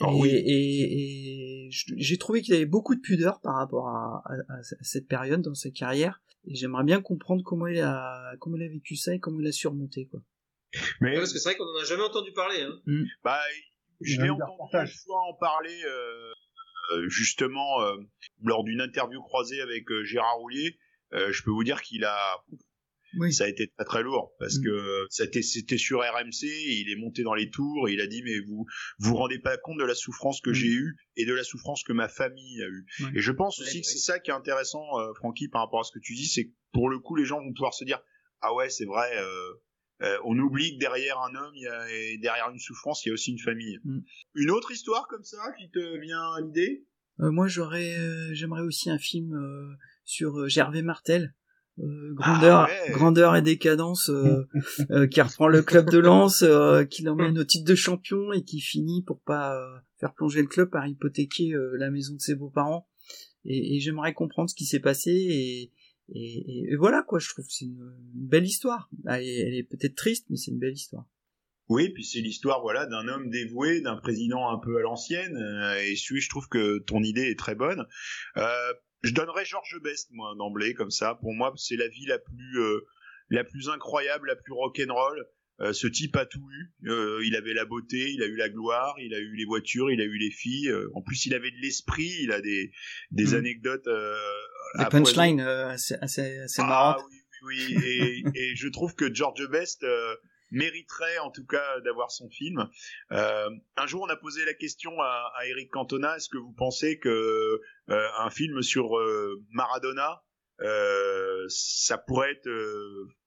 oh, 0.00 0.06
et, 0.06 0.20
oui. 0.20 0.28
et, 0.30 1.66
et 1.66 1.70
j'ai 1.70 2.18
trouvé 2.18 2.42
qu'il 2.42 2.54
avait 2.54 2.66
beaucoup 2.66 2.94
de 2.94 3.00
pudeur 3.00 3.40
par 3.40 3.56
rapport 3.56 3.88
à, 3.88 4.22
à, 4.26 4.54
à, 4.54 4.62
cette 4.82 5.08
période 5.08 5.42
dans 5.42 5.54
sa 5.54 5.70
carrière 5.70 6.22
et 6.46 6.54
j'aimerais 6.54 6.84
bien 6.84 7.00
comprendre 7.00 7.42
comment 7.44 7.66
il 7.66 7.80
a 7.80 8.34
comment 8.40 8.56
il 8.56 8.62
a 8.64 8.68
vécu 8.68 8.96
ça 8.96 9.14
et 9.14 9.20
comment 9.20 9.40
il 9.40 9.46
a 9.46 9.52
surmonté 9.52 10.06
quoi 10.06 10.20
mais 11.00 11.10
ouais, 11.10 11.18
parce 11.18 11.32
que 11.32 11.38
c'est 11.38 11.50
vrai 11.50 11.56
qu'on 11.56 11.64
en 11.64 11.80
a 11.80 11.84
jamais 11.84 12.02
entendu 12.02 12.32
parler 12.32 12.60
hein. 12.60 12.80
Mm. 12.86 13.04
bah 13.24 13.40
je 14.00 14.20
l'ai 14.20 14.30
entendu 14.30 14.60
une 14.72 14.86
fois 14.86 15.22
en 15.30 15.34
parler 15.34 15.80
euh, 15.86 17.08
justement 17.08 17.80
euh, 17.82 17.96
lors 18.42 18.62
d'une 18.62 18.80
interview 18.80 19.22
croisée 19.22 19.60
avec 19.60 19.90
euh, 19.90 20.04
Gérard 20.04 20.36
Roulier 20.36 20.78
euh, 21.12 21.30
je 21.32 21.42
peux 21.42 21.50
vous 21.50 21.64
dire 21.64 21.82
qu'il 21.82 22.04
a 22.04 22.44
oui. 23.18 23.32
ça 23.32 23.44
a 23.44 23.48
été 23.48 23.68
très 23.68 23.84
très 23.84 24.02
lourd 24.02 24.34
parce 24.38 24.58
mmh. 24.58 24.64
que 24.64 25.06
c'était 25.10 25.42
c'était 25.42 25.78
sur 25.78 26.00
RMC 26.00 26.44
il 26.44 26.90
est 26.90 26.96
monté 26.96 27.22
dans 27.22 27.34
les 27.34 27.50
tours 27.50 27.88
et 27.88 27.92
il 27.92 28.00
a 28.00 28.06
dit 28.06 28.22
mais 28.22 28.38
vous 28.40 28.66
vous 28.98 29.14
rendez 29.14 29.38
pas 29.38 29.56
compte 29.56 29.78
de 29.78 29.84
la 29.84 29.94
souffrance 29.94 30.40
que 30.40 30.50
mmh. 30.50 30.54
j'ai 30.54 30.68
eue 30.68 30.96
et 31.16 31.26
de 31.26 31.34
la 31.34 31.44
souffrance 31.44 31.82
que 31.84 31.92
ma 31.92 32.08
famille 32.08 32.62
a 32.62 32.66
eue 32.66 32.86
ouais. 33.00 33.10
et 33.14 33.20
je 33.20 33.32
pense 33.32 33.60
aussi 33.60 33.78
ouais, 33.78 33.82
que 33.82 33.86
c'est 33.86 33.98
ça 33.98 34.18
qui 34.18 34.30
est 34.30 34.34
intéressant 34.34 34.98
euh, 34.98 35.12
Francky 35.14 35.48
par 35.48 35.62
rapport 35.62 35.80
à 35.80 35.84
ce 35.84 35.92
que 35.92 35.98
tu 35.98 36.14
dis 36.14 36.26
c'est 36.26 36.46
que 36.46 36.52
pour 36.72 36.88
le 36.88 36.98
coup 36.98 37.16
les 37.16 37.24
gens 37.24 37.40
vont 37.40 37.52
pouvoir 37.52 37.74
se 37.74 37.84
dire 37.84 38.00
ah 38.40 38.54
ouais 38.54 38.68
c'est 38.68 38.86
vrai 38.86 39.10
euh, 39.16 39.52
euh, 40.02 40.18
on 40.24 40.38
oublie 40.38 40.74
que 40.74 40.78
derrière 40.78 41.18
un 41.20 41.34
homme 41.34 41.52
il 41.54 41.62
y 41.62 41.68
a, 41.68 41.90
et 41.90 42.18
derrière 42.18 42.50
une 42.50 42.58
souffrance 42.58 43.04
il 43.04 43.08
y 43.08 43.10
a 43.10 43.14
aussi 43.14 43.32
une 43.32 43.38
famille 43.38 43.78
mmh. 43.84 44.00
une 44.34 44.50
autre 44.50 44.70
histoire 44.70 45.06
comme 45.08 45.24
ça 45.24 45.52
qui 45.58 45.70
te 45.70 45.98
vient 46.00 46.32
à 46.32 46.40
l'idée? 46.40 46.84
Moi 47.18 47.48
j'aurais 47.48 47.96
j'aimerais 48.34 48.60
aussi 48.60 48.90
un 48.90 48.98
film 48.98 49.34
sur 50.04 50.48
Gervais 50.48 50.82
Martel 50.82 51.34
euh, 51.78 52.14
grandeur, 52.14 52.60
ah 52.60 52.86
ouais. 52.86 52.92
grandeur 52.92 53.36
et 53.36 53.42
décadence, 53.42 54.08
euh, 54.08 54.48
euh, 54.90 55.06
qui 55.06 55.20
reprend 55.20 55.48
le 55.48 55.62
club 55.62 55.90
de 55.90 55.98
Lens, 55.98 56.44
qui 56.90 57.02
l'emmène 57.02 57.38
au 57.38 57.44
titre 57.44 57.68
de 57.68 57.74
champion 57.74 58.32
et 58.32 58.42
qui 58.42 58.60
finit 58.60 59.02
pour 59.02 59.20
pas 59.20 59.58
faire 59.98 60.14
plonger 60.14 60.40
le 60.40 60.48
club 60.48 60.70
par 60.70 60.86
hypothéquer 60.86 61.52
la 61.74 61.90
maison 61.90 62.14
de 62.14 62.20
ses 62.20 62.34
beaux-parents. 62.34 62.88
Et, 63.44 63.76
et 63.76 63.80
j'aimerais 63.80 64.12
comprendre 64.12 64.50
ce 64.50 64.54
qui 64.54 64.64
s'est 64.64 64.80
passé 64.80 65.10
et, 65.10 65.72
et, 66.08 66.72
et, 66.72 66.76
voilà 66.76 67.02
quoi. 67.02 67.18
Je 67.18 67.28
trouve 67.28 67.44
c'est 67.48 67.66
une, 67.66 67.92
une, 68.14 68.26
belle 68.26 68.44
histoire. 68.44 68.90
Elle 69.08 69.22
est, 69.22 69.40
elle 69.40 69.54
est 69.54 69.62
peut-être 69.62 69.94
triste, 69.94 70.26
mais 70.30 70.36
c'est 70.36 70.50
une 70.50 70.58
belle 70.58 70.74
histoire. 70.74 71.06
Oui, 71.68 71.90
puis 71.90 72.04
c'est 72.04 72.20
l'histoire 72.20 72.60
voilà 72.60 72.86
d'un 72.86 73.08
homme 73.08 73.28
dévoué, 73.28 73.80
d'un 73.80 73.96
président 73.96 74.48
un 74.50 74.58
peu 74.58 74.78
à 74.78 74.80
l'ancienne. 74.80 75.36
et 75.80 75.96
celui, 75.96 76.20
je 76.20 76.28
trouve 76.28 76.48
que 76.48 76.78
ton 76.78 77.02
idée 77.02 77.28
est 77.30 77.38
très 77.38 77.54
bonne. 77.54 77.86
Euh, 78.36 78.72
je 79.02 79.12
donnerais 79.12 79.44
Georges 79.44 79.80
Best 79.82 80.08
moi 80.12 80.34
d'emblée 80.38 80.74
comme 80.74 80.90
ça. 80.90 81.14
Pour 81.20 81.32
moi 81.32 81.52
c'est 81.56 81.76
la 81.76 81.88
vie 81.88 82.06
la 82.06 82.18
plus 82.18 82.60
euh, 82.60 82.80
la 83.30 83.44
plus 83.44 83.68
incroyable 83.68 84.28
la 84.28 84.36
plus 84.36 84.52
rock'n'roll. 84.52 85.26
Euh, 85.60 85.72
ce 85.72 85.86
type 85.86 86.14
a 86.16 86.26
tout 86.26 86.46
eu. 86.50 86.90
Euh, 86.90 87.22
il 87.24 87.34
avait 87.34 87.54
la 87.54 87.64
beauté 87.64 88.10
il 88.10 88.22
a 88.22 88.26
eu 88.26 88.36
la 88.36 88.50
gloire 88.50 88.94
il 88.98 89.14
a 89.14 89.18
eu 89.18 89.34
les 89.34 89.46
voitures 89.46 89.90
il 89.90 90.00
a 90.00 90.04
eu 90.04 90.18
les 90.18 90.30
filles. 90.30 90.72
En 90.94 91.02
plus 91.02 91.26
il 91.26 91.34
avait 91.34 91.50
de 91.50 91.58
l'esprit 91.62 92.12
il 92.20 92.32
a 92.32 92.40
des 92.40 92.72
des 93.10 93.32
mmh. 93.32 93.34
anecdotes 93.34 93.88
des 94.78 94.84
punchlines 94.90 95.40
assez 95.40 95.94
assez, 96.00 96.38
assez 96.38 96.62
ah, 96.62 96.66
marrantes. 96.66 97.04
oui 97.10 97.56
oui, 97.68 97.76
oui. 97.76 98.24
et, 98.34 98.50
et 98.50 98.56
je 98.56 98.68
trouve 98.68 98.94
que 98.94 99.12
George 99.12 99.48
Best 99.48 99.84
mériterait 100.50 101.18
en 101.18 101.30
tout 101.30 101.46
cas 101.46 101.80
d'avoir 101.80 102.10
son 102.10 102.28
film. 102.30 102.68
Euh, 103.12 103.50
un 103.76 103.86
jour, 103.86 104.02
on 104.02 104.08
a 104.08 104.16
posé 104.16 104.44
la 104.44 104.54
question 104.54 105.00
à, 105.00 105.32
à 105.36 105.46
Eric 105.46 105.70
Cantona 105.70 106.16
est-ce 106.16 106.28
que 106.28 106.38
vous 106.38 106.52
pensez 106.52 106.98
que 106.98 107.60
euh, 107.88 108.08
un 108.18 108.30
film 108.30 108.62
sur 108.62 108.96
euh, 108.98 109.42
Maradona, 109.50 110.22
ça 111.48 111.98
pourrait 111.98 112.32
être 112.32 112.48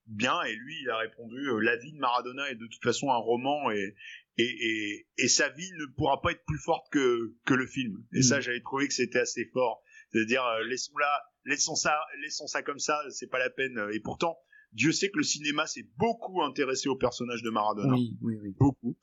bien? 0.07 0.41
Et 0.43 0.55
lui, 0.55 0.75
il 0.81 0.89
a 0.89 0.97
répondu 0.97 1.37
la 1.61 1.75
vie 1.75 1.93
de 1.93 1.99
Maradona 1.99 2.49
est 2.49 2.55
de 2.55 2.67
toute 2.67 2.83
façon 2.83 3.11
un 3.11 3.17
roman 3.17 3.71
et 3.71 3.95
et, 4.37 4.43
et, 4.43 5.07
et 5.17 5.27
sa 5.27 5.49
vie 5.49 5.69
ne 5.77 5.85
pourra 5.97 6.21
pas 6.21 6.31
être 6.31 6.45
plus 6.45 6.59
forte 6.63 6.87
que 6.91 7.35
que 7.45 7.53
le 7.53 7.67
film. 7.67 7.97
Et 8.13 8.19
mmh. 8.19 8.23
ça, 8.23 8.39
j'avais 8.39 8.61
trouvé 8.61 8.87
que 8.87 8.93
c'était 8.93 9.19
assez 9.19 9.45
fort. 9.51 9.83
C'est-à-dire 10.11 10.43
laissons 10.65 10.97
là, 10.97 11.23
laissons 11.45 11.75
ça, 11.75 11.99
laissons 12.21 12.47
ça 12.47 12.63
comme 12.63 12.79
ça, 12.79 12.99
c'est 13.09 13.27
pas 13.27 13.39
la 13.39 13.49
peine. 13.49 13.77
Et 13.91 13.99
pourtant. 13.99 14.39
Dieu 14.73 14.91
sait 14.91 15.09
que 15.09 15.17
le 15.17 15.23
cinéma 15.23 15.65
s'est 15.65 15.87
beaucoup 15.97 16.43
intéressé 16.43 16.89
au 16.89 16.95
personnage 16.95 17.41
de 17.41 17.49
Maradona. 17.49 17.93
Oui, 17.93 18.17
oui, 18.21 18.35
oui. 18.41 18.55
Beaucoup. 18.59 18.97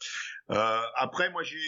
Euh, 0.50 0.80
après, 0.94 1.30
moi, 1.30 1.42
j'ai 1.42 1.58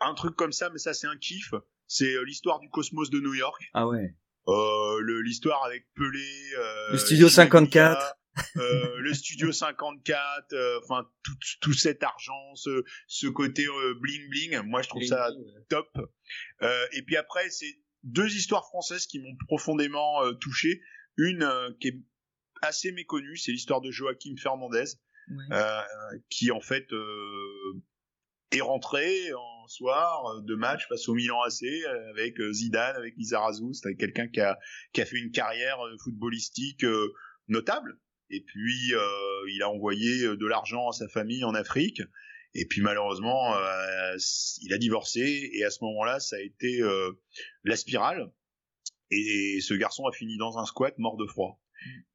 un 0.00 0.14
truc 0.14 0.34
comme 0.36 0.52
ça, 0.52 0.70
mais 0.70 0.78
ça, 0.78 0.94
c'est 0.94 1.06
un 1.06 1.16
kiff. 1.16 1.54
C'est 1.86 2.14
euh, 2.14 2.24
l'histoire 2.24 2.58
du 2.60 2.68
cosmos 2.68 3.10
de 3.10 3.20
New 3.20 3.34
York. 3.34 3.62
Ah 3.74 3.86
ouais. 3.86 4.16
Euh, 4.48 5.22
l'histoire 5.22 5.64
avec 5.64 5.86
Pelé. 5.94 6.54
Euh, 6.58 6.92
le 6.92 6.98
studio 6.98 7.28
54. 7.28 8.16
Euh, 8.56 8.96
le 8.98 9.12
studio 9.12 9.52
54, 9.52 10.54
euh, 10.54 10.80
enfin 10.82 11.06
tout, 11.22 11.36
tout 11.60 11.74
cet 11.74 12.02
argent, 12.02 12.54
ce, 12.54 12.82
ce 13.06 13.26
côté 13.26 13.66
bling 14.00 14.26
bling, 14.30 14.62
moi 14.62 14.80
je 14.80 14.88
trouve 14.88 15.00
bling 15.00 15.10
ça 15.10 15.30
ouais. 15.30 15.66
top. 15.68 15.86
et 16.94 17.02
puis 17.02 17.18
après, 17.18 17.50
c'est 17.50 17.78
deux 18.04 18.34
histoires 18.34 18.64
françaises 18.64 19.06
qui 19.06 19.18
m'ont 19.18 19.36
profondément 19.46 20.22
touché. 20.40 20.80
Une 21.18 21.46
qui 21.78 21.88
est 21.88 22.00
assez 22.62 22.92
méconnu, 22.92 23.36
c'est 23.36 23.52
l'histoire 23.52 23.80
de 23.80 23.90
Joachim 23.90 24.34
Fernandez, 24.36 24.84
ouais. 25.28 25.44
euh, 25.52 25.80
qui 26.30 26.50
en 26.50 26.60
fait 26.60 26.92
euh, 26.92 27.82
est 28.52 28.60
rentré 28.60 29.32
en 29.34 29.52
soir 29.68 30.42
de 30.42 30.54
match 30.54 30.86
face 30.88 31.08
au 31.08 31.14
Milan 31.14 31.40
AC 31.42 31.62
avec 32.10 32.40
Zidane, 32.52 32.96
avec 32.96 33.14
Lizarazu, 33.16 33.72
c'est 33.72 33.94
quelqu'un 33.96 34.28
qui 34.28 34.40
a, 34.40 34.58
qui 34.92 35.00
a 35.00 35.06
fait 35.06 35.18
une 35.18 35.30
carrière 35.30 35.78
footballistique 36.04 36.84
euh, 36.84 37.12
notable. 37.48 37.98
Et 38.30 38.40
puis 38.40 38.94
euh, 38.94 39.50
il 39.52 39.62
a 39.62 39.70
envoyé 39.70 40.22
de 40.22 40.46
l'argent 40.46 40.88
à 40.88 40.92
sa 40.92 41.08
famille 41.08 41.44
en 41.44 41.54
Afrique. 41.54 42.02
Et 42.54 42.66
puis 42.66 42.82
malheureusement, 42.82 43.56
euh, 43.56 44.16
il 44.62 44.72
a 44.74 44.78
divorcé 44.78 45.50
et 45.54 45.64
à 45.64 45.70
ce 45.70 45.82
moment-là, 45.84 46.20
ça 46.20 46.36
a 46.36 46.40
été 46.40 46.82
la 47.64 47.76
spirale. 47.76 48.30
Et 49.10 49.58
ce 49.60 49.74
garçon 49.74 50.06
a 50.06 50.12
fini 50.12 50.38
dans 50.38 50.58
un 50.58 50.64
squat 50.64 50.94
mort 50.98 51.16
de 51.16 51.26
froid. 51.26 51.61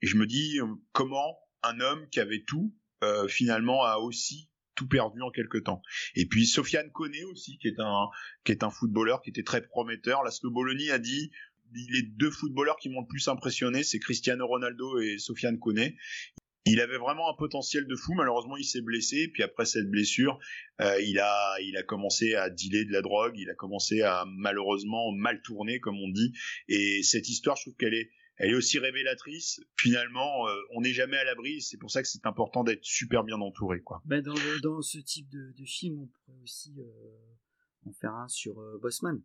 Et 0.02 0.08
je 0.08 0.18
me 0.18 0.26
dis 0.26 0.60
comment 0.92 1.38
un 1.64 1.80
homme 1.80 2.08
qui 2.10 2.20
avait 2.20 2.44
tout, 2.48 2.76
euh, 3.04 3.28
finalement, 3.28 3.84
a 3.84 3.98
aussi 3.98 4.50
tout 4.76 4.88
perdu 4.88 5.22
en 5.22 5.32
quelque 5.32 5.58
temps? 5.58 5.82
Et 6.16 6.26
puis 6.26 6.46
Sofiane 6.46 6.92
Koné 6.92 7.24
aussi, 7.26 7.58
qui 7.58 7.68
est 7.68 7.80
un 7.80 8.08
qui 8.44 8.52
est 8.52 8.64
un 8.64 8.70
footballeur 8.70 9.22
qui 9.22 9.30
était 9.30 9.44
très 9.44 9.62
prometteur. 9.62 10.24
La 10.24 10.32
Bologna 10.44 10.94
a 10.94 11.00
dit 11.00 11.32
les 11.74 12.04
deux 12.04 12.32
footballeurs 12.32 12.78
qui 12.78 12.90
m'ont 12.90 13.02
le 13.02 13.08
plus 13.08 13.28
impressionné, 13.28 13.84
c'est 13.84 14.00
Cristiano 14.00 14.48
Ronaldo 14.48 15.00
et 15.00 15.18
Sofiane 15.18 15.60
Koné. 15.60 15.98
Il 16.70 16.82
avait 16.82 16.98
vraiment 16.98 17.30
un 17.30 17.34
potentiel 17.34 17.88
de 17.88 17.96
fou. 17.96 18.14
Malheureusement, 18.14 18.58
il 18.58 18.66
s'est 18.66 18.82
blessé. 18.82 19.30
Puis 19.34 19.42
après 19.42 19.66
cette 19.66 19.90
blessure, 19.90 20.38
euh, 20.82 21.02
il 21.02 21.18
a, 21.20 21.56
il 21.62 21.78
a 21.78 21.84
commencé 21.84 22.36
à 22.36 22.50
dealer 22.50 22.84
de 22.84 22.92
la 22.92 23.02
drogue. 23.02 23.36
Il 23.38 23.50
a 23.50 23.56
commencé 23.56 24.02
à 24.02 24.26
malheureusement 24.28 25.14
mal 25.14 25.42
tourner, 25.42 25.80
comme 25.80 25.98
on 25.98 26.10
dit. 26.10 26.34
Et 26.68 27.04
cette 27.04 27.30
histoire, 27.30 27.56
je 27.56 27.64
trouve 27.64 27.76
qu'elle 27.78 27.94
est, 27.94 28.10
elle 28.38 28.52
est 28.52 28.56
aussi 28.56 28.80
révélatrice. 28.80 29.60
Finalement, 29.78 30.48
euh, 30.48 30.56
on 30.76 30.82
n'est 30.82 30.94
jamais 30.94 31.18
à 31.18 31.24
l'abri. 31.24 31.62
C'est 31.62 31.78
pour 31.78 31.92
ça 31.92 32.02
que 32.02 32.08
c'est 32.08 32.26
important 32.26 32.64
d'être 32.64 32.84
super 32.84 33.24
bien 33.24 33.40
entouré, 33.42 33.82
quoi. 33.82 34.02
Ben 34.06 34.22
dans, 34.22 34.36
dans 34.64 34.82
ce 34.82 35.00
type 35.00 35.30
de, 35.30 35.54
de, 35.58 35.66
film, 35.66 36.00
on 36.00 36.08
pourrait 36.08 36.40
aussi 36.44 36.76
euh, 36.80 37.88
en 37.88 37.94
faire 37.94 38.14
un 38.14 38.28
sur 38.28 38.60
euh, 38.60 38.78
Bossman. 38.82 39.22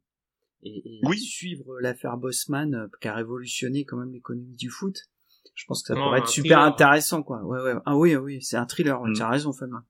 Et, 0.65 0.97
et 0.97 1.01
oui. 1.05 1.19
suivre 1.19 1.81
l'affaire 1.81 2.17
Bossman, 2.17 2.75
euh, 2.75 2.87
qui 3.01 3.09
a 3.09 3.15
révolutionné 3.15 3.85
quand 3.85 3.97
même 3.97 4.13
l'économie 4.13 4.57
du 4.57 4.71
foot 4.71 5.09
je 5.55 5.65
pense 5.67 5.83
que 5.83 5.89
ça 5.89 6.01
pourrait 6.01 6.21
être 6.21 6.29
super 6.29 6.61
intéressant, 6.61 7.23
quoi. 7.23 7.43
Ouais, 7.45 7.61
ouais. 7.61 7.75
Ah 7.85 7.97
oui, 7.97 8.17
oui, 8.17 8.43
c'est 8.43 8.57
un 8.57 8.67
thriller. 8.67 9.01
Mm. 9.03 9.15
Tu 9.15 9.23
as 9.23 9.29
raison, 9.29 9.53
Fabien. 9.53 9.85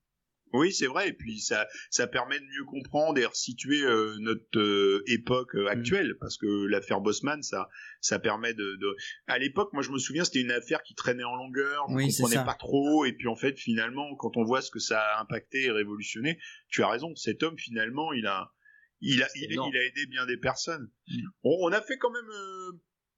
Oui, 0.53 0.73
c'est 0.73 0.87
vrai. 0.87 1.09
Et 1.09 1.13
puis 1.13 1.41
ça, 1.41 1.67
ça 1.91 2.07
permet 2.07 2.39
de 2.39 2.45
mieux 2.45 2.65
comprendre 2.65 3.19
et 3.19 3.25
resituer 3.25 3.83
euh, 3.83 4.17
notre 4.21 4.59
euh, 4.59 5.03
époque 5.07 5.55
euh, 5.55 5.65
mm. 5.65 5.69
actuelle, 5.69 6.17
parce 6.21 6.37
que 6.37 6.67
l'affaire 6.67 7.01
Bosman, 7.01 7.43
ça, 7.43 7.69
ça 8.01 8.19
permet 8.19 8.55
de. 8.55 8.77
de... 8.77 8.97
À 9.27 9.39
l'époque, 9.39 9.73
moi, 9.73 9.83
je 9.83 9.91
me 9.91 9.99
souviens, 9.99 10.25
c'était 10.25 10.41
une 10.41 10.51
affaire 10.51 10.83
qui 10.83 10.95
traînait 10.95 11.25
en 11.25 11.37
longueur. 11.37 11.87
Je 11.89 11.95
oui, 11.95 12.15
comprenais 12.15 12.45
pas 12.45 12.55
trop. 12.55 13.05
Et 13.05 13.13
puis 13.13 13.29
en 13.29 13.37
fait, 13.37 13.59
finalement, 13.59 14.15
quand 14.17 14.37
on 14.37 14.45
voit 14.45 14.63
ce 14.63 14.71
que 14.71 14.79
ça 14.79 15.01
a 15.01 15.23
impacté 15.23 15.65
et 15.65 15.71
révolutionné, 15.71 16.39
tu 16.69 16.83
as 16.83 16.89
raison. 16.89 17.15
Cet 17.17 17.43
homme, 17.43 17.59
finalement, 17.59 18.13
il 18.13 18.27
a, 18.27 18.53
il 19.01 19.23
a, 19.23 19.29
il, 19.35 19.59
a 19.59 19.85
aidé 19.85 20.07
bien 20.07 20.27
des 20.27 20.37
personnes. 20.37 20.91
Mm. 21.09 21.21
On, 21.45 21.57
on, 21.63 21.73
a 21.73 21.81
fait 21.81 21.99
quand 21.99 22.11
même 22.11 22.31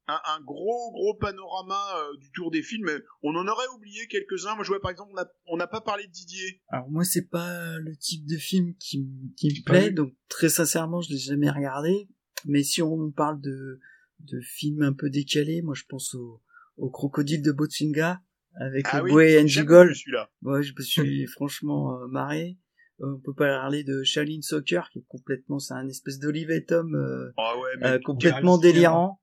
un, 0.07 0.41
gros 0.43 0.93
gros 0.93 1.15
panorama 1.15 1.81
euh, 1.97 2.17
du 2.19 2.31
tour 2.33 2.51
des 2.51 2.63
films. 2.63 2.91
On 3.23 3.35
en 3.35 3.47
aurait 3.47 3.69
oublié 3.75 4.07
quelques-uns. 4.09 4.55
Moi, 4.55 4.65
je 4.65 4.69
vois 4.69 4.81
par 4.81 4.91
exemple, 4.91 5.13
on 5.47 5.57
n'a 5.57 5.67
pas 5.67 5.81
parlé 5.81 6.07
de 6.07 6.13
Didier. 6.13 6.63
Alors 6.69 6.91
moi, 6.91 7.05
c'est 7.05 7.29
pas 7.29 7.79
le 7.79 7.97
type 7.97 8.27
de 8.27 8.37
film 8.37 8.75
qui, 8.79 9.09
qui 9.37 9.49
me 9.49 9.65
plaît, 9.65 9.91
donc 9.91 10.15
très 10.29 10.49
sincèrement, 10.49 11.01
je 11.01 11.11
l'ai 11.11 11.19
jamais 11.19 11.51
regardé. 11.51 12.09
Mais 12.47 12.63
si 12.63 12.83
on 12.83 13.11
parle 13.11 13.41
de 13.41 13.81
de 14.21 14.41
films 14.41 14.83
un 14.83 14.93
peu 14.93 15.11
décalés, 15.11 15.61
moi, 15.63 15.75
je 15.75 15.85
pense 15.89 16.15
au, 16.15 16.41
au 16.77 16.91
Crocodile 16.91 17.43
de 17.43 17.53
Botsinga 17.53 18.23
avec 18.57 18.87
ah 18.91 19.03
oui, 19.03 19.25
et 19.25 19.41
Angie 19.41 19.61
Celui-là. 19.61 20.31
Ouais, 20.43 20.63
je 20.63 20.73
me 20.77 20.83
suis 20.83 21.27
franchement 21.33 21.99
euh, 21.99 22.07
marré. 22.09 22.57
Euh, 23.01 23.17
on 23.17 23.21
peut 23.21 23.35
pas 23.35 23.49
parler 23.49 23.83
de 23.83 24.05
Shaolin 24.05 24.41
Soccer 24.41 24.89
qui 24.91 25.01
est 25.01 25.07
complètement, 25.09 25.59
c'est 25.59 25.75
un 25.75 25.89
espèce 25.89 26.21
d'Olivet 26.21 26.65
Tom 26.65 26.97
ah 27.37 27.55
ouais, 27.59 28.01
complètement 28.03 28.57
délirant. 28.57 29.21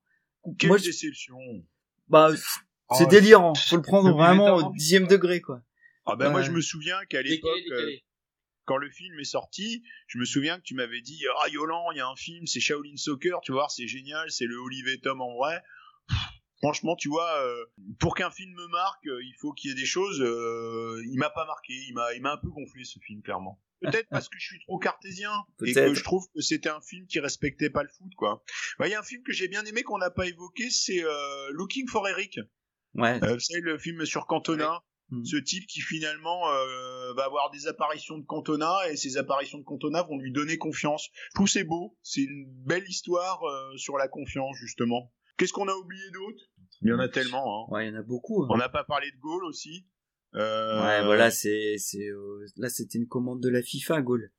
Quelle 0.58 0.68
Moi, 0.68 0.78
déception. 0.78 1.38
Bah, 2.08 2.30
c'est 2.96 3.04
oh, 3.04 3.08
délirant. 3.08 3.54
Faut 3.54 3.76
le 3.76 3.82
prendre 3.82 4.12
vraiment 4.12 4.56
au 4.56 4.72
dixième 4.72 5.06
degré, 5.06 5.40
quoi. 5.40 5.62
Ah 6.04 6.16
ben 6.16 6.30
moi 6.30 6.42
je 6.42 6.50
me 6.50 6.60
souviens 6.60 6.98
qu'à 7.08 7.22
l'époque, 7.22 7.60
euh, 7.70 7.92
quand 8.64 8.76
le 8.76 8.90
film 8.90 9.18
est 9.20 9.24
sorti, 9.24 9.84
je 10.08 10.18
me 10.18 10.24
souviens 10.24 10.58
que 10.58 10.64
tu 10.64 10.74
m'avais 10.74 11.00
dit 11.00 11.22
ah 11.42 11.48
Yolan, 11.48 11.92
il 11.92 11.98
y 11.98 12.00
a 12.00 12.08
un 12.08 12.16
film, 12.16 12.46
c'est 12.46 12.58
Shaolin 12.58 12.96
Soccer, 12.96 13.40
tu 13.40 13.52
vois, 13.52 13.68
c'est 13.68 13.86
génial, 13.86 14.28
c'est 14.30 14.46
le 14.46 14.56
Olivier 14.58 14.98
Tom 14.98 15.20
en 15.20 15.36
vrai. 15.36 15.62
franchement, 16.58 16.96
tu 16.96 17.08
vois, 17.08 17.32
euh, 17.44 17.64
pour 18.00 18.16
qu'un 18.16 18.32
film 18.32 18.52
me 18.52 18.66
marque, 18.68 19.06
euh, 19.06 19.22
il 19.22 19.34
faut 19.40 19.52
qu'il 19.52 19.70
y 19.70 19.72
ait 19.72 19.76
des 19.76 19.86
choses. 19.86 20.18
il 20.18 21.16
m'a 21.18 21.30
pas 21.30 21.46
marqué, 21.46 21.72
il 21.72 21.94
m'a, 21.94 22.12
il 22.14 22.22
m'a 22.22 22.32
un 22.32 22.38
peu 22.38 22.48
gonflé 22.48 22.84
ce 22.84 22.98
film 22.98 23.22
clairement. 23.22 23.60
Peut-être 23.82 24.08
parce 24.10 24.28
que 24.28 24.38
je 24.38 24.46
suis 24.46 24.60
trop 24.60 24.78
cartésien 24.78 25.32
et 25.64 25.72
que 25.72 25.94
je 25.94 26.02
trouve 26.02 26.24
que 26.34 26.40
c'était 26.40 26.68
un 26.68 26.80
film 26.80 27.06
qui 27.06 27.20
respectait 27.20 27.70
pas 27.70 27.82
le 27.82 27.88
foot, 27.88 28.12
quoi. 28.16 28.42
Il 28.80 28.88
y 28.88 28.94
a 28.94 29.00
un 29.00 29.04
film 29.04 29.22
que 29.22 29.32
j'ai 29.32 29.48
bien 29.48 29.64
aimé 29.64 29.82
qu'on 29.82 29.98
n'a 29.98 30.10
pas 30.10 30.26
évoqué, 30.26 30.70
c'est 30.70 31.04
euh, 31.04 31.50
Looking 31.52 31.88
for 31.88 32.08
Eric. 32.08 32.38
Ouais. 32.94 33.22
Euh, 33.24 33.38
c'est 33.38 33.60
le 33.60 33.78
film 33.78 34.04
sur 34.04 34.26
Cantona. 34.26 34.82
Hmm. 35.10 35.24
Ce 35.24 35.36
type 35.36 35.66
qui 35.66 35.80
finalement 35.80 36.48
euh, 36.50 37.12
va 37.14 37.24
avoir 37.24 37.50
des 37.50 37.66
apparitions 37.66 38.16
de 38.16 38.24
Cantona 38.24 38.88
et 38.90 38.96
ces 38.96 39.18
apparitions 39.18 39.58
de 39.58 39.64
Cantona 39.64 40.02
vont 40.02 40.18
lui 40.18 40.32
donner 40.32 40.56
confiance. 40.56 41.10
Je 41.30 41.34
trouve 41.34 41.48
c'est 41.48 41.64
beau, 41.64 41.98
c'est 42.02 42.22
une 42.22 42.46
belle 42.64 42.88
histoire 42.88 43.42
sur 43.76 43.98
la 43.98 44.08
confiance 44.08 44.56
justement. 44.56 45.12
Qu'est-ce 45.36 45.52
qu'on 45.52 45.68
a 45.68 45.74
oublié 45.74 46.10
d'autre? 46.12 46.44
Il 46.82 46.88
y 46.88 46.92
en 46.92 46.98
a 46.98 47.08
tellement. 47.08 47.64
Hein. 47.64 47.72
Ouais, 47.72 47.86
il 47.86 47.92
y 47.92 47.96
en 47.96 47.98
a 48.00 48.02
beaucoup. 48.02 48.42
Hein. 48.42 48.48
On 48.50 48.56
n'a 48.56 48.68
pas 48.68 48.84
parlé 48.84 49.10
de 49.10 49.18
Gaulle 49.18 49.44
aussi. 49.44 49.86
Euh... 50.34 50.82
Ouais, 50.82 51.04
voilà, 51.04 51.30
c'est, 51.30 51.76
c'est, 51.78 52.08
euh, 52.08 52.46
là, 52.56 52.68
c'était 52.68 52.98
une 52.98 53.06
commande 53.06 53.42
de 53.42 53.48
la 53.48 53.62
FIFA, 53.62 54.02
Gaulle. 54.02 54.30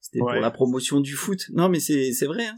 C'était 0.00 0.18
pour 0.18 0.32
la 0.32 0.50
promotion 0.50 1.00
du 1.00 1.14
foot. 1.14 1.48
Non, 1.52 1.68
mais 1.68 1.78
c'est, 1.78 2.12
c'est 2.12 2.26
vrai, 2.26 2.46
hein, 2.46 2.56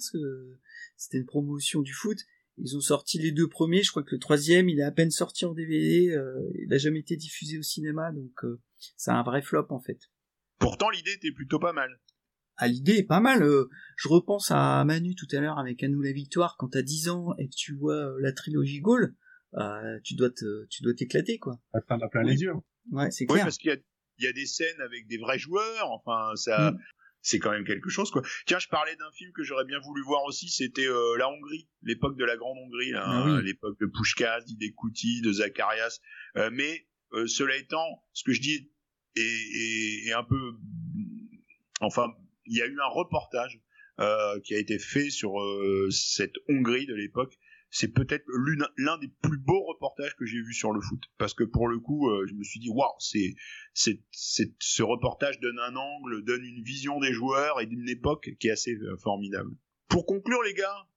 c'était 0.97 1.19
une 1.19 1.27
promotion 1.27 1.83
du 1.83 1.93
foot. 1.93 2.19
Ils 2.57 2.77
ont 2.77 2.81
sorti 2.81 3.19
les 3.19 3.33
deux 3.33 3.49
premiers. 3.49 3.83
Je 3.83 3.91
crois 3.91 4.03
que 4.03 4.15
le 4.15 4.19
troisième, 4.19 4.69
il 4.69 4.79
est 4.79 4.85
à 4.85 4.93
peine 4.93 5.11
sorti 5.11 5.45
en 5.45 5.53
DVD. 5.53 6.11
Euh, 6.11 6.41
il 6.55 6.69
n'a 6.69 6.79
jamais 6.79 7.01
été 7.01 7.17
diffusé 7.17 7.59
au 7.59 7.63
cinéma, 7.63 8.13
donc 8.13 8.45
euh, 8.45 8.61
c'est 8.97 9.11
un 9.11 9.23
vrai 9.23 9.43
flop 9.43 9.67
en 9.71 9.81
fait. 9.81 9.99
Pourtant, 10.59 10.91
l'idée 10.91 11.13
était 11.13 11.33
plutôt 11.33 11.59
pas 11.59 11.73
mal. 11.73 12.01
Ah, 12.57 12.69
l'idée 12.69 12.99
est 12.99 13.07
pas 13.07 13.21
mal. 13.21 13.43
Euh, 13.43 13.69
je 13.97 14.09
repense 14.09 14.53
à 14.53 14.85
Manu 14.85 15.17
tout 15.17 15.27
à 15.33 15.41
l'heure 15.41 15.59
avec 15.59 15.83
À 15.83 15.89
nous 15.89 16.01
la 16.01 16.13
victoire. 16.13 16.57
Quand 16.57 16.69
t'as 16.69 16.83
10 16.83 17.09
ans 17.09 17.35
et 17.39 17.49
que 17.49 17.55
tu 17.57 17.75
vois 17.75 18.15
la 18.21 18.33
trilogie 18.33 18.81
Gaulle, 18.81 19.17
tu 20.05 20.15
dois 20.15 20.31
te, 20.31 20.67
tu 20.67 20.83
dois 20.83 20.95
t'éclater 20.95 21.39
quoi. 21.39 21.61
T'en 21.89 21.99
as 22.01 22.09
plein 22.09 22.23
les 22.23 22.41
yeux. 22.41 22.53
Ouais, 22.91 23.11
c'est 23.11 23.27
clair. 23.27 23.39
Oui, 23.39 23.43
parce 23.43 23.59
qu'il 23.59 23.71
y 23.71 23.75
a, 23.75 23.77
il 24.19 24.25
y 24.25 24.29
a 24.29 24.33
des 24.33 24.47
scènes 24.47 24.81
avec 24.81 25.07
des 25.07 25.19
vrais 25.19 25.39
joueurs. 25.39 25.91
Enfin, 25.91 26.35
ça, 26.37 26.73
mm. 26.73 26.79
c'est 27.23 27.39
quand 27.39 27.51
même 27.51 27.65
quelque 27.65 27.89
chose, 27.89 28.11
quoi. 28.11 28.23
Tiens, 28.47 28.59
je 28.59 28.69
parlais 28.69 28.97
d'un 28.97 29.11
film 29.13 29.33
que 29.33 29.43
j'aurais 29.43 29.65
bien 29.65 29.79
voulu 29.81 30.03
voir 30.03 30.25
aussi. 30.25 30.49
C'était 30.49 30.87
euh, 30.87 31.17
la 31.17 31.29
Hongrie, 31.29 31.69
l'époque 31.83 32.17
de 32.17 32.25
la 32.25 32.37
grande 32.37 32.59
Hongrie, 32.59 32.93
ah 32.95 33.11
hein, 33.11 33.41
l'époque 33.43 33.79
de 33.81 33.87
Pushkas, 33.87 34.43
d'Idekuti, 34.43 35.21
de 35.23 35.33
Zacharias. 35.33 36.01
Euh, 36.37 36.51
mais 36.53 36.87
euh, 37.13 37.27
cela 37.27 37.57
étant, 37.57 38.05
ce 38.13 38.25
que 38.25 38.33
je 38.33 38.41
dis 38.41 38.71
est, 39.17 39.21
est, 39.21 40.09
est, 40.09 40.13
un 40.13 40.25
peu, 40.25 40.55
enfin, 41.81 42.13
il 42.47 42.57
y 42.57 42.63
a 42.63 42.67
eu 42.67 42.79
un 42.81 42.89
reportage 42.89 43.61
qui 44.43 44.57
a 44.57 44.59
été 44.59 44.81
fait 44.81 45.09
sur 45.09 45.35
cette 45.89 46.35
Hongrie 46.49 46.85
de 46.85 46.97
l'époque 46.97 47.39
c'est 47.75 47.89
peut-être 47.89 48.25
l'un 48.77 48.99
des 48.99 49.09
plus 49.21 49.37
beaux 49.37 49.65
reportages 49.65 50.15
que 50.15 50.25
j'ai 50.25 50.41
vu 50.41 50.55
sur 50.55 50.73
le 50.73 50.81
foot. 50.81 51.03
Parce 51.19 51.35
que 51.35 51.43
pour 51.43 51.67
le 51.67 51.81
coup 51.81 52.09
euh, 52.09 52.25
je 52.29 52.35
me 52.35 52.45
suis 52.45 52.61
dit 52.61 52.69
waouh 52.71 52.95
c'est 53.01 53.35
ce 53.75 54.83
reportage 54.83 55.41
donne 55.41 55.59
un 55.59 55.75
angle 55.75 56.25
donne 56.25 56.45
une 56.45 56.63
vision 56.63 57.01
des 57.01 57.13
joueurs 57.13 57.61
et 57.61 57.67
d'une 57.67 57.89
époque 57.89 58.31
qui 58.39 58.47
est 58.47 58.53
assez 58.53 58.77
euh, 58.77 58.97
formidable. 58.99 59.51
Pour 59.89 60.07
conclure 60.07 60.41
les 60.45 60.55
gars 60.55 60.89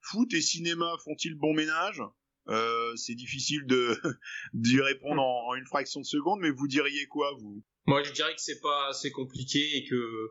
foot 0.00 0.32
et 0.32 0.40
cinéma 0.40 0.96
font-ils 1.04 1.34
bon 1.34 1.52
ménage? 1.52 2.02
Euh, 2.48 2.96
c'est 2.96 3.14
difficile 3.14 3.66
de 3.66 3.94
d'y 4.54 4.80
répondre 4.80 5.20
en, 5.20 5.50
en, 5.50 5.54
une 5.54 5.66
fraction 5.66 6.00
de 6.00 6.06
seconde 6.06 6.40
mais 6.40 6.50
vous 6.50 6.66
diriez 6.66 7.06
quoi 7.08 7.30
vous? 7.38 7.62
Moi 7.84 8.02
je 8.04 8.12
dirais 8.12 8.34
que 8.34 8.40
c'est 8.40 8.60
pas 8.60 8.88
assez 8.88 9.10
compliqué 9.10 9.76
et 9.76 9.84
que 9.84 10.30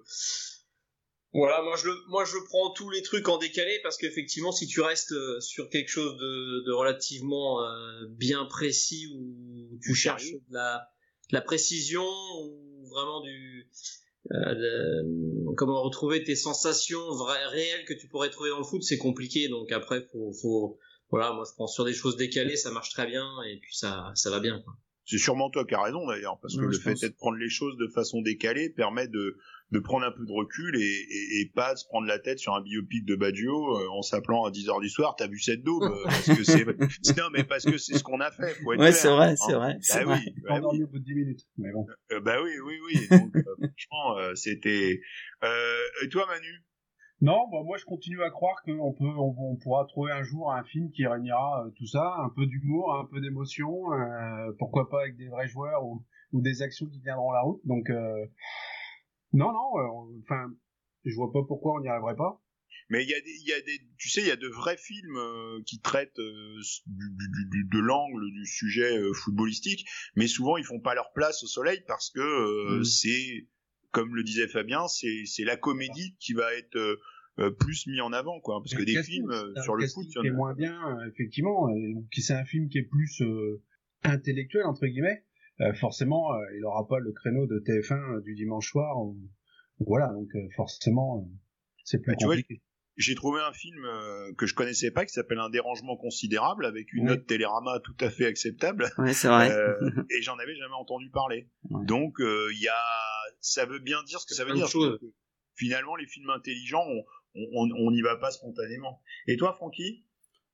voilà, 1.33 1.61
moi 1.61 1.75
je 1.77 1.87
le, 1.87 1.95
moi 2.09 2.25
je 2.25 2.37
prends 2.45 2.71
tous 2.71 2.89
les 2.89 3.01
trucs 3.01 3.29
en 3.29 3.37
décalé 3.37 3.79
parce 3.83 3.97
qu'effectivement, 3.97 4.51
si 4.51 4.67
tu 4.67 4.81
restes 4.81 5.13
euh, 5.13 5.39
sur 5.39 5.69
quelque 5.69 5.87
chose 5.87 6.17
de, 6.17 6.65
de 6.65 6.71
relativement 6.73 7.63
euh, 7.63 8.05
bien 8.09 8.45
précis 8.45 9.07
où 9.15 9.79
tu 9.81 9.95
cherches 9.95 10.31
de 10.31 10.41
la, 10.49 10.89
la 11.31 11.41
précision 11.41 12.03
ou 12.03 12.85
vraiment 12.89 13.21
du 13.21 13.69
euh, 14.31 15.53
comment 15.55 15.81
retrouver 15.81 16.23
tes 16.23 16.35
sensations 16.35 17.11
vraies, 17.15 17.45
réelles 17.47 17.85
que 17.85 17.93
tu 17.93 18.07
pourrais 18.07 18.29
trouver 18.29 18.49
dans 18.49 18.59
le 18.59 18.65
foot, 18.65 18.83
c'est 18.83 18.97
compliqué. 18.97 19.47
Donc 19.47 19.71
après, 19.71 20.07
faut, 20.11 20.33
faut, 20.33 20.79
voilà, 21.09 21.31
moi 21.31 21.45
je 21.47 21.53
prends 21.53 21.67
sur 21.67 21.85
des 21.85 21.93
choses 21.93 22.17
décalées, 22.17 22.57
ça 22.57 22.71
marche 22.71 22.89
très 22.89 23.07
bien 23.07 23.25
et 23.43 23.57
puis 23.57 23.75
ça, 23.75 24.11
ça 24.15 24.29
va 24.29 24.41
bien. 24.41 24.59
Quoi. 24.59 24.73
C'est 25.11 25.17
sûrement 25.17 25.49
toi 25.49 25.65
qui 25.65 25.75
as 25.75 25.81
raison 25.81 26.07
d'ailleurs, 26.07 26.39
parce 26.41 26.55
que 26.55 26.61
le 26.61 26.71
fait 26.71 26.93
de 26.93 27.13
prendre 27.13 27.35
les 27.35 27.49
choses 27.49 27.75
de 27.75 27.87
façon 27.87 28.21
décalée 28.21 28.69
permet 28.69 29.09
de, 29.09 29.37
de 29.71 29.79
prendre 29.79 30.05
un 30.05 30.11
peu 30.11 30.25
de 30.25 30.31
recul 30.31 30.73
et, 30.77 30.79
et, 30.79 31.41
et, 31.41 31.51
pas 31.53 31.75
se 31.75 31.85
prendre 31.85 32.07
la 32.07 32.17
tête 32.17 32.39
sur 32.39 32.55
un 32.55 32.61
biopic 32.61 33.03
de 33.03 33.15
Baggio 33.15 33.77
euh, 33.77 33.89
en 33.89 34.03
s'appelant 34.03 34.45
à 34.45 34.51
10 34.51 34.69
heures 34.69 34.79
du 34.79 34.87
soir, 34.87 35.17
t'as 35.17 35.27
vu 35.27 35.37
cette 35.37 35.63
daube 35.63 35.83
euh, 35.83 36.03
parce 36.05 36.27
que 36.27 36.45
c'est 36.45 36.65
non 37.17 37.25
mais 37.33 37.43
parce 37.43 37.65
que 37.65 37.77
c'est 37.77 37.97
ce 37.97 38.03
qu'on 38.03 38.21
a 38.21 38.31
fait. 38.31 38.53
Faut 38.63 38.71
être 38.71 38.79
ouais, 38.79 38.93
c'est 38.93 39.09
vrai, 39.09 39.35
c'est 39.35 39.51
vrai. 39.51 39.77
Bah 39.89 39.99
oui, 40.07 40.33
bah 40.47 40.61
oui. 40.63 40.81
au 40.81 40.87
bout 40.87 40.99
de 40.99 41.03
10 41.03 41.13
minutes. 41.13 41.41
Mais 41.57 41.73
bon. 41.73 41.85
Euh, 42.13 42.21
bah 42.21 42.37
oui, 42.41 42.51
oui, 42.63 42.75
oui. 42.85 43.07
Donc, 43.09 43.33
franchement, 43.43 44.35
c'était. 44.35 45.01
et 46.03 46.09
toi, 46.09 46.25
Manu? 46.25 46.63
Non, 47.21 47.47
bah 47.51 47.59
moi 47.63 47.77
je 47.77 47.85
continue 47.85 48.21
à 48.23 48.29
croire 48.29 48.61
qu'on 48.63 48.93
peut, 48.93 49.05
on, 49.05 49.55
pourra 49.55 49.85
trouver 49.85 50.11
un 50.11 50.23
jour 50.23 50.51
un 50.51 50.63
film 50.63 50.91
qui 50.91 51.05
réunira 51.05 51.65
tout 51.77 51.85
ça, 51.85 52.15
un 52.19 52.29
peu 52.29 52.45
d'humour, 52.45 52.95
un 52.95 53.05
peu 53.05 53.21
d'émotion, 53.21 53.93
euh, 53.93 54.51
pourquoi 54.57 54.89
pas 54.89 55.01
avec 55.01 55.17
des 55.17 55.29
vrais 55.29 55.47
joueurs 55.47 55.85
ou, 55.85 56.03
ou, 56.33 56.41
des 56.41 56.61
actions 56.61 56.87
qui 56.87 56.99
tiendront 57.01 57.31
la 57.31 57.41
route. 57.41 57.61
Donc 57.65 57.89
euh, 57.89 58.25
non, 59.33 59.51
non, 59.51 59.79
euh, 59.79 60.21
enfin, 60.23 60.51
je 61.05 61.15
vois 61.15 61.31
pas 61.31 61.43
pourquoi 61.47 61.73
on 61.73 61.81
n'y 61.81 61.89
arriverait 61.89 62.15
pas. 62.15 62.41
Mais 62.89 63.03
il 63.03 63.09
y 63.09 63.13
a 63.13 63.21
des, 63.21 63.31
il 63.41 63.47
y 63.47 63.53
a 63.53 63.61
des, 63.61 63.79
tu 63.97 64.09
sais, 64.09 64.21
il 64.21 64.27
y 64.27 64.31
a 64.31 64.35
de 64.35 64.47
vrais 64.49 64.75
films 64.75 65.15
euh, 65.15 65.61
qui 65.65 65.79
traitent 65.79 66.19
euh, 66.19 66.59
du, 66.87 67.09
du, 67.09 67.49
du, 67.49 67.69
de 67.71 67.79
l'angle 67.79 68.29
du 68.31 68.45
sujet 68.45 68.97
euh, 68.97 69.13
footballistique, 69.13 69.87
mais 70.15 70.27
souvent 70.27 70.57
ils 70.57 70.65
font 70.65 70.81
pas 70.81 70.93
leur 70.93 71.13
place 71.13 71.41
au 71.43 71.47
soleil 71.47 71.81
parce 71.87 72.09
que 72.09 72.79
mm. 72.79 72.83
c'est, 72.83 73.47
comme 73.91 74.15
le 74.15 74.23
disait 74.23 74.47
Fabien, 74.47 74.87
c'est 74.87 75.23
c'est 75.25 75.43
la 75.43 75.57
comédie 75.57 76.15
qui 76.19 76.33
va 76.33 76.53
être 76.53 76.99
plus 77.59 77.87
mis 77.87 78.01
en 78.01 78.13
avant, 78.13 78.39
quoi. 78.39 78.61
Parce 78.61 78.75
que 78.75 78.83
des 78.83 79.01
films 79.03 79.33
sur 79.63 79.75
le 79.75 79.87
foot, 79.87 80.07
c'est 80.11 80.31
moins 80.31 80.53
bien, 80.53 80.77
effectivement. 81.07 81.67
Qui 82.11 82.21
c'est 82.21 82.33
un 82.33 82.45
film 82.45 82.69
qui 82.69 82.79
est 82.79 82.83
plus 82.83 83.21
intellectuel 84.03 84.65
entre 84.65 84.87
guillemets. 84.87 85.23
forcément, 85.75 86.29
il 86.55 86.65
aura 86.65 86.87
pas 86.87 86.99
le 86.99 87.11
créneau 87.11 87.47
de 87.47 87.59
TF1 87.59 88.21
du 88.23 88.35
dimanche 88.35 88.69
soir. 88.69 88.95
Voilà, 89.79 90.07
donc 90.13 90.29
forcément, 90.55 91.27
c'est 91.83 91.99
plus 91.99 92.11
bah, 92.11 92.17
compliqué 92.19 92.61
j'ai 93.01 93.15
trouvé 93.15 93.41
un 93.41 93.53
film 93.53 93.83
euh, 93.85 94.33
que 94.33 94.45
je 94.45 94.53
connaissais 94.53 94.91
pas 94.91 95.05
qui 95.05 95.13
s'appelle 95.13 95.39
Un 95.39 95.49
dérangement 95.49 95.97
considérable 95.97 96.65
avec 96.65 96.93
une 96.93 97.05
note 97.05 97.25
Télérama 97.25 97.79
tout 97.83 97.95
à 97.99 98.09
fait 98.09 98.25
acceptable. 98.25 98.89
Ouais, 98.97 99.13
c'est 99.13 99.27
vrai. 99.27 99.51
Euh, 99.51 99.75
et 100.09 100.21
j'en 100.21 100.37
avais 100.37 100.55
jamais 100.55 100.75
entendu 100.75 101.09
parler. 101.09 101.49
Donc 101.69 102.21
euh, 102.21 102.49
il 102.53 102.61
y 102.61 102.67
a, 102.67 102.83
ça 103.39 103.65
veut 103.65 103.79
bien 103.79 104.03
dire 104.03 104.19
ce 104.19 104.25
que 104.25 104.33
ça 104.33 104.45
veut 104.45 104.53
dire. 104.53 104.67
finalement, 105.55 105.95
les 105.95 106.07
films 106.07 106.29
intelligents, 106.29 106.85
on 107.35 107.91
n'y 107.91 108.01
va 108.01 108.17
pas 108.17 108.31
spontanément. 108.31 109.01
Et 109.27 109.37
toi, 109.37 109.53
Francky? 109.53 110.05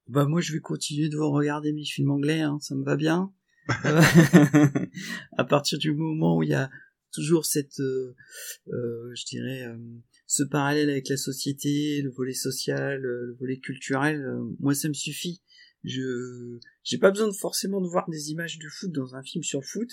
Bah 0.08 0.26
moi, 0.26 0.40
je 0.40 0.54
vais 0.54 0.60
continuer 0.60 1.10
de 1.10 1.18
vous 1.18 1.32
regarder 1.32 1.74
mes 1.74 1.86
films 1.86 2.12
anglais. 2.12 2.42
Hein, 2.42 2.58
ça 2.62 2.76
me 2.76 2.84
va 2.84 2.96
bien. 2.96 3.34
à 5.38 5.44
partir 5.44 5.78
du 5.80 5.94
moment 5.94 6.38
où 6.38 6.44
il 6.44 6.50
y 6.50 6.54
a 6.54 6.70
toujours 7.12 7.46
cette, 7.46 7.78
je 7.78 9.26
dirais 9.26 9.66
ce 10.28 10.44
parallèle 10.44 10.90
avec 10.90 11.08
la 11.08 11.18
société, 11.18 12.02
le 12.02 12.12
volet 12.12 12.34
social, 12.34 13.04
euh, 13.06 13.28
le 13.28 13.36
volet 13.40 13.58
culturel, 13.58 14.22
euh, 14.22 14.44
moi 14.60 14.76
ça 14.76 14.90
me 14.90 14.94
suffit. 14.94 15.42
Je 15.84 16.60
j'ai 16.84 16.98
pas 16.98 17.12
besoin 17.12 17.28
de 17.28 17.34
forcément 17.34 17.80
de 17.80 17.88
voir 17.88 18.10
des 18.10 18.32
images 18.32 18.60
de 18.60 18.68
foot 18.68 18.92
dans 18.92 19.16
un 19.16 19.24
film 19.24 19.42
sur 19.44 19.62
le 19.62 19.66
foot, 19.66 19.90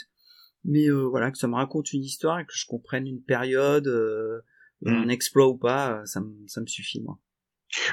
mais 0.65 0.91
euh, 0.91 1.05
voilà 1.05 1.31
que 1.31 1.39
ça 1.39 1.47
me 1.47 1.55
raconte 1.55 1.93
une 1.93 2.03
histoire 2.03 2.41
et 2.41 2.45
que 2.45 2.53
je 2.53 2.67
comprenne 2.67 3.07
une 3.07 3.23
période, 3.23 3.87
mmh. 4.83 4.89
un 4.89 5.09
exploit 5.09 5.49
ou 5.49 5.57
pas, 5.57 6.03
ça 6.05 6.21
me 6.21 6.35
ça 6.49 6.61
me 6.61 6.67
suffit 6.67 7.01
moi. 7.01 7.19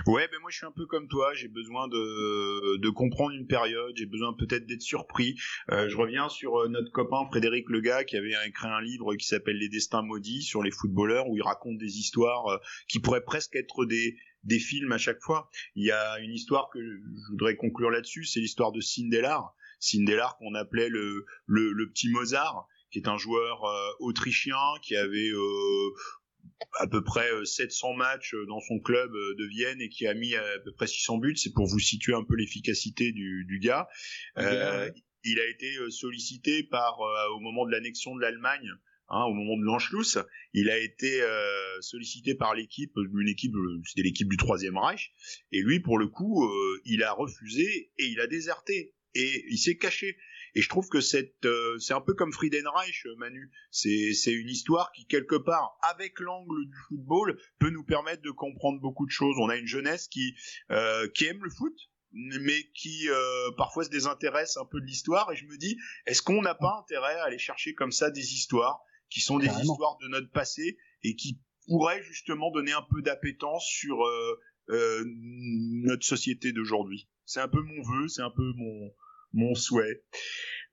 Ouais, 0.07 0.27
ben 0.31 0.39
moi 0.39 0.49
je 0.51 0.57
suis 0.57 0.65
un 0.65 0.71
peu 0.71 0.85
comme 0.85 1.07
toi, 1.07 1.33
j'ai 1.33 1.47
besoin 1.47 1.87
de, 1.87 2.77
de 2.77 2.89
comprendre 2.89 3.31
une 3.31 3.47
période, 3.47 3.93
j'ai 3.95 4.05
besoin 4.05 4.33
peut-être 4.33 4.65
d'être 4.65 4.81
surpris. 4.81 5.35
Euh, 5.71 5.89
je 5.89 5.97
reviens 5.97 6.29
sur 6.29 6.57
euh, 6.59 6.67
notre 6.69 6.91
copain 6.91 7.25
Frédéric 7.29 7.69
Lega 7.69 8.03
qui 8.03 8.17
avait 8.17 8.33
écrit 8.45 8.67
un 8.67 8.81
livre 8.81 9.15
qui 9.15 9.27
s'appelle 9.27 9.57
Les 9.57 9.69
Destins 9.69 10.01
maudits 10.01 10.43
sur 10.43 10.63
les 10.63 10.71
footballeurs 10.71 11.27
où 11.29 11.37
il 11.37 11.43
raconte 11.43 11.77
des 11.77 11.99
histoires 11.99 12.47
euh, 12.47 12.57
qui 12.87 12.99
pourraient 12.99 13.23
presque 13.23 13.55
être 13.55 13.85
des 13.85 14.17
des 14.43 14.59
films 14.59 14.91
à 14.91 14.97
chaque 14.97 15.21
fois. 15.21 15.49
Il 15.75 15.85
y 15.85 15.91
a 15.91 16.19
une 16.19 16.33
histoire 16.33 16.69
que 16.71 16.79
je 16.81 17.31
voudrais 17.31 17.55
conclure 17.55 17.91
là-dessus, 17.91 18.25
c'est 18.25 18.39
l'histoire 18.39 18.71
de 18.71 18.81
Sindelar. 18.81 19.53
Sindelar 19.79 20.37
qu'on 20.37 20.55
appelait 20.55 20.89
le, 20.89 21.25
le, 21.45 21.71
le 21.73 21.89
petit 21.89 22.09
Mozart 22.09 22.67
qui 22.91 22.99
est 22.99 23.07
un 23.07 23.17
joueur 23.17 23.63
autrichien 23.99 24.57
qui 24.81 24.95
avait 24.95 25.29
euh, 25.29 25.93
à 26.79 26.87
peu 26.87 27.03
près 27.03 27.29
700 27.43 27.93
euh, 27.93 27.95
matchs 27.97 28.33
euh, 28.33 28.45
dans 28.47 28.59
son 28.59 28.79
club 28.79 29.13
euh, 29.13 29.35
de 29.37 29.45
Vienne 29.45 29.81
et 29.81 29.89
qui 29.89 30.07
a 30.07 30.13
mis 30.13 30.35
à 30.35 30.59
peu 30.63 30.71
près 30.73 30.87
600 30.87 31.17
buts. 31.17 31.35
C'est 31.35 31.53
pour 31.53 31.67
vous 31.67 31.79
situer 31.79 32.13
un 32.13 32.23
peu 32.23 32.35
l'efficacité 32.35 33.11
du, 33.11 33.45
du 33.47 33.59
gars. 33.59 33.87
Euh, 34.37 34.89
il 35.23 35.39
a 35.39 35.47
été 35.47 35.75
sollicité 35.89 36.63
par 36.63 36.99
au 37.35 37.39
moment 37.39 37.65
de 37.65 37.71
l'annexion 37.71 38.15
de 38.15 38.21
l'Allemagne. 38.21 38.71
Hein, 39.13 39.25
au 39.25 39.33
moment 39.33 39.57
de 39.57 39.65
l'Anschluss, 39.65 40.17
il 40.53 40.69
a 40.69 40.79
été 40.79 41.21
euh, 41.21 41.81
sollicité 41.81 42.33
par 42.33 42.55
l'équipe, 42.55 42.93
une 42.95 43.27
équipe, 43.27 43.51
c'était 43.85 44.03
l'équipe 44.03 44.29
du 44.29 44.37
Troisième 44.37 44.77
Reich, 44.77 45.11
et 45.51 45.61
lui, 45.61 45.81
pour 45.81 45.97
le 45.97 46.07
coup, 46.07 46.45
euh, 46.45 46.81
il 46.85 47.03
a 47.03 47.11
refusé 47.11 47.91
et 47.97 48.05
il 48.05 48.21
a 48.21 48.27
déserté 48.27 48.95
et 49.13 49.43
il 49.49 49.57
s'est 49.57 49.75
caché. 49.75 50.15
Et 50.53 50.61
je 50.61 50.69
trouve 50.69 50.87
que 50.89 50.99
cette, 50.99 51.45
euh, 51.45 51.77
c'est 51.79 51.93
un 51.93 52.01
peu 52.01 52.13
comme 52.13 52.33
Friedenreich, 52.33 53.05
euh, 53.05 53.15
Manu. 53.17 53.51
C'est, 53.71 54.13
c'est 54.13 54.33
une 54.33 54.49
histoire 54.49 54.91
qui 54.91 55.05
quelque 55.05 55.35
part, 55.35 55.77
avec 55.81 56.19
l'angle 56.19 56.65
du 56.65 56.77
football, 56.87 57.39
peut 57.59 57.69
nous 57.69 57.85
permettre 57.85 58.21
de 58.21 58.31
comprendre 58.31 58.79
beaucoup 58.81 59.05
de 59.05 59.11
choses. 59.11 59.35
On 59.39 59.49
a 59.49 59.55
une 59.55 59.67
jeunesse 59.67 60.07
qui, 60.07 60.35
euh, 60.71 61.07
qui 61.09 61.25
aime 61.25 61.43
le 61.43 61.49
foot, 61.49 61.73
mais 62.11 62.63
qui 62.73 63.07
euh, 63.09 63.51
parfois 63.57 63.85
se 63.85 63.89
désintéresse 63.89 64.57
un 64.57 64.65
peu 64.65 64.81
de 64.81 64.85
l'histoire. 64.85 65.31
Et 65.31 65.35
je 65.35 65.45
me 65.45 65.57
dis, 65.57 65.77
est-ce 66.05 66.21
qu'on 66.21 66.41
n'a 66.41 66.55
pas 66.55 66.79
intérêt 66.79 67.15
à 67.15 67.25
aller 67.25 67.39
chercher 67.39 67.73
comme 67.73 67.91
ça 67.91 68.11
des 68.11 68.33
histoires 68.33 68.81
qui 69.09 69.21
sont 69.21 69.39
des 69.39 69.47
histoires 69.47 69.97
de 70.01 70.07
notre 70.07 70.31
passé 70.31 70.77
et 71.03 71.15
qui 71.15 71.39
pourraient 71.67 72.01
justement 72.03 72.49
donner 72.51 72.71
un 72.71 72.85
peu 72.89 73.01
d'appétence 73.01 73.65
sur 73.65 73.97
notre 74.67 76.05
société 76.05 76.51
d'aujourd'hui? 76.51 77.09
C'est 77.25 77.39
un 77.39 77.47
peu 77.47 77.61
mon 77.61 77.81
vœu, 77.83 78.07
c'est 78.09 78.21
un 78.21 78.31
peu 78.31 78.53
mon 78.55 78.91
mon 79.33 79.55
souhait. 79.55 80.03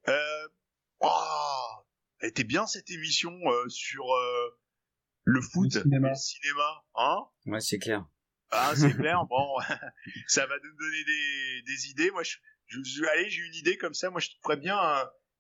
Euh, 0.08 0.48
oh, 1.00 1.68
elle 2.20 2.30
était 2.30 2.44
bien 2.44 2.66
cette 2.66 2.90
émission 2.90 3.32
euh, 3.32 3.68
sur 3.68 4.04
euh, 4.04 4.58
le 5.24 5.40
foot, 5.40 5.74
le 5.74 5.82
cinéma, 5.82 6.08
le 6.10 6.14
cinéma 6.14 6.84
hein? 6.94 7.18
Ouais, 7.46 7.60
c'est 7.60 7.78
clair. 7.78 8.06
Ah, 8.50 8.72
c'est 8.74 8.92
clair. 8.96 9.24
bon, 9.28 9.58
ça 10.26 10.46
va 10.46 10.54
nous 10.56 10.76
donner 10.76 11.04
des, 11.04 11.62
des 11.66 11.90
idées. 11.90 12.10
Moi, 12.10 12.22
je, 12.22 12.38
je, 12.66 13.04
allez, 13.12 13.28
j'ai 13.28 13.42
une 13.42 13.54
idée 13.54 13.76
comme 13.76 13.94
ça. 13.94 14.10
Moi, 14.10 14.20
je 14.20 14.30
ferais 14.42 14.56
bien 14.56 14.78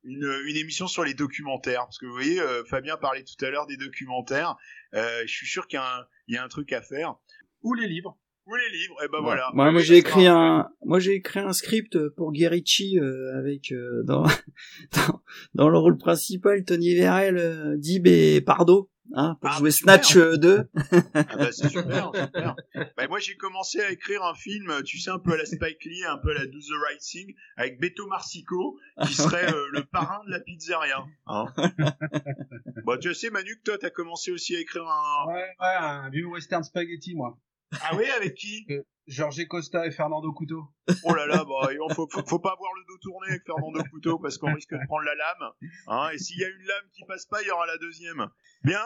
une, 0.04 0.42
une 0.46 0.56
émission 0.56 0.86
sur 0.86 1.04
les 1.04 1.14
documentaires, 1.14 1.84
parce 1.84 1.98
que 1.98 2.06
vous 2.06 2.12
voyez, 2.12 2.40
Fabien 2.68 2.96
parlait 2.96 3.24
tout 3.24 3.42
à 3.44 3.50
l'heure 3.50 3.66
des 3.66 3.76
documentaires. 3.76 4.56
je 4.92 5.26
suis 5.26 5.46
sûr 5.46 5.66
qu'il 5.66 5.80
y, 6.28 6.34
y, 6.34 6.36
a 6.36 6.44
un 6.44 6.48
truc 6.48 6.72
à 6.72 6.82
faire. 6.82 7.16
Ou 7.62 7.74
les 7.74 7.88
livres 7.88 8.18
les 8.56 8.78
livres, 8.78 8.96
et 9.04 9.08
ben 9.08 9.20
voilà. 9.20 9.50
Moi, 9.52 9.78
j'ai 9.80 9.96
écrit 9.96 10.26
un, 10.26 10.68
moi 10.84 10.98
j'ai 10.98 11.14
écrit 11.14 11.40
un 11.40 11.52
script 11.52 11.98
pour 12.16 12.32
Guerici 12.32 12.98
euh, 12.98 13.36
avec 13.38 13.72
euh, 13.72 14.02
dans, 14.04 14.22
dans, 14.92 15.22
dans 15.54 15.68
le 15.68 15.78
rôle 15.78 15.98
principal 15.98 16.64
Tony 16.64 16.94
Verrel, 16.94 17.36
euh, 17.36 17.76
Dib 17.76 18.06
et 18.06 18.40
Pardo. 18.40 18.90
Hein, 19.14 19.38
pour 19.40 19.50
ah, 19.50 19.56
jouer 19.56 19.70
Snatch 19.70 20.18
2. 20.18 20.68
ah 20.74 21.00
bah 21.14 21.50
c'est 21.50 21.68
super, 21.70 22.10
super. 22.14 22.54
Bah, 22.74 23.08
moi 23.08 23.18
j'ai 23.18 23.36
commencé 23.36 23.80
à 23.80 23.90
écrire 23.90 24.22
un 24.22 24.34
film, 24.34 24.82
tu 24.84 24.98
sais 24.98 25.08
un 25.08 25.18
peu 25.18 25.32
à 25.32 25.38
la 25.38 25.46
Spike 25.46 25.82
Lee, 25.86 26.04
un 26.04 26.18
peu 26.18 26.32
à 26.32 26.34
la 26.34 26.44
Do 26.44 26.58
the 26.58 26.76
Right 26.86 27.00
Thing, 27.00 27.34
avec 27.56 27.80
Beto 27.80 28.06
Marsico, 28.06 28.78
qui 29.06 29.14
serait 29.14 29.50
le 29.72 29.82
parrain 29.84 30.22
de 30.26 30.30
la 30.30 30.40
pizzeria. 30.40 31.06
Hein 31.26 31.46
bon 32.84 32.98
tu 33.00 33.14
sais 33.14 33.30
Manu 33.30 33.56
que 33.56 33.62
toi 33.62 33.78
t'as 33.78 33.88
commencé 33.88 34.30
aussi 34.30 34.54
à 34.56 34.60
écrire 34.60 34.86
un... 34.86 35.32
Ouais, 35.32 35.46
ouais, 35.58 35.76
un 35.80 36.10
vieux 36.10 36.26
western 36.26 36.62
spaghetti 36.62 37.14
moi. 37.14 37.38
Ah 37.72 37.96
oui, 37.96 38.04
avec 38.10 38.34
qui? 38.34 38.66
Euh, 38.70 38.82
Georges 39.06 39.46
Costa 39.46 39.86
et 39.86 39.90
Fernando 39.90 40.32
Couteau. 40.32 40.68
Oh 41.04 41.14
là 41.14 41.26
là, 41.26 41.44
bah, 41.44 41.70
il 41.72 41.78
faut, 41.94 42.06
faut, 42.08 42.38
pas 42.38 42.52
avoir 42.52 42.72
le 42.74 42.84
dos 42.86 42.98
tourné 43.00 43.28
avec 43.30 43.42
Fernando 43.44 43.82
Couteau 43.90 44.18
parce 44.18 44.36
qu'on 44.36 44.52
risque 44.52 44.72
de 44.72 44.86
prendre 44.86 45.04
la 45.04 45.14
lame. 45.14 45.50
Hein, 45.86 46.10
et 46.12 46.18
s'il 46.18 46.38
y 46.38 46.44
a 46.44 46.48
une 46.48 46.66
lame 46.66 46.84
qui 46.92 47.04
passe 47.06 47.24
pas, 47.26 47.42
il 47.42 47.48
y 47.48 47.50
aura 47.50 47.66
la 47.66 47.78
deuxième. 47.78 48.28
Bien? 48.64 48.84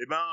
Eh 0.00 0.06
ben, 0.06 0.24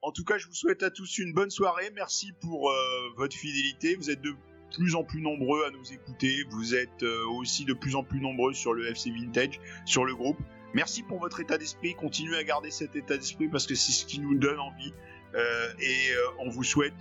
en 0.00 0.12
tout 0.12 0.24
cas, 0.24 0.38
je 0.38 0.46
vous 0.46 0.54
souhaite 0.54 0.82
à 0.82 0.90
tous 0.90 1.18
une 1.18 1.34
bonne 1.34 1.50
soirée. 1.50 1.90
Merci 1.94 2.32
pour 2.40 2.70
euh, 2.70 2.74
votre 3.16 3.36
fidélité. 3.36 3.96
Vous 3.96 4.10
êtes 4.10 4.22
de 4.22 4.34
plus 4.74 4.94
en 4.94 5.04
plus 5.04 5.20
nombreux 5.20 5.64
à 5.66 5.70
nous 5.70 5.92
écouter. 5.92 6.44
Vous 6.50 6.74
êtes 6.74 7.02
euh, 7.02 7.26
aussi 7.38 7.66
de 7.66 7.74
plus 7.74 7.94
en 7.94 8.02
plus 8.02 8.20
nombreux 8.20 8.54
sur 8.54 8.72
le 8.72 8.86
FC 8.88 9.10
Vintage, 9.10 9.60
sur 9.84 10.06
le 10.06 10.14
groupe. 10.14 10.38
Merci 10.74 11.02
pour 11.02 11.18
votre 11.18 11.40
état 11.40 11.58
d'esprit. 11.58 11.94
Continuez 11.94 12.36
à 12.36 12.44
garder 12.44 12.70
cet 12.70 12.96
état 12.96 13.18
d'esprit 13.18 13.48
parce 13.48 13.66
que 13.66 13.74
c'est 13.74 13.92
ce 13.92 14.06
qui 14.06 14.20
nous 14.20 14.34
donne 14.36 14.58
envie 14.58 14.94
et 15.34 16.12
euh, 16.12 16.20
on 16.38 16.48
vous 16.48 16.64
souhaite 16.64 16.94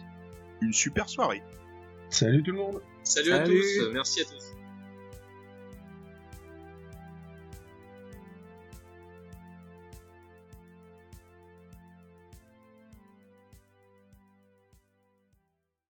une 0.62 0.74
super 0.74 1.10
soirée. 1.10 1.44
Salut 2.10 2.44
tout 2.44 2.52
le 2.52 2.58
monde. 2.58 2.82
Salut. 3.04 3.32
à 3.32 3.40
tous. 3.40 3.66
Merci 3.94 4.22
à 4.22 4.26
tous. 4.26 4.54